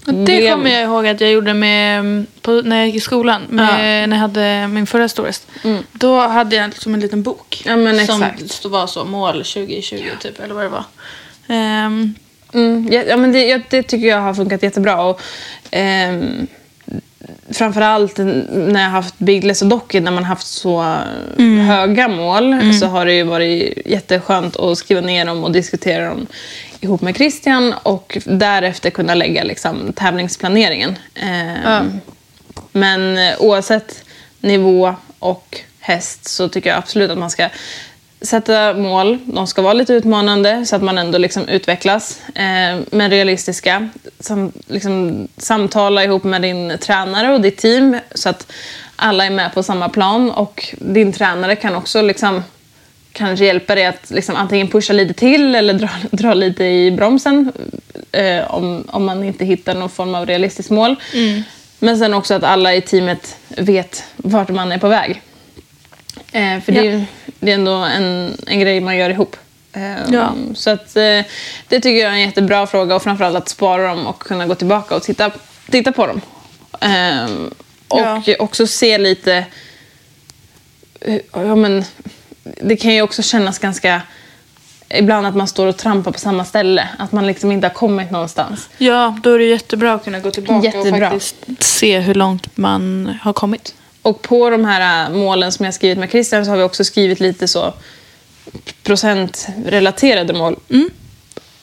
Och 0.07 0.13
det 0.13 0.51
kommer 0.51 0.71
jag 0.71 0.82
ihåg 0.82 1.07
att 1.07 1.21
jag 1.21 1.32
gjorde 1.32 1.53
med, 1.53 2.26
på, 2.41 2.51
när 2.51 2.78
jag 2.78 2.86
gick 2.86 2.95
i 2.95 2.99
skolan. 2.99 3.41
Med, 3.49 4.09
När 4.09 4.17
jag 4.17 4.21
hade 4.21 4.67
min 4.67 4.88
förra 4.88 5.09
storest. 5.09 5.47
Då 5.91 6.19
hade 6.19 6.55
jag 6.55 6.76
som 6.76 6.93
en 6.93 6.99
liten 6.99 7.24
bok. 7.24 7.61
Ja, 7.65 7.76
men 7.76 8.07
som 8.07 8.24
exakt. 8.24 8.65
var 8.65 8.88
så 8.88 9.05
mål 9.05 9.34
2020 9.34 10.03
typ. 10.19 10.39
Eller 10.39 10.53
vad 10.53 10.63
det 10.63 10.69
var. 10.69 10.84
Ehm, 11.47 12.15
Mm, 12.53 12.89
ja, 12.91 13.03
ja, 13.07 13.17
men 13.17 13.32
det, 13.32 13.45
ja, 13.45 13.59
det 13.69 13.84
tycker 13.84 14.07
jag 14.07 14.21
har 14.21 14.34
funkat 14.34 14.63
jättebra. 14.63 15.03
Och, 15.03 15.21
ehm, 15.71 16.47
framförallt 17.51 18.17
när 18.17 18.82
jag 18.82 18.89
haft 18.89 19.19
Biggles 19.19 19.61
och 19.61 19.67
Docky, 19.67 19.99
när 19.99 20.11
man 20.11 20.24
haft 20.24 20.47
så 20.47 20.97
höga 21.67 22.07
mål, 22.07 22.74
så 22.80 22.86
har 22.86 23.05
det 23.05 23.13
ju 23.13 23.24
varit 23.24 23.78
jätteskönt 23.86 24.55
att 24.55 24.78
skriva 24.78 25.01
ner 25.01 25.26
dem 25.26 25.43
och 25.43 25.51
diskutera 25.51 26.09
dem 26.09 26.28
ihop 26.80 27.01
med 27.01 27.15
Christian 27.15 27.74
och 27.84 28.17
därefter 28.26 28.89
kunna 28.89 29.15
lägga 29.15 29.43
liksom, 29.43 29.93
tävlingsplaneringen. 29.93 30.97
Ehm, 31.15 31.99
Men 32.71 33.17
eh, 33.17 33.36
oavsett 33.39 34.03
nivå 34.39 34.95
och 35.19 35.59
häst 35.80 36.28
så 36.28 36.49
tycker 36.49 36.69
jag 36.69 36.78
absolut 36.78 37.11
att 37.11 37.17
man 37.17 37.30
ska 37.30 37.49
sätta 38.24 38.74
mål. 38.74 39.19
De 39.26 39.47
ska 39.47 39.61
vara 39.61 39.74
lite 39.74 39.93
utmanande 39.93 40.65
så 40.65 40.76
att 40.76 40.84
man 40.84 40.97
ändå 40.97 41.17
liksom 41.17 41.47
utvecklas. 41.47 42.21
Eh, 42.36 42.80
men 42.91 43.09
realistiska. 43.09 43.89
Sam, 44.19 44.51
liksom, 44.67 45.28
samtala 45.38 46.03
ihop 46.03 46.24
med 46.24 46.41
din 46.41 46.78
tränare 46.82 47.34
och 47.34 47.41
ditt 47.41 47.57
team 47.57 47.97
så 48.15 48.30
att 48.30 48.51
alla 48.95 49.26
är 49.26 49.30
med 49.30 49.53
på 49.53 49.63
samma 49.63 49.89
plan. 49.89 50.32
Och 50.32 50.74
din 50.80 51.13
tränare 51.13 51.55
kan 51.55 51.76
också 51.76 52.01
liksom, 52.01 52.43
kanske 53.11 53.45
hjälpa 53.45 53.76
dig 53.76 53.86
att 53.86 54.09
liksom, 54.11 54.36
antingen 54.36 54.67
pusha 54.67 54.93
lite 54.93 55.13
till 55.13 55.55
eller 55.55 55.74
dra, 55.74 55.89
dra 56.11 56.34
lite 56.34 56.63
i 56.63 56.91
bromsen 56.91 57.51
eh, 58.11 58.51
om, 58.55 58.84
om 58.91 59.05
man 59.05 59.24
inte 59.24 59.45
hittar 59.45 59.76
någon 59.76 59.89
form 59.89 60.15
av 60.15 60.26
realistiskt 60.26 60.71
mål. 60.71 60.95
Men 61.80 61.97
sen 61.97 62.13
också 62.13 62.34
att 62.34 62.43
alla 62.43 62.76
i 62.76 62.82
teamet 62.82 63.36
vet 63.47 64.03
vart 64.17 64.49
man 64.49 64.71
är 64.71 64.78
på 64.78 64.88
väg. 64.88 65.21
Eh, 66.32 66.59
för 66.61 66.71
det, 66.71 66.78
Ja. 66.78 66.84
ju- 66.84 67.05
det 67.46 67.52
är 67.52 67.56
ändå 67.56 67.72
en, 67.72 68.38
en 68.48 68.60
grej 68.60 68.80
man 68.82 68.98
gör 68.98 69.10
ihop. 69.10 69.36
Eh, 69.74 70.12
Ja. 70.14 70.34
Så 70.56 70.70
att, 70.70 70.96
eh, 70.96 71.22
det 71.68 71.80
tycker 71.80 71.89
jag 71.89 72.10
är 72.10 72.14
en 72.14 72.22
jättebra 72.22 72.68
fråga 72.68 72.96
och 72.96 73.04
framförallt 73.04 73.38
att 73.38 73.50
spara 73.50 73.88
dem 73.88 74.08
och 74.08 74.20
kunna 74.20 74.46
gå 74.46 74.56
tillbaka 74.56 74.96
och 74.96 75.04
titta, 75.04 75.32
titta 75.72 75.91
på 75.91 76.08
dem. 76.08 76.22
Eh, 76.82 77.26
och 77.88 78.00
Ja. 78.00 78.22
också 78.39 78.68
se 78.68 78.98
lite... 78.98 79.46
eh, 81.02 81.20
Ja, 81.34 81.56
men, 81.56 81.86
det 82.62 82.76
kan 82.76 82.94
ju 82.94 83.02
också 83.02 83.22
kännas 83.24 83.60
ganska... 83.60 84.02
Ibland 84.89 85.28
att 85.28 85.36
man 85.36 85.48
står 85.48 85.68
och 85.68 85.78
trampar 85.78 86.12
på 86.12 86.20
samma 86.20 86.46
ställe. 86.46 86.88
Att 87.00 87.12
man 87.12 87.28
liksom 87.28 87.52
inte 87.52 87.68
har 87.68 87.74
kommit 87.74 88.12
någonstans. 88.12 88.70
ja, 88.78 89.18
då 89.24 89.30
är 89.34 89.39
det 89.39 89.46
jättebra 89.46 89.94
att 89.94 90.04
kunna 90.04 90.20
gå 90.20 90.32
tillbaka 90.32 90.66
Jättebra. 90.68 91.08
och 91.08 91.14
faktiskt 91.14 91.36
se 91.64 92.00
hur 92.00 92.14
långt 92.14 92.58
man 92.58 93.14
har 93.22 93.34
kommit. 93.34 93.76
Och 94.04 94.22
på 94.22 94.49
de 94.49 94.66
här 94.66 95.10
äh, 95.10 95.16
målen 95.16 95.51
som 95.51 95.66
jag 95.66 95.74
skrivit 95.74 95.97
med 95.97 96.12
Christian 96.12 96.45
så 96.45 96.51
har 96.51 96.58
vi 96.58 96.64
också 96.64 96.84
skrivit 96.84 97.20
lite 97.20 97.47
så 97.47 97.74
procentrelaterade 98.84 100.34
mål. 100.34 100.60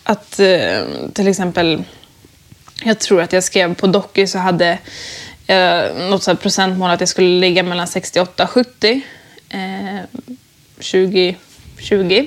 Att 0.02 0.40
eh, 0.40 0.80
till 1.12 1.28
exempel, 1.28 1.84
jag 2.84 2.98
tror 2.98 3.22
att 3.22 3.32
jag 3.32 3.44
skrev 3.44 3.74
på 3.74 3.86
Docky 3.86 4.26
så 4.26 4.38
hade 4.38 4.78
jag 5.46 5.96
något 5.96 6.22
så 6.22 6.36
procentmål 6.36 6.90
att 6.90 7.00
jag 7.00 7.08
skulle 7.08 7.40
ligga 7.40 7.62
mellan 7.62 7.86
68 7.86 8.44
och 8.44 8.50
70. 8.50 9.00
Eh, 9.48 10.00
20, 10.80 11.36
20 11.78 12.26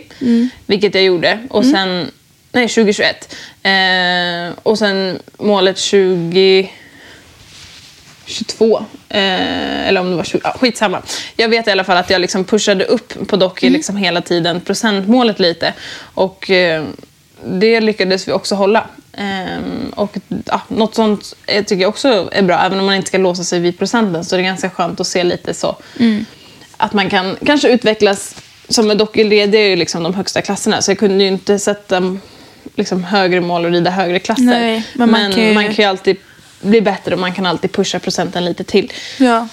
vilket 0.66 0.95
jag 0.95 1.03
gjorde. 1.03 1.47
Och 1.49 1.66
sen, 1.66 2.11
nej 2.51 2.68
2021. 2.68 3.36
Eh, 3.64 4.53
och 4.64 4.80
sen 4.80 5.20
målet 5.38 5.78
20 5.78 6.72
22. 8.26 8.78
Eh, 9.09 9.88
eller 9.88 10.01
om 10.01 10.09
det 10.11 10.15
var 10.17 10.24
20. 10.24 10.39
Ja, 10.43 10.55
skitsamma. 10.59 11.01
Jag 11.36 11.49
vet 11.49 11.67
i 11.67 11.71
alla 11.71 11.84
fall 11.84 11.97
att 11.97 12.09
jag 12.09 12.21
liksom 12.21 12.43
pushade 12.43 12.86
upp 12.86 13.28
på 13.28 13.36
Docky 13.36 13.69
liksom 13.69 13.97
hela 13.97 14.21
tiden 14.21 14.61
procentmålet 14.61 15.39
lite. 15.39 15.74
Och 15.99 16.49
eh, 16.49 16.84
det 17.45 17.82
lyckades 17.82 18.28
vi 18.28 18.32
också 18.32 18.55
hålla. 18.55 18.86
Eh, 19.13 19.63
och 19.95 20.17
ja, 20.45 20.61
Något 20.67 20.95
sånt 20.95 21.34
tycker 21.47 21.76
jag 21.82 21.89
också 21.89 22.30
är 22.32 22.41
bra. 22.41 22.59
Även 22.65 22.80
om 22.80 22.86
man 22.86 22.95
inte 22.95 23.07
ska 23.07 23.17
låsa 23.17 23.43
sig 23.43 23.59
vid 23.59 23.78
procenten 23.78 24.26
så 24.26 24.36
är 24.36 24.38
det 24.38 24.43
ganska 24.45 24.69
skönt 24.69 24.99
att 24.99 25.07
se 25.07 25.24
lite 25.24 25.53
så. 25.53 25.76
Att 26.78 26.93
man 26.93 27.09
kan 27.09 27.36
kanske 27.45 27.69
utvecklas. 27.69 28.36
Som 28.69 28.88
med 28.88 28.97
Docky, 28.97 29.24
det 29.24 29.57
är 29.57 29.69
ju 29.69 29.76
liksom 29.76 30.03
de 30.03 30.13
högsta 30.13 30.41
klasserna. 30.41 30.82
Så 30.82 30.91
jag 30.91 30.99
kunde 30.99 31.24
ju 31.24 31.30
inte 31.30 31.59
sätta 31.59 32.17
liksom, 32.76 33.03
högre 33.03 33.41
mål 33.41 33.65
och 33.65 33.71
rida 33.71 33.89
högre 33.91 34.19
klasser. 34.19 34.43
Nej, 34.43 34.84
men 34.93 35.11
man 35.11 35.32
kan 35.32 35.43
ju- 35.47 35.53
man 35.53 35.65
kan 35.65 35.76
ju 35.76 35.84
alltid 35.84 36.17
bli 36.64 36.82
bättre 36.82 37.14
och 37.14 37.20
man 37.20 37.34
kan 37.34 37.45
alltid 37.45 37.72
pusha 37.72 37.99
procenten 37.99 38.45
lite 38.45 38.64
till. 38.64 38.91
Ja. 39.18 39.47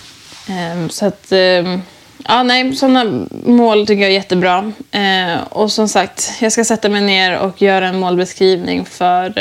Ehm, 0.49 0.91
så 0.91 1.07
att, 1.07 1.33
ehm, 1.33 1.83
ja 2.29 2.43
nej, 2.43 2.77
sådana 2.77 3.27
mål 3.45 3.87
tycker 3.87 4.03
jag 4.03 4.11
är 4.11 4.15
jättebra. 4.15 4.73
Ehm, 4.91 5.39
och 5.49 5.73
som 5.73 5.89
sagt, 5.89 6.33
jag 6.41 6.53
ska 6.53 6.65
sätta 6.65 6.89
mig 6.89 7.01
ner 7.01 7.39
och 7.39 7.63
göra 7.63 7.89
en 7.89 7.99
målbeskrivning 8.01 8.85
för, 8.85 9.35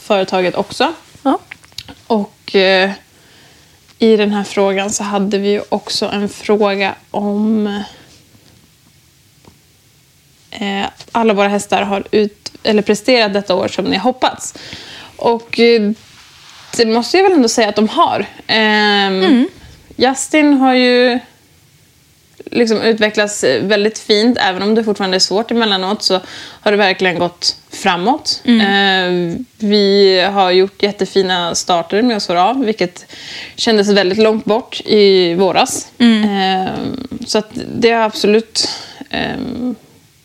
företaget 0.00 0.54
också. 0.54 0.92
Ja. 1.22 1.38
Och 2.06 2.56
eh, 2.56 2.90
i 3.98 4.16
den 4.16 4.32
här 4.32 4.44
frågan 4.44 4.90
så 4.90 5.04
hade 5.04 5.38
vi 5.38 5.48
ju 5.48 5.62
också 5.68 6.06
en 6.06 6.28
fråga 6.28 6.94
om 7.10 7.66
eh, 10.50 10.86
alla 11.12 11.34
våra 11.34 11.48
hästar 11.48 11.82
har 11.82 12.04
ut, 12.10 12.52
eller 12.62 12.82
presterat 12.82 13.32
detta 13.32 13.54
år 13.54 13.68
som 13.68 13.84
ni 13.84 13.96
hoppats. 13.96 14.54
Och 15.16 15.60
eh, 15.60 15.92
det 16.82 16.86
måste 16.86 17.16
jag 17.16 17.24
väl 17.24 17.32
ändå 17.32 17.48
säga 17.48 17.68
att 17.68 17.76
de 17.76 17.88
har. 17.88 18.26
Ehm, 18.46 19.48
Justin 19.96 20.52
har 20.52 20.74
ju 20.74 21.18
liksom 22.50 22.82
utvecklats 22.82 23.44
väldigt 23.60 23.98
fint. 23.98 24.38
Även 24.40 24.62
om 24.62 24.74
det 24.74 24.84
fortfarande 24.84 25.16
är 25.16 25.18
svårt 25.18 25.50
emellanåt 25.50 26.02
så 26.02 26.20
har 26.60 26.70
det 26.70 26.76
verkligen 26.76 27.18
gått 27.18 27.56
framåt. 27.70 28.42
Eh, 28.44 29.40
vi 29.58 30.20
har 30.32 30.50
gjort 30.50 30.82
jättefina 30.82 31.54
starter 31.54 32.02
med 32.02 32.16
Osora, 32.16 32.52
vilket 32.52 33.12
kändes 33.56 33.88
väldigt 33.88 34.18
långt 34.18 34.44
bort 34.44 34.80
i 34.84 35.34
våras. 35.34 35.88
Eh, 35.98 36.74
så 37.26 37.42
det 37.74 37.90
har 37.90 38.02
absolut 38.02 38.68
eh, 39.10 39.36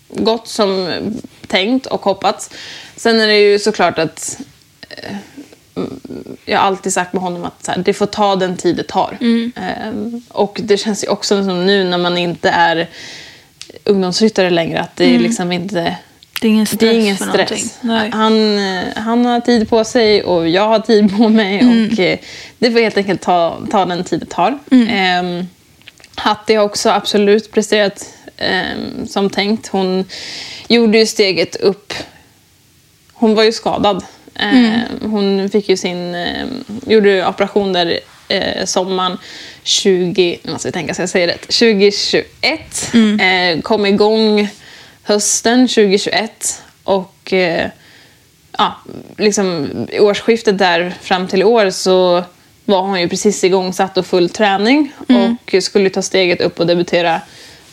gått 0.10 0.48
som 0.48 1.00
tänkt 1.48 1.86
och 1.86 2.02
hoppats. 2.02 2.50
Sen 2.96 3.22
är 3.22 3.28
det 3.28 3.40
ju 3.40 3.60
såklart 3.60 4.00
att 4.00 4.40
jag 6.46 6.60
har 6.60 6.66
alltid 6.66 6.94
sagt 6.94 7.14
med 7.14 7.22
honom 7.22 7.44
att 7.44 7.66
så 7.66 7.72
här, 7.72 7.84
det 7.86 7.94
får 7.94 8.06
ta 8.06 8.36
den 8.36 8.58
tid 8.58 8.76
det 8.76 8.84
tar. 8.84 9.18
Ehm, 9.56 10.22
och 10.30 10.62
det 10.64 10.78
känns 10.78 11.04
ju 11.04 11.08
också 11.08 11.44
som 11.44 11.66
nu 11.66 11.84
när 11.84 11.98
man 11.98 12.18
inte 12.18 12.50
är 12.50 12.90
ungdomsryttare 13.84 14.50
längre 14.50 14.80
att 14.80 14.96
det 14.96 15.16
är 15.16 15.20
liksom 15.20 15.52
inte... 15.52 15.96
Det 16.42 16.48
är 16.48 16.52
ingen 16.52 16.66
stress 16.66 16.84
är 16.84 17.00
ingen 17.00 17.18
stress. 17.18 17.80
Han, 18.12 18.60
han 18.96 19.26
har 19.26 19.40
tid 19.40 19.70
på 19.70 19.84
sig 19.84 20.24
och 20.24 20.50
jag 20.50 20.68
har 20.68 20.80
tid 20.80 21.18
på 21.18 21.30
mig. 21.30 21.58
Och 21.58 22.00
eh, 22.00 22.20
Det 22.58 22.72
får 22.72 22.80
helt 22.80 22.98
enkelt 22.98 23.22
ta, 23.22 23.60
ta 23.72 23.86
den 23.86 24.04
tid 24.04 24.20
det 24.20 24.26
tar. 24.26 24.60
Ehm, 24.72 25.48
Hattie 26.16 26.58
har 26.58 26.66
också 26.66 26.90
absolut 26.90 27.52
presterat 27.52 28.14
ehm, 28.38 29.08
som 29.08 29.30
tänkt. 29.30 29.68
Hon 29.68 30.06
gjorde 30.68 30.98
ju 30.98 31.06
steget 31.06 31.56
upp 31.56 31.94
hon 33.22 33.36
var 33.36 33.44
ju 33.44 33.52
skadad. 33.52 34.04
Eh, 34.36 34.80
Hon 35.02 35.50
fick 35.50 35.70
ju 35.70 35.78
sin, 35.78 36.16
eh, 36.16 36.46
gjorde 36.88 37.28
operation 37.28 37.74
där 37.74 38.00
eh, 38.28 38.66
sommaren 38.66 39.18
20, 39.64 40.40
nu 40.44 40.52
måste 40.52 40.72
tänka 40.72 40.94
så 40.94 41.02
jag 41.02 41.10
säger 41.10 41.28
rätt, 41.28 41.42
2021. 41.42 42.92
Eh, 43.22 43.62
kom 43.62 43.86
igång 43.86 44.50
hösten 45.04 45.68
2021 45.68 46.62
och 46.84 47.34
eh, 47.34 47.68
ja, 48.58 48.76
liksom 49.18 49.68
i 49.92 50.00
årsskiftet 50.00 50.58
där 50.58 50.94
fram 51.02 51.28
till 51.28 51.44
år 51.44 51.70
så 51.70 52.24
var 52.66 52.82
hon 52.82 53.00
ju 53.02 53.10
precis 53.10 53.44
igångsatt 53.44 53.98
och 53.98 54.06
full 54.06 54.30
träning 54.30 54.92
och 55.54 55.64
skulle 55.64 55.90
ta 55.90 56.02
steget 56.02 56.42
upp 56.42 56.60
och 56.60 56.68
debutera 56.68 57.22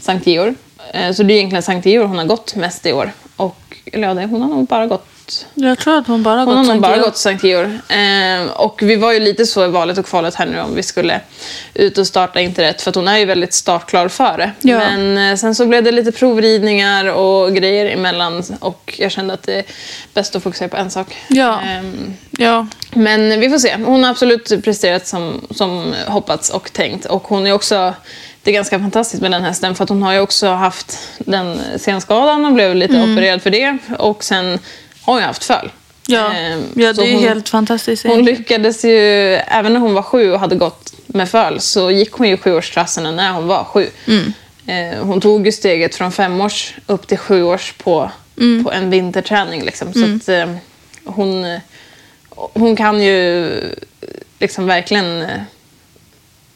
Sankt 0.00 0.26
Georg. 0.26 0.54
Eh, 0.94 1.12
Så 1.12 1.22
det 1.22 1.34
är 1.34 1.36
egentligen 1.36 1.62
Sankt 1.62 1.86
Georg 1.86 2.06
hon 2.08 2.18
har 2.18 2.24
gått 2.24 2.54
mest 2.54 2.86
i 2.86 2.92
år. 2.92 3.12
Och, 3.36 3.58
eller 3.92 4.08
ja, 4.20 4.26
hon 4.26 4.40
har 4.42 4.48
nog 4.48 4.66
bara 4.66 4.86
gått 4.86 5.06
Jag 5.54 5.78
tror 5.78 5.98
att 5.98 6.06
hon 6.06 6.22
bara 6.22 6.38
har 6.38 6.46
hon 6.46 6.56
har 6.56 6.62
gått 6.62 6.66
nog 6.66 6.74
Sankt 6.74 6.82
bara 6.82 6.98
gått 6.98 7.16
Sankt 7.16 7.44
Georg. 7.44 7.78
Eh, 7.88 8.50
och 8.50 8.82
vi 8.82 8.96
var 8.96 9.12
ju 9.12 9.20
lite 9.20 9.46
så 9.46 9.64
i 9.64 9.68
valet 9.68 9.98
och 9.98 10.06
kvalet 10.06 10.34
här 10.34 10.46
nu 10.46 10.60
om 10.60 10.74
vi 10.74 10.82
skulle 10.82 11.20
ut 11.74 11.98
och 11.98 12.06
starta 12.06 12.40
inte 12.40 12.62
rätt 12.62 12.82
för 12.82 12.90
att 12.90 12.94
hon 12.94 13.08
är 13.08 13.18
ju 13.18 13.24
väldigt 13.24 13.54
startklar 13.54 14.08
för 14.08 14.38
det. 14.38 14.52
Ja. 14.60 14.78
Men 14.78 15.30
eh, 15.30 15.36
sen 15.36 15.54
så 15.54 15.66
blev 15.66 15.84
det 15.84 15.92
lite 15.92 16.12
provridningar 16.12 17.04
och 17.06 17.54
grejer 17.54 17.86
emellan 17.86 18.42
och 18.60 18.94
jag 18.98 19.10
kände 19.10 19.34
att 19.34 19.42
det 19.42 19.54
är 19.54 19.64
bäst 20.14 20.36
att 20.36 20.42
fokusera 20.42 20.68
på 20.68 20.76
en 20.76 20.90
sak. 20.90 21.16
Ja. 21.28 21.60
Ehm, 21.60 22.14
Ja. 22.30 22.66
men 22.94 23.40
vi 23.40 23.50
får 23.50 23.58
se. 23.58 23.76
Hon 23.84 24.04
har 24.04 24.10
absolut 24.10 24.64
presterat 24.64 25.06
som, 25.06 25.46
som 25.50 25.94
hoppats 26.06 26.50
och 26.50 26.72
tänkt. 26.72 27.04
Och 27.04 27.22
hon 27.28 27.46
är 27.46 27.52
också, 27.52 27.94
det 28.42 28.50
är 28.50 28.54
ganska 28.54 28.78
fantastiskt 28.78 29.22
med 29.22 29.30
den 29.30 29.44
hästen 29.44 29.74
för 29.74 29.84
att 29.84 29.90
hon 29.90 30.02
har 30.02 30.12
ju 30.12 30.20
också 30.20 30.48
haft 30.48 30.98
den 31.18 31.60
senskadan 31.76 32.44
och 32.44 32.52
blev 32.52 32.74
lite 32.74 33.02
opererad 33.02 33.42
för 33.42 33.50
det. 33.50 33.78
Och 33.98 34.24
sen 34.24 34.58
har 35.12 35.20
ju 35.20 35.26
haft 35.26 35.44
föl. 35.44 35.70
Ja. 36.06 36.32
Ehm, 36.32 36.62
ja, 36.74 36.92
det 36.92 37.02
är 37.08 37.12
hon, 37.12 37.22
helt 37.22 37.48
fantastiskt. 37.48 38.06
Hon 38.06 38.24
lyckades 38.24 38.84
ju, 38.84 38.98
även 39.34 39.72
när 39.72 39.80
hon 39.80 39.94
var 39.94 40.02
sju 40.02 40.32
och 40.32 40.40
hade 40.40 40.56
gått 40.56 40.92
med 41.06 41.28
föl 41.30 41.60
så 41.60 41.90
gick 41.90 42.12
hon 42.12 42.28
ju 42.28 42.36
sjuårstrassorna 42.36 43.10
när 43.10 43.32
hon 43.32 43.46
var 43.46 43.64
sju. 43.64 43.86
Eh, 44.66 44.98
hon 45.00 45.20
tog 45.20 45.46
ju 45.46 45.52
steget 45.52 45.94
från 45.94 46.12
femårs 46.12 46.74
upp 46.86 47.06
till 47.06 47.18
sjuårs 47.18 47.74
på, 47.78 48.10
på 48.64 48.72
en 48.72 48.90
vinterträning. 48.90 49.62
Liksom. 49.64 49.92
Så 49.92 50.16
att, 50.16 50.28
eh, 50.28 50.54
hon, 51.04 51.58
hon 52.30 52.76
kan 52.76 53.02
ju 53.02 53.50
liksom 54.38 54.66
verkligen... 54.66 55.22
eh, 55.22 55.28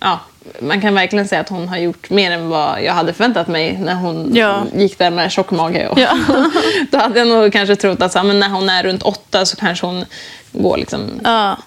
Ja, 0.04 0.20
man 0.60 0.80
kan 0.80 0.94
verkligen 0.94 1.28
säga 1.28 1.40
att 1.40 1.48
hon 1.48 1.68
har 1.68 1.76
gjort 1.78 2.10
mer 2.10 2.30
än 2.30 2.48
vad 2.48 2.82
jag 2.82 2.92
hade 2.92 3.12
förväntat 3.12 3.48
mig 3.48 3.78
när 3.78 3.94
hon 3.94 4.30
Ja. 4.34 4.62
gick 4.76 4.98
där 4.98 5.10
med 5.10 5.32
tjock 5.32 5.50
mage. 5.50 5.88
Och 5.88 5.98
Ja. 5.98 6.18
Då 6.90 6.98
hade 6.98 7.18
jag 7.18 7.28
nog 7.28 7.52
kanske 7.52 7.76
trott 7.76 8.02
att 8.02 8.12
så 8.12 8.22
men 8.22 8.40
när 8.40 8.48
hon 8.48 8.68
är 8.68 8.82
runt 8.82 9.02
åtta 9.02 9.46
så 9.46 9.56
kanske 9.56 9.86
hon 9.86 10.04
går 10.52 10.76
liksom 10.76 11.20
Ja. 11.24 11.58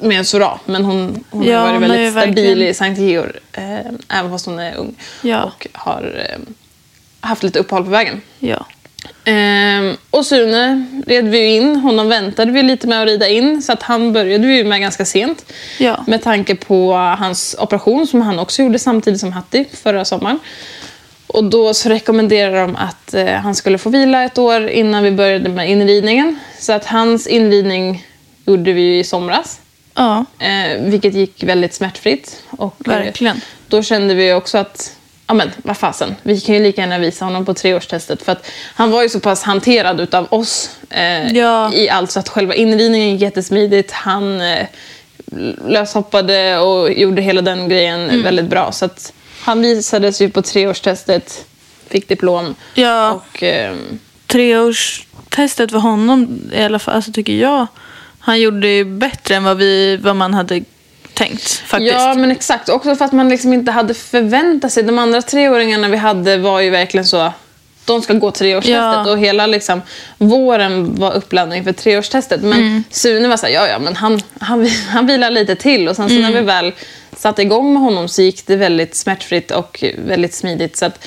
med 0.00 0.18
en 0.18 0.24
Sora. 0.24 0.58
Men 0.64 0.84
hon, 0.84 1.24
hon 1.30 1.44
Ja, 1.44 1.58
har 1.58 1.66
varit 1.66 1.80
väldigt 1.82 2.12
stabil 2.12 2.34
verkligen- 2.34 2.68
i 2.68 2.74
Sankt 2.74 3.00
Georg. 3.00 3.32
Eh, 3.52 3.78
även 4.18 4.30
fast 4.30 4.46
hon 4.46 4.58
är 4.58 4.74
ung. 4.76 4.94
Och 5.44 5.66
har 5.72 6.26
eh, 6.30 6.38
haft 7.20 7.42
lite 7.42 7.58
uppehåll 7.58 7.84
på 7.84 7.90
vägen. 7.90 8.20
Ja. 8.38 8.66
Ehm, 9.24 9.96
och 10.10 10.26
Sune 10.26 10.86
red 11.06 11.28
vi 11.28 11.56
in. 11.56 11.76
Honom 11.76 12.08
väntade 12.08 12.52
vi 12.52 12.62
lite 12.62 12.86
med 12.86 13.02
att 13.02 13.08
rida 13.08 13.28
in. 13.28 13.62
Så 13.62 13.72
att 13.72 13.82
han 13.82 14.12
började 14.12 14.46
vi 14.46 14.64
med 14.64 14.80
ganska 14.80 15.04
sent. 15.04 15.52
Ja. 15.78 16.04
Med 16.06 16.22
tanke 16.22 16.54
på 16.54 16.92
hans 16.92 17.56
operation 17.58 18.06
som 18.06 18.22
han 18.22 18.38
också 18.38 18.62
gjorde 18.62 18.78
samtidigt 18.78 19.20
som 19.20 19.32
Hattie 19.32 19.64
förra 19.82 20.04
sommaren. 20.04 20.38
Och 21.26 21.44
då 21.44 21.74
så 21.74 21.88
rekommenderade 21.88 22.60
de 22.60 22.76
att 22.76 23.14
eh, 23.14 23.26
han 23.26 23.54
skulle 23.54 23.78
få 23.78 23.90
vila 23.90 24.24
ett 24.24 24.38
år 24.38 24.68
innan 24.68 25.02
vi 25.02 25.10
började 25.10 25.48
med 25.48 25.70
inridningen. 25.70 26.38
Så 26.58 26.72
att 26.72 26.84
hans 26.84 27.26
inridning 27.26 28.06
gjorde 28.46 28.72
vi 28.72 28.80
ju 28.82 28.98
i 28.98 29.04
somras. 29.04 29.60
Ja. 29.94 30.24
Eh, 30.38 30.82
vilket 30.82 31.14
gick 31.14 31.42
väldigt 31.42 31.74
smärtfritt. 31.74 32.42
Och, 32.50 32.88
eh, 32.88 32.92
Verkligen. 32.92 33.40
då 33.68 33.82
kände 33.82 34.14
vi 34.14 34.32
också 34.32 34.58
att, 34.58 34.96
ja 35.28 35.34
men 35.34 35.50
vad 35.62 35.76
fasen, 35.76 36.14
vi 36.22 36.40
kan 36.40 36.54
ju 36.54 36.62
lika 36.62 36.80
gärna 36.80 36.98
visa 36.98 37.24
honom 37.24 37.44
på 37.44 37.54
treårstestet. 37.54 38.22
För 38.22 38.32
att 38.32 38.46
han 38.74 38.90
var 38.90 39.02
ju 39.02 39.08
så 39.08 39.20
pass 39.20 39.42
hanterad 39.42 40.00
utav 40.00 40.26
oss 40.30 40.70
eh, 40.90 41.32
Ja. 41.36 41.72
i 41.72 41.88
allt 41.88 42.10
så 42.10 42.20
att 42.20 42.28
själva 42.28 42.54
inridningen 42.54 43.10
gick 43.12 43.20
jättesmidigt. 43.22 43.92
Han 43.92 44.40
eh, 44.40 44.66
löshoppade 45.68 46.58
och 46.58 46.92
gjorde 46.92 47.22
hela 47.22 47.42
den 47.42 47.68
grejen 47.68 48.00
Mm. 48.00 48.22
väldigt 48.22 48.46
bra. 48.46 48.72
Så 48.72 48.84
att 48.84 49.12
han 49.40 49.62
visades 49.62 50.20
ju 50.22 50.30
på 50.30 50.42
treårstestet, 50.42 51.44
fick 51.88 52.08
diplom. 52.08 52.54
Ja. 52.74 53.10
Och, 53.12 53.42
eh, 53.42 53.74
Treårstestet 54.26 55.70
för 55.70 55.78
honom 55.78 56.40
i 56.52 56.62
alla 56.62 56.78
fall, 56.78 56.94
alltså 56.94 57.12
tycker 57.12 57.32
jag, 57.32 57.66
han 58.18 58.40
gjorde 58.40 58.68
ju 58.68 58.84
bättre 58.84 59.34
än 59.36 59.44
vad, 59.44 59.56
vi, 59.56 59.96
vad 59.96 60.16
man 60.16 60.34
hade 60.34 60.62
tänkt 61.18 61.48
faktiskt. 61.52 61.92
Ja, 61.92 62.14
men 62.14 62.30
exakt. 62.30 62.68
Också 62.68 62.96
för 62.96 63.04
att 63.04 63.12
man 63.12 63.28
liksom 63.28 63.52
inte 63.52 63.70
hade 63.72 63.94
förväntat 63.94 64.72
sig. 64.72 64.82
De 64.82 64.98
andra 64.98 65.22
treåringarna 65.22 65.88
vi 65.88 65.96
hade 65.96 66.36
var 66.36 66.60
ju 66.60 66.70
verkligen 66.70 67.04
så... 67.06 67.32
De 67.84 68.02
ska 68.02 68.12
gå 68.14 68.30
treårstestet 68.30 68.74
Ja. 68.76 69.10
och 69.10 69.18
hela 69.18 69.46
liksom, 69.46 69.82
våren 70.18 70.94
var 70.94 71.12
uppladdning 71.14 71.64
för 71.64 71.72
treårstestet. 71.72 72.40
Men 72.42 72.58
Mm. 72.58 72.84
Sune 72.90 73.28
var 73.28 73.36
så 73.36 73.46
här, 73.46 73.52
ja 73.52 73.68
ja, 73.68 73.78
men 73.78 73.96
han, 73.96 74.20
han, 74.40 74.66
han 74.88 75.06
vilar 75.06 75.30
lite 75.30 75.54
till. 75.56 75.88
Och 75.88 75.96
sen 75.96 76.08
så 76.08 76.14
Mm. 76.14 76.32
när 76.32 76.40
vi 76.40 76.46
väl 76.46 76.72
satte 77.16 77.42
igång 77.42 77.72
med 77.72 77.82
honom 77.82 78.08
så 78.08 78.22
gick 78.22 78.46
det 78.46 78.56
väldigt 78.56 78.94
smärtfritt 78.94 79.50
och 79.50 79.84
väldigt 80.06 80.34
smidigt. 80.34 80.76
Så 80.76 80.86
att 80.86 81.04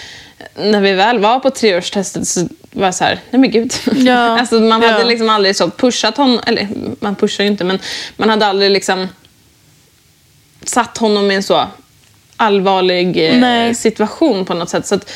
när 0.55 0.81
vi 0.81 0.93
väl 0.93 1.19
var 1.19 1.39
på 1.39 1.49
treårstestet 1.49 2.27
så 2.27 2.47
var 2.71 2.85
jag 2.85 2.95
så 2.95 3.03
här, 3.03 3.19
nej 3.29 3.39
men 3.39 3.51
gud. 3.51 3.73
Ja. 3.95 4.39
alltså 4.39 4.55
man 4.59 4.81
hade 4.83 4.99
Ja. 4.99 5.07
liksom 5.07 5.29
aldrig 5.29 5.55
så 5.55 5.69
pushat 5.69 6.17
honom, 6.17 6.39
eller 6.47 6.67
man 6.99 7.15
pushar 7.15 7.43
ju 7.43 7.49
inte, 7.49 7.63
men 7.63 7.79
man 8.17 8.29
hade 8.29 8.45
aldrig 8.45 8.71
liksom 8.71 9.07
satt 10.63 10.97
honom 10.97 11.31
i 11.31 11.35
en 11.35 11.43
så 11.43 11.67
allvarlig 12.37 13.29
eh, 13.29 13.37
Nej. 13.39 13.75
situation 13.75 14.45
på 14.45 14.53
något 14.53 14.69
sätt. 14.69 14.85
Så 14.87 14.95
att, 14.95 15.11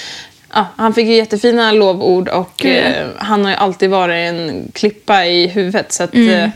ja, 0.53 0.65
han 0.75 0.93
fick 0.93 1.07
ju 1.07 1.13
jättefina 1.15 1.71
lovord 1.71 2.29
och 2.29 2.65
eh, 2.65 3.07
han 3.17 3.43
har 3.45 3.51
ju 3.51 3.57
alltid 3.57 3.89
varit 3.89 4.29
en 4.29 4.71
klippa 4.73 5.25
i 5.25 5.47
huvudet. 5.47 5.91
Så 5.91 6.03
att, 6.03 6.13
Mm. 6.13 6.29
eh, 6.29 6.49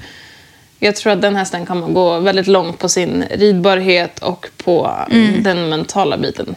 jag 0.79 0.95
tror 0.95 1.13
att 1.13 1.21
den 1.21 1.35
hästen 1.35 1.65
kommer 1.65 1.87
gå 1.87 2.19
väldigt 2.19 2.47
långt 2.47 2.79
på 2.79 2.89
sin 2.89 3.23
ridbarhet 3.31 4.19
och 4.19 4.47
på 4.63 4.91
Mm. 5.11 5.43
den 5.43 5.69
mentala 5.69 6.17
biten. 6.17 6.55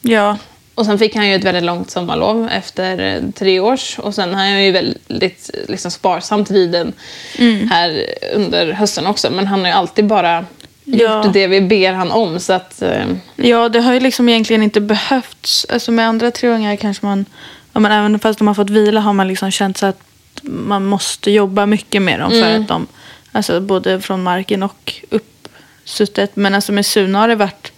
Ja. 0.00 0.36
Och 0.74 0.86
sen 0.86 0.98
fick 0.98 1.16
han 1.16 1.28
ju 1.28 1.34
ett 1.34 1.44
väldigt 1.44 1.62
långt 1.62 1.90
sommarlov 1.90 2.48
efter 2.52 2.98
eh, 2.98 3.30
tre 3.38 3.60
års. 3.60 3.98
Och 3.98 4.14
sen 4.14 4.34
har 4.34 4.40
han 4.40 4.64
ju 4.64 4.72
väldigt 4.72 5.50
liksom, 5.68 5.90
sparsamt 5.90 6.50
riden 6.50 6.92
Mm. 7.38 7.68
här 7.70 8.06
under 8.34 8.72
hösten 8.72 9.06
också. 9.06 9.30
Men 9.30 9.46
han 9.46 9.60
har 9.60 9.66
ju 9.66 9.72
alltid 9.72 10.06
bara 10.06 10.44
Ja. 10.84 11.24
gjort 11.24 11.32
det 11.32 11.46
vi 11.46 11.60
ber 11.60 11.92
han 11.92 12.10
om. 12.10 12.40
Så 12.40 12.52
att, 12.52 12.82
eh, 12.82 13.04
ja, 13.36 13.68
det 13.68 13.80
har 13.80 13.92
ju 13.94 14.00
liksom 14.00 14.28
egentligen 14.28 14.62
inte 14.62 14.80
behövts. 14.80 15.66
Alltså 15.70 15.92
med 15.92 16.08
andra 16.08 16.30
treåringar 16.30 16.76
kanske 16.76 17.06
man, 17.06 17.24
ja, 17.72 17.80
men 17.80 17.92
även 17.92 18.18
fast 18.18 18.38
de 18.38 18.48
har 18.48 18.54
fått 18.54 18.70
vila 18.70 19.00
har 19.00 19.12
man 19.12 19.28
liksom 19.28 19.50
känt 19.50 19.78
så 19.78 19.86
att 19.86 20.00
man 20.42 20.86
måste 20.86 21.30
jobba 21.30 21.66
mycket 21.66 22.02
med 22.02 22.20
dem 22.20 22.30
för 22.30 22.38
Mm. 22.48 22.62
att 22.62 22.68
de 22.68 22.86
Alltså 23.34 23.60
både 23.60 24.00
från 24.00 24.22
marken 24.22 24.62
och 24.62 24.94
uppsuttet. 25.10 26.36
Men 26.36 26.54
alltså 26.54 26.72
med 26.72 26.86
Suna 26.86 27.18
har 27.18 27.28
det 27.28 27.34
varit 27.34 27.72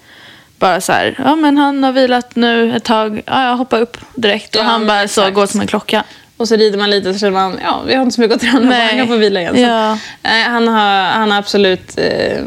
bara 0.59 0.81
så 0.81 0.93
här, 0.93 1.15
ja 1.25 1.37
men 1.37 1.59
han 1.59 1.85
har 1.85 1.93
vilat 1.93 2.37
nu 2.37 2.77
ett 2.77 2.85
tag, 2.85 3.23
ja 3.27 3.49
jag 3.49 3.57
hoppar 3.57 3.81
upp 3.81 3.97
direkt. 4.15 4.55
Och 4.57 4.61
Ja, 4.63 4.65
han 4.67 4.87
bara 4.87 5.09
så 5.09 5.31
går 5.31 5.47
som 5.47 5.61
en 5.61 5.67
klocka. 5.67 6.05
Och 6.37 6.49
så 6.49 6.57
rider 6.57 6.79
man 6.79 6.91
lite 6.91 7.13
så 7.13 7.19
känner 7.19 7.33
man, 7.33 7.59
ja 7.63 7.83
vi 7.87 7.95
har 7.95 8.03
inte 8.03 8.15
så 8.15 8.21
mycket 8.21 8.35
att 8.37 8.41
träna 8.43 8.61
på, 8.71 8.75
han 8.77 8.99
kan 8.99 9.07
få 9.09 9.17
vila 9.17 9.41
igen. 9.41 9.55
Så, 9.55 9.61
Ja. 9.61 9.99
nej, 10.23 10.43
han, 10.43 10.69
har, 10.69 11.03
han 11.05 11.31
har 11.31 11.39
absolut 11.39 11.99
eh, 11.99 12.39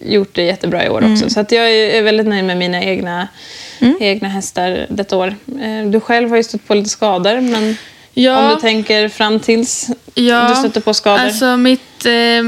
gjort 0.00 0.34
det 0.34 0.42
jättebra 0.42 0.84
i 0.86 0.88
år 0.88 0.98
Mm. 0.98 1.12
också. 1.12 1.30
Så 1.30 1.40
att 1.40 1.52
jag 1.52 1.70
är 1.70 2.02
väldigt 2.02 2.26
nöjd 2.26 2.44
med 2.44 2.56
mina 2.56 2.82
egna, 2.82 3.28
egna 4.00 4.28
hästar 4.28 4.86
detta 4.90 5.16
år. 5.16 5.34
Eh, 5.62 5.86
du 5.90 6.00
själv 6.00 6.30
har 6.30 6.36
ju 6.36 6.42
stött 6.42 6.66
på 6.66 6.74
lite 6.74 6.88
skador, 6.90 7.40
men 7.40 7.76
Ja. 8.14 8.38
om 8.48 8.54
du 8.54 8.60
tänker 8.60 9.08
fram 9.08 9.40
tills 9.40 9.88
Ja, 10.14 10.48
du 10.48 10.54
stötte 10.54 10.80
på 10.80 10.94
skador. 10.94 11.24
Alltså 11.24 11.56
mitt 11.56 12.06
eh, 12.06 12.42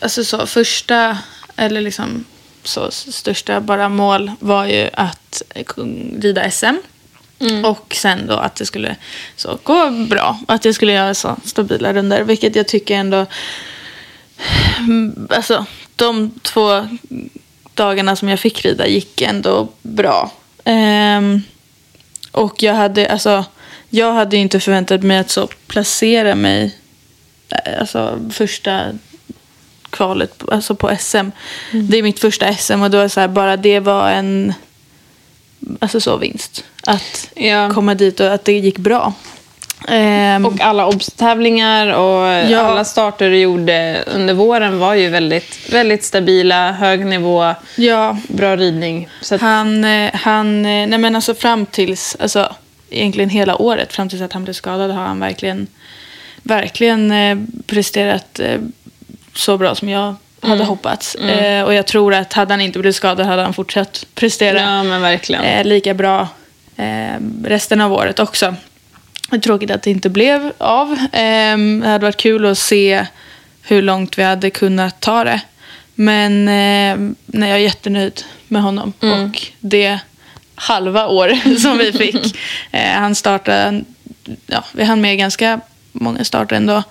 alltså 0.00 0.24
så, 0.24 0.46
första, 0.46 1.18
eller 1.56 1.80
liksom 1.80 2.24
så 2.62 2.90
största 2.90 3.60
bara 3.60 3.88
mål 3.88 4.30
var 4.40 4.64
ju 4.66 4.88
att 4.92 5.42
rida 6.20 6.50
SM. 6.50 6.66
Mm. 7.40 7.64
Och 7.64 7.94
sen 7.96 8.26
då 8.26 8.34
att 8.34 8.56
det 8.56 8.66
skulle 8.66 8.96
så 9.36 9.58
gå 9.62 9.90
bra. 9.90 10.38
Att 10.48 10.64
jag 10.64 10.74
skulle 10.74 10.92
göra 10.92 11.14
så 11.14 11.36
stabila 11.44 11.92
runder. 11.92 12.22
Vilket 12.22 12.56
jag 12.56 12.68
tycker 12.68 12.94
ändå... 12.94 13.26
Mm, 14.78 15.28
Alltså 15.30 15.66
de 16.00 16.30
två 16.42 16.88
dagarna 17.74 18.16
som 18.16 18.28
jag 18.28 18.40
fick 18.40 18.64
rida 18.64 18.86
gick 18.86 19.22
ändå 19.22 19.68
bra. 19.82 20.32
Ehm, 20.64 21.42
och 22.32 22.62
jag 22.62 22.74
hade, 22.74 23.12
alltså, 23.12 23.44
jag 23.90 24.12
hade 24.12 24.36
inte 24.36 24.60
förväntat 24.60 25.02
mig 25.02 25.18
att 25.18 25.30
så 25.30 25.48
placera 25.66 26.34
mig 26.34 26.76
eh, 27.48 27.80
alltså, 27.80 28.18
första 28.32 28.84
kvalet 29.90 30.42
alltså 30.52 30.74
på 30.74 30.96
SM. 31.00 31.28
Det 31.72 31.98
är 31.98 32.02
mitt 32.02 32.20
första 32.20 32.54
SM 32.54 32.82
och 32.82 32.90
då 32.90 32.98
är 32.98 33.08
så 33.08 33.20
här, 33.20 33.28
bara 33.28 33.56
det 33.56 33.80
var 33.80 34.10
en 34.10 34.54
alltså 35.78 36.00
så 36.00 36.16
vinst. 36.16 36.64
Att 36.86 37.28
Ja. 37.34 37.70
komma 37.74 37.94
dit 37.94 38.20
och 38.20 38.34
att 38.34 38.44
det 38.44 38.52
gick 38.52 38.78
bra. 38.78 39.12
Ehm, 39.88 40.46
Och 40.46 40.60
alla 40.60 40.86
obs-tävlingar 40.86 41.86
och 41.86 42.50
Ja. 42.50 42.60
alla 42.60 42.84
starter 42.84 43.30
du 43.30 43.38
gjorde 43.38 44.04
under 44.06 44.34
våren 44.34 44.78
var 44.78 44.94
ju 44.94 45.08
väldigt, 45.08 45.72
väldigt 45.72 46.04
stabila, 46.04 46.72
hög 46.72 47.06
nivå, 47.06 47.54
ja, 47.76 48.16
bra 48.28 48.56
ridning. 48.56 49.08
Så 49.20 49.34
att, 49.34 49.40
han, 49.40 49.84
eh, 49.84 50.10
han, 50.14 50.56
eh, 50.66 50.86
nej 50.86 50.98
men 50.98 51.14
alltså 51.16 51.34
fram 51.34 51.66
tills, 51.66 52.16
alltså 52.20 52.54
egentligen 52.90 53.30
hela 53.30 53.56
året 53.62 53.92
fram 53.92 54.08
tills 54.08 54.22
att 54.22 54.32
han 54.32 54.44
blev 54.44 54.54
skadad 54.54 54.90
har 54.90 55.02
han 55.02 55.20
verkligen, 55.20 55.66
verkligen 56.42 57.10
eh, 57.12 57.38
presterat 57.66 58.40
eh, 58.40 58.60
så 59.34 59.56
bra 59.58 59.74
som 59.74 59.88
jag 59.88 60.14
hade 60.42 60.64
hoppats. 60.64 61.14
Eh, 61.14 61.64
och 61.64 61.74
jag 61.74 61.86
tror 61.86 62.14
att 62.14 62.32
hade 62.32 62.52
han 62.52 62.60
inte 62.60 62.78
blivit 62.78 62.96
skadad 62.96 63.26
hade 63.26 63.42
han 63.42 63.54
fortsatt 63.54 64.06
prestera 64.14 64.60
ja, 65.56 65.62
lika 65.62 65.94
bra 65.94 66.28
resten 67.44 67.80
av 67.80 67.92
året 67.92 68.18
också. 68.18 68.54
Det 69.30 69.36
är 69.36 69.40
tråkigt 69.40 69.70
att 69.70 69.82
det 69.82 69.90
inte 69.90 70.08
blev 70.08 70.52
av. 70.58 70.92
Eh, 70.92 71.58
det 71.82 71.88
hade 71.88 72.06
varit 72.06 72.16
kul 72.16 72.46
att 72.46 72.58
se 72.58 73.06
hur 73.62 73.82
långt 73.82 74.18
vi 74.18 74.22
hade 74.22 74.50
kunnat 74.50 75.00
ta 75.00 75.24
det. 75.24 75.40
Men 75.94 76.48
eh, 76.48 77.12
nej, 77.26 77.50
jag 77.50 77.58
är 77.58 77.62
jättenöjd 77.62 78.24
med 78.48 78.62
honom. 78.62 78.92
Och 78.98 79.42
det 79.60 79.98
halva 80.54 81.06
år 81.06 81.56
som 81.58 81.78
vi 81.78 81.92
fick. 81.92 82.38
Eh, 82.70 82.92
han 82.92 83.14
startade, 83.14 83.84
ja, 84.46 84.64
vi 84.72 84.84
hann 84.84 85.00
med 85.00 85.18
ganska 85.18 85.60
många 85.92 86.24
starter 86.24 86.56
ändå. 86.56 86.82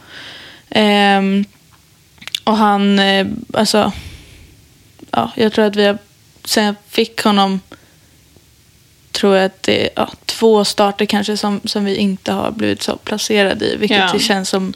Ehm, 0.69 1.45
och 2.43 2.57
han, 2.57 2.99
eh, 2.99 3.27
alltså, 3.53 3.91
ja, 5.11 5.31
jag 5.35 5.53
tror 5.53 5.65
att 5.65 5.75
vi 5.75 5.85
har, 5.85 5.97
sen 6.43 6.65
jag 6.65 6.75
fick 6.87 7.21
honom, 7.21 7.61
tror 9.11 9.35
jag 9.35 9.45
att 9.45 9.63
det 9.63 9.83
är 9.83 9.89
ja, 9.95 10.09
två 10.25 10.65
starter 10.65 11.05
kanske 11.05 11.37
som, 11.37 11.61
som 11.65 11.85
vi 11.85 11.95
inte 11.95 12.31
har 12.31 12.51
blivit 12.51 12.83
så 12.83 12.97
placerade 12.97 13.65
i. 13.65 13.75
Vilket 13.75 13.97
Ja. 13.97 14.09
det 14.13 14.19
känns 14.19 14.49
som, 14.49 14.73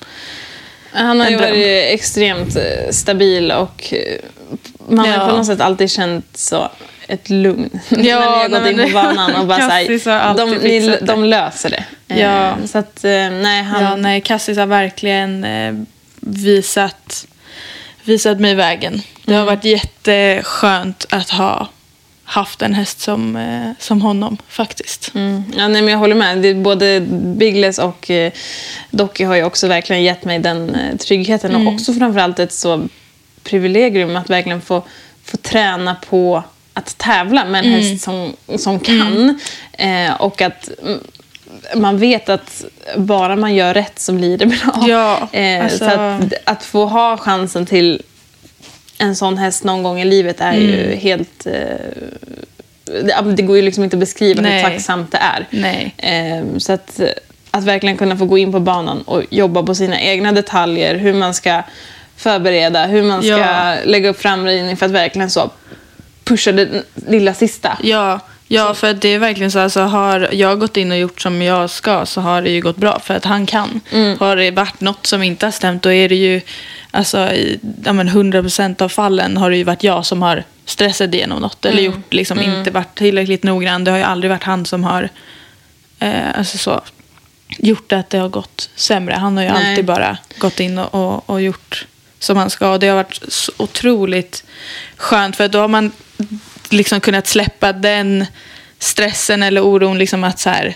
Han 0.92 1.20
har 1.20 1.30
ju 1.30 1.36
varit 1.38 1.94
extremt 1.94 2.56
eh, 2.56 2.92
stabil 2.92 3.52
och 3.52 3.94
eh, 3.94 4.20
man 4.90 5.06
har 5.10 5.18
Ja. 5.18 5.28
på 5.30 5.38
något 5.38 5.46
sätt 5.46 5.62
alltid 5.62 5.92
känt 5.92 6.38
så 6.38 6.70
ett 7.08 7.30
lugn. 7.30 7.70
Ja, 7.90 7.98
när 8.00 8.04
ni 8.50 8.54
har 8.56 8.60
gått 8.60 8.68
in 8.72 8.94
på 8.94 9.00
banan 9.00 9.36
och 9.36 9.48
bara 9.48 9.58
Cassis 9.70 10.06
har 10.06 10.20
såhär, 10.20 10.34
de, 10.38 10.52
ni, 10.52 10.98
de 11.02 11.24
löser 11.24 11.70
det. 11.70 11.84
Eh, 12.08 12.20
Ja. 12.22 12.56
Så 12.68 12.78
att, 12.78 13.04
eh, 13.04 13.12
nej, 13.30 13.64
han... 13.64 13.84
ja, 13.84 13.96
nej, 13.96 14.22
Cassis 14.22 14.58
har 14.58 14.66
verkligen 14.66 15.44
eh, 15.44 15.74
visat, 16.20 17.28
visat 18.04 18.40
mig 18.40 18.56
vägen. 18.56 19.02
Det 19.26 19.34
har 19.34 19.46
varit 19.46 19.64
jätteskönt 19.66 21.06
att 21.10 21.30
ha 21.30 21.68
haft 22.26 22.62
en 22.62 22.74
häst 22.74 23.00
som, 23.02 23.36
eh, 23.36 23.72
som 23.80 24.02
honom 24.02 24.38
faktiskt. 24.48 25.12
Mm. 25.16 25.44
Ja, 25.58 25.68
nej, 25.68 25.82
men 25.82 25.92
jag 25.92 25.98
håller 26.00 26.16
med. 26.16 26.62
Både 26.62 27.00
Biggles 27.38 27.80
och 27.80 28.12
eh, 28.12 28.32
Docky 28.92 29.24
har 29.24 29.36
ju 29.36 29.44
också 29.44 29.68
verkligen 29.68 30.04
gett 30.04 30.26
mig 30.26 30.40
den 30.40 30.76
eh, 30.76 30.98
tryggheten. 30.98 31.52
Mm. 31.52 31.68
Och 31.68 31.74
också 31.74 31.94
framförallt 31.94 32.40
ett 32.40 32.54
så 32.54 32.88
privilegium 33.44 34.16
att 34.16 34.30
verkligen 34.30 34.62
få, 34.62 34.84
få 35.24 35.38
träna 35.38 35.96
på 35.96 36.44
att 36.74 36.98
tävla 36.98 37.46
med 37.46 37.60
en 37.66 37.74
Mm. 37.74 37.80
häst 37.82 38.04
som, 38.04 38.34
som 38.58 38.80
kan. 38.80 39.40
Eh, 39.74 40.14
och 40.22 40.42
att 40.42 40.70
mm, 40.82 41.00
man 41.76 41.98
vet 41.98 42.30
att 42.30 42.66
bara 42.98 43.36
man 43.36 43.56
gör 43.56 43.74
rätt 43.74 44.00
så 44.00 44.14
blir 44.14 44.38
det 44.38 44.46
bra. 44.46 44.86
Ja, 44.88 45.28
eh, 45.32 45.64
alltså- 45.64 45.78
Så 45.78 45.86
att, 45.86 46.34
att 46.46 46.64
få 46.64 46.86
ha 46.86 47.18
chansen 47.18 47.66
till 47.66 48.02
en 49.04 49.16
sån 49.16 49.38
häst 49.38 49.64
någon 49.64 49.84
gång 49.84 50.00
i 50.00 50.06
livet 50.06 50.42
är 50.42 50.54
Mm. 50.54 50.62
ju 50.66 50.96
helt... 50.96 51.46
Eh, 51.46 51.54
det, 53.36 53.42
går 53.42 53.56
ju 53.56 53.62
liksom 53.62 53.84
inte 53.84 53.96
att 53.96 54.00
beskriva 54.00 54.42
Nej. 54.42 54.64
hur 54.64 54.70
tacksamt 54.70 55.12
det 55.12 55.18
är. 55.18 55.48
Ehm, 55.98 56.60
så 56.60 56.74
att, 56.74 57.00
att 57.52 57.64
verkligen 57.64 57.98
kunna 57.98 58.18
få 58.18 58.26
gå 58.26 58.38
in 58.38 58.52
på 58.52 58.60
banan 58.60 59.02
och 59.02 59.22
jobba 59.30 59.64
på 59.64 59.76
sina 59.76 60.02
egna 60.02 60.32
detaljer, 60.32 60.96
hur 60.96 61.14
man 61.14 61.34
ska 61.34 61.64
förbereda, 62.18 62.86
hur 62.86 63.04
man 63.04 63.22
ska 63.22 63.30
Ja. 63.38 63.76
lägga 63.86 64.10
upp 64.10 64.20
framridning 64.22 64.78
för 64.78 64.86
att 64.86 64.92
verkligen 64.92 65.30
så 65.30 65.52
pusha 66.24 66.52
det 66.52 66.84
lilla 67.08 67.34
sista. 67.34 67.78
Ja, 67.84 68.20
ja 68.48 68.74
för 68.74 68.94
det 68.94 69.10
är 69.10 69.20
verkligen 69.20 69.52
så. 69.52 69.60
Alltså, 69.60 69.82
har 69.82 70.30
jag 70.32 70.60
gått 70.60 70.78
in 70.78 70.92
och 70.92 70.98
gjort 70.98 71.22
som 71.22 71.42
jag 71.42 71.70
ska 71.70 72.06
så 72.06 72.22
har 72.22 72.42
det 72.42 72.50
ju 72.50 72.62
gått 72.62 72.78
bra 72.78 73.00
för 73.00 73.14
att 73.14 73.26
han 73.26 73.46
kan. 73.46 73.82
Har 74.20 74.36
det 74.36 74.52
varit 74.52 74.82
något 74.82 75.06
som 75.06 75.24
inte 75.24 75.46
har 75.46 75.52
stämt 75.52 75.84
då 75.84 75.92
är 75.92 76.10
det 76.10 76.16
ju 76.16 76.42
alltså, 76.92 77.18
i 77.32 77.60
ja, 77.86 77.94
men 77.94 78.10
100% 78.10 78.82
av 78.82 78.90
fallen 78.90 79.38
har 79.38 79.50
det 79.50 79.58
ju 79.58 79.64
varit 79.64 79.84
jag 79.84 80.06
som 80.06 80.22
har 80.22 80.44
stressat 80.66 81.14
igenom 81.14 81.42
något 81.42 81.66
eller 81.66 81.82
gjort 81.82 82.14
liksom 82.14 82.40
inte 82.40 82.72
varit 82.72 82.96
tillräckligt 82.96 83.44
noggrann. 83.44 83.84
Det 83.84 83.92
har 83.92 83.98
ju 83.98 84.04
aldrig 84.04 84.32
varit 84.32 84.44
han 84.44 84.66
som 84.66 84.84
har 84.84 85.10
eh, 86.00 86.38
alltså, 86.38 86.58
så, 86.58 86.82
gjort 87.58 87.92
att 87.92 88.10
det 88.10 88.18
har 88.18 88.30
gått 88.30 88.70
sämre. 88.76 89.14
Han 89.14 89.38
har 89.38 89.44
ju 89.44 89.50
Nej. 89.50 89.70
alltid 89.70 89.86
bara 89.86 90.18
gått 90.38 90.60
in 90.60 90.78
och, 90.78 90.96
och, 90.96 91.30
och 91.30 91.42
gjort 91.42 91.86
som 92.20 92.38
han 92.38 92.50
ska. 92.50 92.72
Och 92.72 92.80
det 92.80 92.88
har 92.88 92.96
varit 92.96 93.22
så 93.28 93.52
otroligt 93.58 94.44
skönt 94.98 95.36
för 95.36 95.48
då 95.48 95.60
har 95.60 95.68
man 95.68 95.92
liksom 96.74 97.02
kunnat 97.02 97.28
släppa 97.28 97.74
den 97.74 98.26
stressen 98.80 99.44
eller 99.44 99.62
oron 99.62 99.98
liksom 99.98 100.24
att 100.24 100.40
så 100.40 100.50
här 100.50 100.76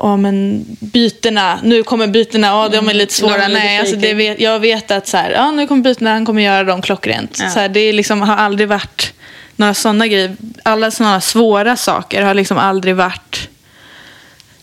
Ja 0.00 0.16
men 0.16 0.64
bytena, 0.80 1.58
nu 1.62 1.82
kommer 1.82 2.06
bytena, 2.06 2.46
ja 2.46 2.68
de 2.68 2.88
är 2.88 2.94
lite 2.94 3.14
svåra. 3.14 3.36
lite 3.36 3.48
Nej, 3.48 3.78
alltså 3.78 3.96
det 3.96 4.14
vet, 4.14 4.40
jag 4.40 4.60
vet 4.60 4.90
att 4.90 5.06
så 5.06 5.16
här, 5.16 5.30
ja 5.30 5.50
nu 5.50 5.66
kommer 5.66 5.82
bytena, 5.82 6.10
han 6.10 6.24
kommer 6.24 6.42
göra 6.42 6.64
dem 6.64 6.82
klockrent. 6.82 7.38
Ja. 7.40 7.50
Så 7.50 7.60
här, 7.60 7.68
det 7.68 7.92
liksom, 7.92 8.22
har 8.22 8.36
aldrig 8.36 8.68
varit 8.68 9.12
några 9.56 9.74
sådana 9.74 10.06
grejer. 10.06 10.36
Alla 10.62 10.90
sådana 10.90 11.20
svåra 11.20 11.76
saker 11.76 12.22
har 12.22 12.34
liksom 12.34 12.58
aldrig 12.58 12.96
varit 12.96 13.48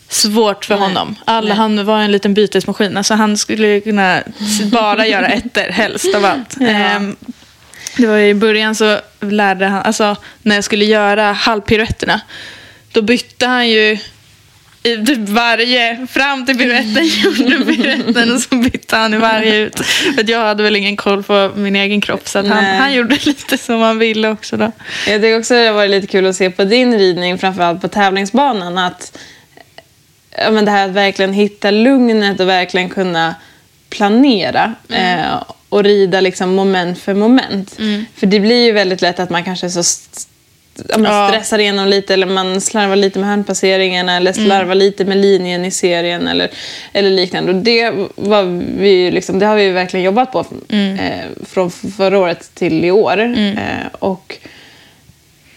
svårt 0.08 0.64
för 0.64 0.74
Nej. 0.74 0.88
honom. 0.88 1.16
Alla, 1.24 1.48
Nej. 1.48 1.56
han 1.56 1.84
var 1.84 1.98
en 1.98 2.12
liten 2.12 2.34
bytesmaskin. 2.34 2.96
Alltså 2.96 3.14
han 3.14 3.36
skulle 3.36 3.80
kunna 3.80 4.22
bara 4.72 5.06
göra 5.06 5.26
ettor 5.28 5.72
helst 5.72 6.14
av 6.14 6.24
allt. 6.24 6.56
Ja. 6.60 6.66
Ehm, 6.66 7.16
det 7.96 8.06
var 8.06 8.18
i 8.18 8.34
början 8.34 8.74
så 8.74 9.00
lärde 9.20 9.66
han, 9.66 9.82
alltså 9.82 10.16
när 10.42 10.54
jag 10.54 10.64
skulle 10.64 10.84
göra 10.84 11.32
halvpiruetterna, 11.32 12.20
då 12.92 13.02
bytte 13.02 13.46
han 13.46 13.68
ju 13.68 13.98
i 14.82 15.06
typ 15.06 15.28
varje, 15.28 16.06
fram 16.06 16.46
till 16.46 16.58
piruetten 16.58 17.06
gjorde 17.24 17.64
piruetten 17.64 18.34
och 18.34 18.40
så 18.40 18.56
bytte 18.56 18.96
han 18.96 19.14
i 19.14 19.18
varje 19.18 19.56
ut. 19.56 19.80
För 20.14 20.30
jag 20.30 20.44
hade 20.44 20.62
väl 20.62 20.76
ingen 20.76 20.96
koll 20.96 21.22
på 21.22 21.50
min 21.56 21.76
egen 21.76 22.00
kropp 22.00 22.28
så 22.28 22.38
han, 22.38 22.64
han 22.64 22.94
gjorde 22.94 23.18
lite 23.22 23.58
som 23.58 23.80
han 23.80 23.98
ville 23.98 24.28
också 24.28 24.56
då. 24.56 24.72
Jag 25.06 25.20
tycker 25.20 25.38
också 25.38 25.54
det 25.54 25.66
har 25.66 25.74
varit 25.74 25.90
lite 25.90 26.06
kul 26.06 26.26
att 26.26 26.36
se 26.36 26.50
på 26.50 26.64
din 26.64 26.98
ridning, 26.98 27.38
framförallt 27.38 27.80
på 27.80 27.88
tävlingsbanan, 27.88 28.78
att 28.78 29.18
ja, 30.38 30.50
men 30.50 30.64
det 30.64 30.70
här 30.70 30.88
att 30.88 30.94
verkligen 30.94 31.32
hitta 31.32 31.70
lugnet 31.70 32.40
och 32.40 32.48
verkligen 32.48 32.88
kunna 32.88 33.34
planera 33.90 34.74
eh, 34.88 35.42
och 35.72 35.84
rida 35.84 36.20
liksom 36.20 36.54
moment 36.54 36.98
för 36.98 37.14
moment. 37.14 37.76
För 38.16 38.26
det 38.26 38.40
blir 38.40 38.64
ju 38.66 38.72
väldigt 38.72 39.02
lätt 39.02 39.20
att 39.20 39.30
man 39.30 39.44
kanske 39.44 39.70
så 39.70 39.80
st- 39.80 40.28
Ja. 40.98 41.28
stressar 41.28 41.58
igenom 41.58 41.88
lite 41.88 42.14
eller 42.14 42.26
man 42.26 42.60
slarvar 42.60 42.96
lite 42.96 43.18
med 43.18 43.28
handpasseringarna 43.28 44.16
eller 44.16 44.32
Mm. 44.38 44.46
slarvar 44.46 44.74
lite 44.74 45.04
med 45.04 45.16
linjen 45.16 45.64
i 45.64 45.70
serien 45.70 46.28
eller, 46.28 46.50
eller 46.92 47.10
liknande. 47.10 47.52
Och 47.52 47.58
det, 47.62 47.90
var 48.14 48.42
vi, 48.78 49.10
liksom, 49.10 49.38
det 49.38 49.46
har 49.46 49.56
vi 49.56 49.70
verkligen 49.70 50.04
jobbat 50.06 50.32
på 50.32 50.46
Mm. 50.68 50.98
eh, 50.98 51.24
från 51.46 51.70
förra 51.70 52.18
året 52.18 52.50
till 52.54 52.84
i 52.84 52.90
år. 52.90 53.20
Eh, 53.20 53.86
och 53.98 54.38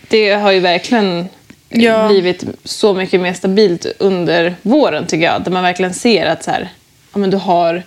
det 0.07 0.31
har 0.33 0.51
ju 0.51 0.59
verkligen 0.59 1.27
Ja. 1.69 2.07
blivit 2.07 2.43
så 2.63 2.93
mycket 2.93 3.21
mer 3.21 3.33
stabilt 3.33 3.85
under 3.99 4.55
våren 4.61 5.07
tycker 5.07 5.25
jag. 5.25 5.43
Där 5.43 5.51
man 5.51 5.63
verkligen 5.63 5.93
ser 5.93 6.25
att 6.25 6.43
så 6.43 6.51
här, 6.51 6.69
ja, 7.13 7.19
men 7.19 7.29
du 7.29 7.37
har 7.37 7.83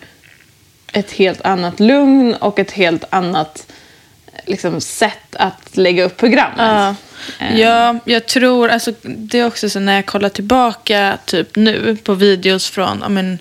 ett 0.93 1.11
helt 1.11 1.41
annat 1.43 1.81
lugn 1.81 2.35
och 2.35 2.59
ett 2.59 2.71
helt 2.71 3.05
annat 3.11 3.67
liksom, 4.47 4.81
sätt 4.81 5.37
att 5.37 5.77
lägga 5.77 6.05
upp 6.05 6.17
programmet. 6.17 6.59
Ja. 6.59 6.95
Eh. 7.39 7.61
ja, 7.61 7.99
jag 8.05 8.27
tror, 8.27 8.69
alltså, 8.69 8.93
det 9.03 9.39
är 9.39 9.47
också 9.47 9.71
så 9.71 9.81
när 9.81 9.95
jag 9.95 10.07
kollar 10.07 10.29
tillbaka 10.29 11.19
typ 11.25 11.57
nu 11.57 11.97
på 12.03 12.15
videos 12.15 12.71
från 12.71 12.99
ja, 13.03 13.09
men, 13.09 13.39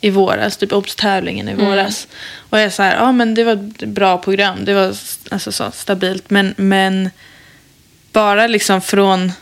i 0.00 0.10
våras, 0.10 0.56
typ 0.56 0.72
OBS-tävlingen 0.72 1.48
i 1.48 1.54
våras. 1.54 2.08
Och 2.34 2.58
jag 2.58 2.64
är 2.64 2.70
så 2.70 2.82
här, 2.82 2.96
ja 2.96 3.12
men 3.12 3.34
det 3.34 3.44
var 3.44 3.52
ett 3.52 3.88
bra 3.88 4.18
program, 4.18 4.64
det 4.64 4.74
var 4.74 4.94
alltså, 5.30 5.52
så 5.52 5.70
stabilt. 5.70 6.30
Men, 6.30 6.54
men 6.56 7.10
bara 8.12 8.46
liksom 8.46 8.80
från 8.80 9.32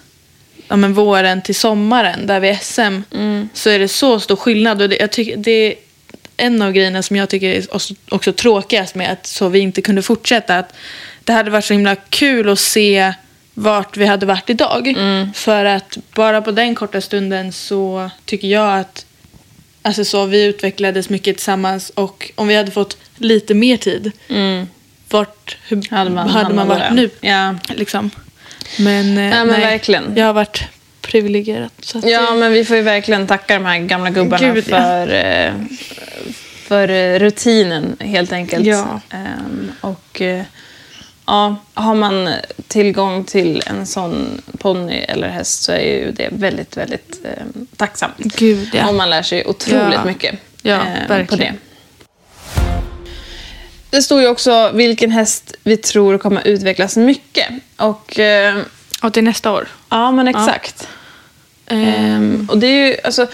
ja, 0.68 0.76
men 0.76 0.94
våren 0.94 1.42
till 1.42 1.55
sommaren 1.55 2.26
där 2.26 2.40
vid 2.40 2.59
SM 2.61 3.00
så 3.55 3.70
är 3.70 3.78
det 3.78 3.88
så 3.88 4.20
stor 4.20 4.36
skillnad. 4.36 4.82
Och 4.82 4.88
det, 4.88 4.96
jag 4.96 5.12
tycker, 5.12 5.36
det 5.36 5.74
en 6.37 6.62
av 6.62 6.72
grejerna 6.72 7.03
som 7.03 7.16
jag 7.16 7.28
tycker 7.28 7.49
är 7.49 7.64
också, 8.09 8.32
tråkigast 8.32 8.95
med 8.95 9.12
att 9.12 9.26
så 9.26 9.49
vi 9.49 9.59
inte 9.59 9.82
kunde 9.82 10.03
fortsätta. 10.03 10.59
Att 10.59 10.74
det 11.24 11.32
hade 11.32 11.51
varit 11.51 11.64
så 11.64 11.72
himla 11.72 11.97
kul 11.97 12.49
att 12.49 12.59
se 12.59 13.12
vart 13.55 13.97
vi 13.97 14.07
hade 14.07 14.26
varit 14.26 14.51
idag. 14.51 14.95
För 15.35 15.64
att 15.64 15.99
bara 16.14 16.43
på 16.43 16.51
den 16.51 16.74
korta 16.74 17.01
stunden 17.01 17.53
så 17.53 18.11
tycker 18.24 18.49
jag 18.49 18.78
att 18.78 19.07
alltså 19.82 20.05
så, 20.05 20.26
vi 20.26 20.45
utvecklades 20.45 21.09
mycket 21.09 21.37
tillsammans 21.37 21.91
och 21.91 22.30
om 22.35 22.49
vi 22.49 22.55
hade 22.57 22.70
fått 22.70 22.97
lite 23.16 23.55
mer 23.55 23.76
tid, 23.76 24.12
vart 25.11 25.57
hur, 25.68 25.91
Hade 25.91 26.11
man 26.11 26.28
hade 26.28 26.55
man 26.55 26.68
varit 26.68 26.93
nu? 26.93 27.11
Ja. 27.20 27.55
Liksom. 27.68 28.11
Men, 28.78 29.18
eh, 29.18 29.24
Ja, 29.24 29.45
men 29.45 29.61
verkligen. 29.61 30.12
Jag 30.16 30.26
har 30.26 30.32
varit 30.32 30.62
privilegierad. 31.07 31.70
Så 31.80 32.00
Ja, 32.05 32.30
det, 32.30 32.38
men 32.38 32.52
vi 32.52 32.64
får 32.64 32.76
ju 32.76 32.82
verkligen 32.82 33.26
tacka 33.26 33.55
de 33.55 33.64
här 33.64 33.78
gamla 33.78 34.11
gubbarna 34.11 34.55
Gud, 34.55 34.64
ja. 34.68 34.78
för, 34.78 35.12
eh, 35.12 35.52
för 36.66 36.88
eh, 36.88 37.18
rutinen 37.18 37.96
helt 38.00 38.32
enkelt. 38.32 38.66
Ja. 38.66 39.00
Ehm, 39.11 39.72
och 39.80 40.20
eh, 40.20 40.42
ja, 41.26 41.57
har 41.74 41.94
man 41.94 42.28
tillgång 42.68 43.24
till 43.24 43.62
en 43.66 43.86
sån 43.86 44.42
ponny 44.59 44.98
eller 44.98 45.28
häst 45.28 45.62
så 45.62 45.72
är 45.72 45.96
ju 45.96 46.12
det 46.12 46.28
väldigt, 46.32 46.76
väldigt 46.76 47.20
eh, 47.24 47.44
tacksamt. 47.76 48.14
Gud, 48.18 48.70
ja. 48.74 48.88
Och 48.88 48.94
man 48.94 49.11
lär 49.11 49.22
sig 49.22 49.46
otroligt 49.46 49.94
Ja. 49.94 50.05
mycket 50.05 50.34
Ja, 50.62 50.80
eh, 51.09 51.26
på 51.26 51.36
det. 51.36 51.52
Det 53.90 54.02
står 54.02 54.20
ju 54.20 54.28
också 54.28 54.70
vilken 54.74 55.11
häst 55.11 55.55
vi 55.62 55.76
tror 55.76 56.18
kommer 56.18 56.46
utvecklas 56.46 56.96
mycket. 56.96 57.48
Och 57.76 58.18
och 59.05 59.12
till 59.12 59.24
nästa 59.24 59.52
år. 59.52 59.68
Ja, 59.95 60.11
men 60.11 60.28
exakt. 60.28 60.82
Eh, 60.82 60.95
Ehm, 61.66 62.49
och 62.51 62.59
det 62.59 62.66
är 62.66 62.88
ju, 62.88 62.97
alltså, 63.05 63.26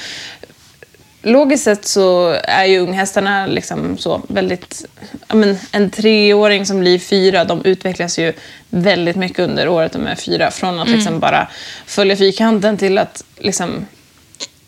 logiskt 1.22 1.64
sett 1.64 1.84
så 1.84 2.36
är 2.44 2.64
ju 2.64 2.78
unghästarna 2.78 3.46
liksom 3.46 3.98
så 3.98 4.22
väldigt... 4.28 4.84
Ja, 5.28 5.34
men, 5.34 5.58
en 5.72 5.90
treåring 5.90 6.66
som 6.66 6.80
blir 6.80 6.98
fyra, 6.98 7.44
de 7.44 7.64
utvecklas 7.64 8.18
ju 8.18 8.32
väldigt 8.68 9.16
mycket 9.16 9.38
under 9.38 9.68
året 9.68 9.92
de 9.92 10.06
är 10.06 10.14
fyra. 10.14 10.50
Från 10.50 10.80
att 10.80 10.88
liksom 10.88 11.20
bara 11.20 11.48
följa 11.86 12.16
fyrkanten 12.16 12.76
till 12.76 12.98
att 12.98 13.24
liksom, 13.38 13.86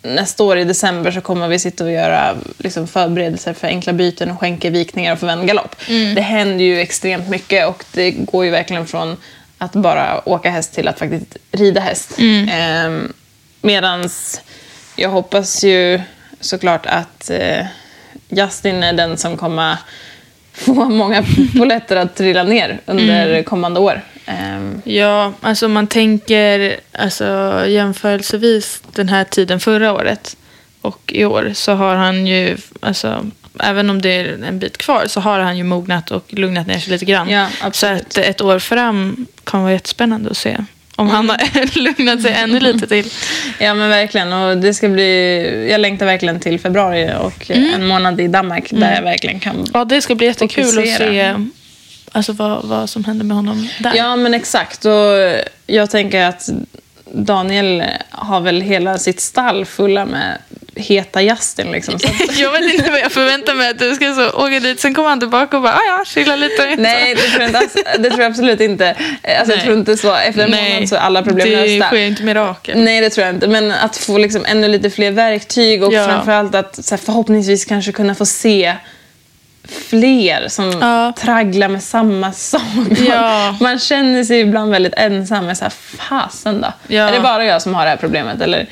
nästa 0.02 0.44
år 0.44 0.58
i 0.58 0.64
december 0.64 1.10
så 1.10 1.20
kommer 1.20 1.48
vi 1.48 1.58
sitta 1.58 1.84
och 1.84 1.92
göra 1.92 2.36
liksom, 2.58 2.86
förberedelser 2.86 3.52
för 3.52 3.68
enkla 3.68 3.92
byten 3.92 4.30
och 4.30 4.40
skänkevikningar 4.40 5.12
och 5.12 5.18
för 5.18 5.26
vändgalopp. 5.26 5.76
Det 6.14 6.20
händer 6.20 6.64
ju 6.64 6.80
extremt 6.80 7.28
mycket 7.28 7.68
och 7.68 7.84
det 7.92 8.10
går 8.10 8.44
ju 8.44 8.50
verkligen 8.50 8.86
från 8.86 9.16
att 9.62 9.72
bara 9.72 10.28
åka 10.28 10.50
häst 10.50 10.74
till 10.74 10.88
att 10.88 10.98
faktiskt 10.98 11.36
rida 11.52 11.80
häst. 11.80 12.18
Ehm, 12.50 13.12
medans 13.60 14.40
jag 14.96 15.10
hoppas 15.10 15.64
ju 15.64 16.00
såklart 16.40 16.86
att 16.86 17.30
eh, 17.30 17.66
Justin 18.28 18.82
är 18.82 18.92
den 18.92 19.16
som 19.16 19.36
kommer 19.36 19.76
få 20.52 20.74
många 20.74 21.24
polletter 21.58 21.96
att 21.96 22.16
trilla 22.16 22.42
ner 22.42 22.80
under 22.86 23.42
kommande 23.42 23.80
år. 23.80 24.00
Ehm, 24.26 24.82
ja, 24.84 25.32
alltså 25.40 25.68
man 25.68 25.86
tänker 25.86 26.76
alltså, 26.92 27.62
jämförelsevis 27.66 28.82
den 28.92 29.08
här 29.08 29.24
tiden 29.24 29.60
förra 29.60 29.92
året 29.92 30.36
och 30.80 31.12
i 31.14 31.24
år 31.24 31.50
så 31.54 31.72
har 31.72 31.94
han 31.94 32.26
ju, 32.26 32.56
alltså, 32.80 33.26
även 33.60 33.90
om 33.90 34.02
det 34.02 34.10
är 34.10 34.44
en 34.44 34.58
bit 34.58 34.78
kvar, 34.78 35.04
så 35.06 35.20
har 35.20 35.40
han 35.40 35.56
ju 35.56 35.64
mognat 35.64 36.10
och 36.10 36.24
lugnat 36.28 36.66
ner 36.66 36.78
sig 36.78 36.92
lite 36.92 37.04
grann. 37.04 37.28
Ja, 37.30 37.48
så 37.72 37.86
att 37.86 38.18
ett 38.18 38.40
år 38.40 38.58
fram 38.58 39.26
kommer 39.44 39.62
vara 39.64 39.72
jättespännande 39.72 40.30
att 40.30 40.36
se 40.36 40.56
om 40.96 41.08
han 41.08 41.30
har 41.30 41.78
lugnat 41.78 42.22
sig 42.22 42.32
ännu 42.32 42.60
lite 42.60 42.86
till. 42.86 43.12
Ja 43.58 43.74
men 43.74 43.88
verkligen. 43.88 44.32
Och 44.32 44.56
det 44.56 44.74
ska 44.74 44.88
bli, 44.88 45.68
jag 45.70 45.80
längtar 45.80 46.06
verkligen 46.06 46.40
till 46.40 46.60
februari 46.60 47.12
och 47.20 47.50
eh, 47.50 47.74
en 47.74 47.86
månad 47.86 48.20
i 48.20 48.28
Danmark 48.28 48.70
där 48.70 48.94
jag 48.94 49.02
verkligen 49.02 49.40
kan... 49.40 49.66
Ja, 49.74 49.84
det 49.84 50.02
ska 50.02 50.14
bli 50.14 50.26
jättekul 50.26 50.64
att 50.64 50.74
Fokusera. 50.74 51.08
se 51.08 51.34
alltså, 52.12 52.32
vad, 52.32 52.64
vad 52.64 52.90
som 52.90 53.04
händer 53.04 53.24
med 53.24 53.36
honom 53.36 53.68
där. 53.78 53.94
Ja 53.94 54.16
men 54.16 54.34
exakt. 54.34 54.84
Och 54.84 55.40
jag 55.66 55.90
tänker 55.90 56.24
att 56.24 56.48
Daniel 57.14 57.82
har 58.10 58.40
väl 58.40 58.60
hela 58.60 58.98
sitt 58.98 59.20
stall 59.20 59.64
fulla 59.64 60.04
med 60.04 60.38
heta 60.76 61.22
Justin. 61.22 61.72
Liksom, 61.72 61.98
Jag 62.36 62.52
vet 62.52 62.74
inte 62.74 62.90
vad 62.90 63.00
jag 63.00 63.12
förväntar 63.12 63.54
mig 63.54 63.70
att 63.70 63.78
du 63.78 63.94
ska 63.94 64.14
så 64.14 64.30
åka 64.30 64.60
dit, 64.60 64.80
sen 64.80 64.94
kommer 64.94 65.08
han 65.08 65.20
tillbaka 65.20 65.56
och 65.56 65.62
bara, 65.62 65.74
ah, 65.74 65.80
ja, 65.98 66.04
chilla 66.06 66.36
lite. 66.36 66.76
nej, 66.78 67.14
det 67.14 67.20
tror, 67.22 67.42
jag 67.42 67.48
inte, 67.48 67.98
det 67.98 68.08
tror 68.10 68.22
jag 68.22 68.30
absolut 68.30 68.60
inte. 68.60 68.88
Alltså, 68.88 69.04
jag 69.24 69.48
Nej. 69.48 69.60
tror 69.60 69.78
inte 69.78 69.96
så. 69.96 70.14
Efter 70.14 70.42
en 70.44 70.50
månad 70.50 70.88
så 70.88 70.94
är 70.94 71.00
alla 71.00 71.22
problem 71.22 71.48
det 71.50 71.66
lösta. 71.66 71.86
sker 71.88 71.96
inte 72.06 72.22
mirakel. 72.22 72.78
Nej, 72.84 73.00
det 73.00 73.10
tror 73.10 73.26
jag 73.26 73.34
inte. 73.36 73.48
Men 73.48 73.70
att 73.70 73.96
få 73.96 74.18
liksom 74.18 74.44
ännu 74.48 74.68
lite 74.68 74.90
fler 74.90 75.10
verktyg 75.10 75.82
och 75.84 75.92
Ja. 75.92 76.06
framförallt 76.06 76.54
att 76.54 76.90
här, 76.90 76.96
förhoppningsvis 76.96 77.64
kanske 77.64 77.92
kunna 77.92 78.14
få 78.14 78.26
se 78.26 78.74
fler 79.64 80.48
som 80.48 80.70
Ja. 80.80 81.12
tragglar 81.18 81.68
med 81.68 81.82
samma 81.82 82.32
sak. 82.32 82.60
Ja. 83.08 83.56
Man 83.60 83.78
känner 83.78 84.24
sig 84.24 84.40
ibland 84.40 84.70
väldigt 84.70 84.94
ensam. 84.96 85.46
med 85.46 85.56
Så 85.58 85.64
här, 85.64 85.70
fasen 85.98 86.60
då? 86.60 86.72
Ja. 86.88 87.08
Är 87.08 87.12
det 87.12 87.20
bara 87.20 87.44
jag 87.44 87.62
som 87.62 87.74
har 87.74 87.84
det 87.84 87.90
här 87.90 87.96
problemet? 87.96 88.40
Eller 88.40 88.66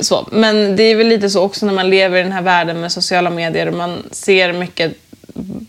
så. 0.00 0.28
Men 0.32 0.76
det 0.76 0.82
är 0.82 0.94
väl 0.96 1.06
lite 1.08 1.30
så 1.30 1.42
också 1.42 1.66
när 1.66 1.72
man 1.72 1.90
lever 1.90 2.18
i 2.20 2.22
den 2.22 2.32
här 2.32 2.42
världen 2.42 2.80
med 2.80 2.92
sociala 2.92 3.30
medier. 3.30 3.66
och 3.68 3.74
Man 3.74 4.02
ser 4.10 4.52
mycket 4.52 4.92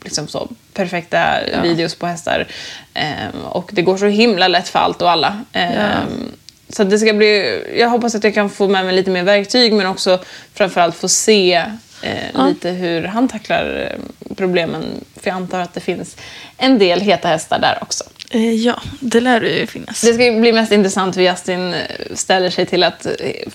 liksom 0.03 0.27
så, 0.27 0.47
perfekta 0.73 1.19
videos 1.63 1.95
på 1.95 2.07
hästar. 2.07 2.47
Ehm, 2.93 3.41
och 3.49 3.69
det 3.73 3.81
går 3.81 3.97
så 3.97 4.05
himla 4.05 4.47
lätt 4.47 4.67
för 4.69 4.79
allt 4.79 5.01
och 5.01 5.11
alla. 5.11 5.41
Ehm, 5.53 6.31
Så 6.69 6.83
det 6.83 6.97
ska 6.99 7.13
bli, 7.13 7.61
jag 7.79 7.89
hoppas 7.89 8.15
att 8.15 8.23
jag 8.23 8.33
kan 8.33 8.49
få 8.49 8.67
med 8.67 8.85
mig 8.85 8.95
lite 8.95 9.09
mer 9.11 9.23
verktyg 9.23 9.73
men 9.73 9.85
också 9.87 10.19
framförallt 10.53 10.95
få 10.95 11.07
se 11.07 11.65
eh, 12.01 12.47
lite 12.47 12.69
hur 12.69 13.03
han 13.03 13.27
tacklar 13.27 13.91
eh, 13.91 14.35
problemen. 14.35 14.83
För 15.21 15.29
jag 15.29 15.35
antar 15.35 15.59
att 15.59 15.73
det 15.73 15.79
finns 15.79 16.17
en 16.57 16.79
del 16.79 17.01
heta 17.01 17.27
hästar 17.27 17.59
där 17.59 17.77
också. 17.81 18.03
Eh, 18.29 18.53
ja, 18.53 18.81
det 18.99 19.19
lär 19.21 19.41
ju 19.41 19.67
finnas. 19.67 20.01
Det 20.01 20.07
ska 20.13 20.31
bli 20.31 20.53
mest 20.53 20.71
intressant 20.71 21.17
hur 21.17 21.21
Justin 21.23 21.73
eh, 21.73 21.79
ställer 22.15 22.49
sig 22.49 22.65
till 22.65 22.83
att 22.83 23.05
eh, 23.05 23.11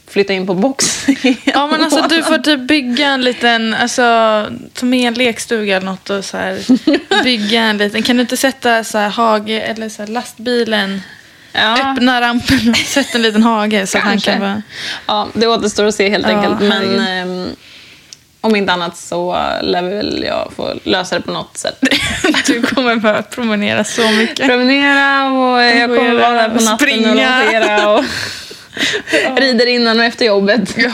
flytta 0.06 0.32
in 0.32 0.46
på 0.46 0.54
box. 0.54 1.06
Ja 1.44 1.66
men 1.66 1.84
alltså 1.84 2.02
du 2.08 2.22
får 2.22 2.38
typ 2.38 2.60
bygga 2.60 3.06
en 3.08 3.22
liten, 3.22 3.74
alltså 3.74 4.02
ta 4.72 4.86
med 4.86 5.08
en 5.08 5.14
lekstuga 5.14 5.76
eller 5.76 5.86
något 5.86 6.10
och 6.10 6.24
så 6.24 6.36
här, 6.36 6.64
bygga 7.24 7.60
en 7.62 7.78
liten, 7.78 8.02
kan 8.02 8.16
du 8.16 8.20
inte 8.22 8.36
sätta 8.36 8.84
så 8.84 8.98
här 8.98 9.08
hage 9.08 9.60
eller 9.60 9.88
så 9.88 10.02
här 10.02 10.06
lastbilen, 10.08 11.00
Ja. 11.52 11.92
öppna 11.92 12.20
rampen 12.20 12.70
och 12.70 12.76
sätta 12.76 13.18
en 13.18 13.22
liten 13.22 13.42
hage 13.42 13.86
så 13.86 13.98
att 13.98 14.04
han 14.04 14.12
Kanske. 14.12 14.30
kan 14.32 14.40
vara... 14.40 14.62
Ja, 15.06 15.28
det 15.34 15.46
återstår 15.46 15.84
att 15.84 15.94
se 15.94 16.08
helt 16.10 16.26
Ja, 16.28 16.36
enkelt. 16.36 16.60
Men 16.60 17.46
om 18.46 18.56
inte 18.56 18.72
annat 18.72 18.96
så 18.96 19.32
lär 19.62 19.82
väl 19.82 20.24
jag 20.26 20.52
få 20.56 20.74
lösa 20.82 21.14
det 21.14 21.20
på 21.20 21.32
något 21.32 21.56
sätt. 21.56 21.78
Du 22.46 22.62
kommer 22.62 22.96
bara 22.96 23.22
promenera 23.22 23.84
så 23.84 24.10
mycket. 24.10 24.46
Promenera 24.46 25.30
och 25.30 25.62
jag 25.62 25.88
kommer 25.98 26.14
vara 26.14 26.32
där 26.32 26.48
på 26.48 26.64
natten 26.64 26.78
springa. 26.78 27.10
och 27.10 27.16
rotera. 27.46 27.90
Och 27.90 28.04
rider 29.36 29.66
innan 29.66 29.98
och 29.98 30.04
efter 30.04 30.26
jobbet. 30.26 30.74
Ja. 30.76 30.90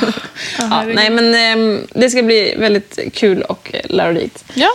herregud. 0.59 0.95
nej, 0.95 1.11
men 1.11 1.35
ehm, 1.35 1.87
det 1.95 2.11
ska 2.11 2.23
bli 2.23 2.55
väldigt 2.59 2.99
kul 3.15 3.43
och 3.43 3.71
eh, 3.73 3.81
lärorikt. 3.85 4.45
Ja. 4.55 4.69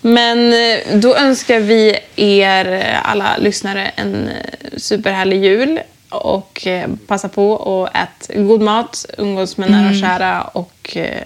Men 0.00 0.52
eh, 0.52 0.78
då 0.98 1.16
önskar 1.16 1.60
vi 1.60 1.98
er 2.16 2.72
eh, 2.72 3.10
alla 3.10 3.36
lyssnare 3.36 3.88
en 3.96 4.30
superhärlig 4.76 5.44
jul. 5.44 5.80
Och 6.10 6.66
passa 7.06 7.28
på 7.28 7.50
och 7.52 7.88
ät 7.96 8.30
god 8.34 8.60
mat, 8.60 9.06
umgås 9.18 9.56
med 9.56 9.70
nära 9.70 9.88
och 9.88 9.96
kära 9.96 10.42
och 10.42 10.96
eh, 10.96 11.22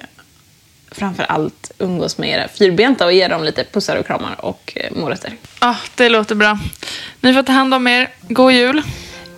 framför 0.95 1.23
allt 1.29 1.71
umgås 1.79 2.19
med 2.19 2.31
era 2.31 2.49
fyrbenta 2.49 3.05
och 3.07 3.13
ge 3.13 3.29
dem 3.29 3.45
lite 3.45 3.65
pussar 3.65 3.97
och 3.97 4.07
kramar 4.07 4.35
och 4.45 4.73
eh, 4.77 4.93
morötter. 4.93 5.33
ja, 5.61 5.77
det 5.95 6.09
låter 6.09 6.35
bra. 6.35 6.59
Ni 7.21 7.35
får 7.35 7.43
ta 7.43 7.53
hand 7.53 7.75
om 7.75 7.87
er. 7.89 8.09
God 8.29 8.53
jul. 8.53 8.83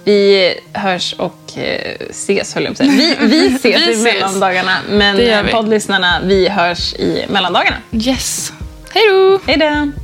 Vi 0.05 0.55
hörs 0.73 1.15
och 1.19 1.59
eh, 1.59 1.97
ses, 2.11 2.55
höll 2.55 2.65
jag 2.65 2.77
på 2.77 2.83
att 2.83 2.89
säga. 2.91 3.17
Vi, 3.21 3.27
vi 3.29 3.47
ses 3.47 3.65
Vi 3.77 3.91
i 3.91 3.93
ses. 3.93 4.05
mellandagarna, 4.05 4.77
men 4.89 5.19
eh, 5.21 5.43
vi. 5.43 5.53
poddlyssnarna, 5.53 6.21
vi 6.25 6.49
hörs 6.49 6.95
i 6.95 7.25
mellandagarna. 7.29 7.77
Yes. 7.93 8.53
Hej 8.91 9.03
då! 9.09 9.41
Hej 9.47 9.57
då! 9.59 10.04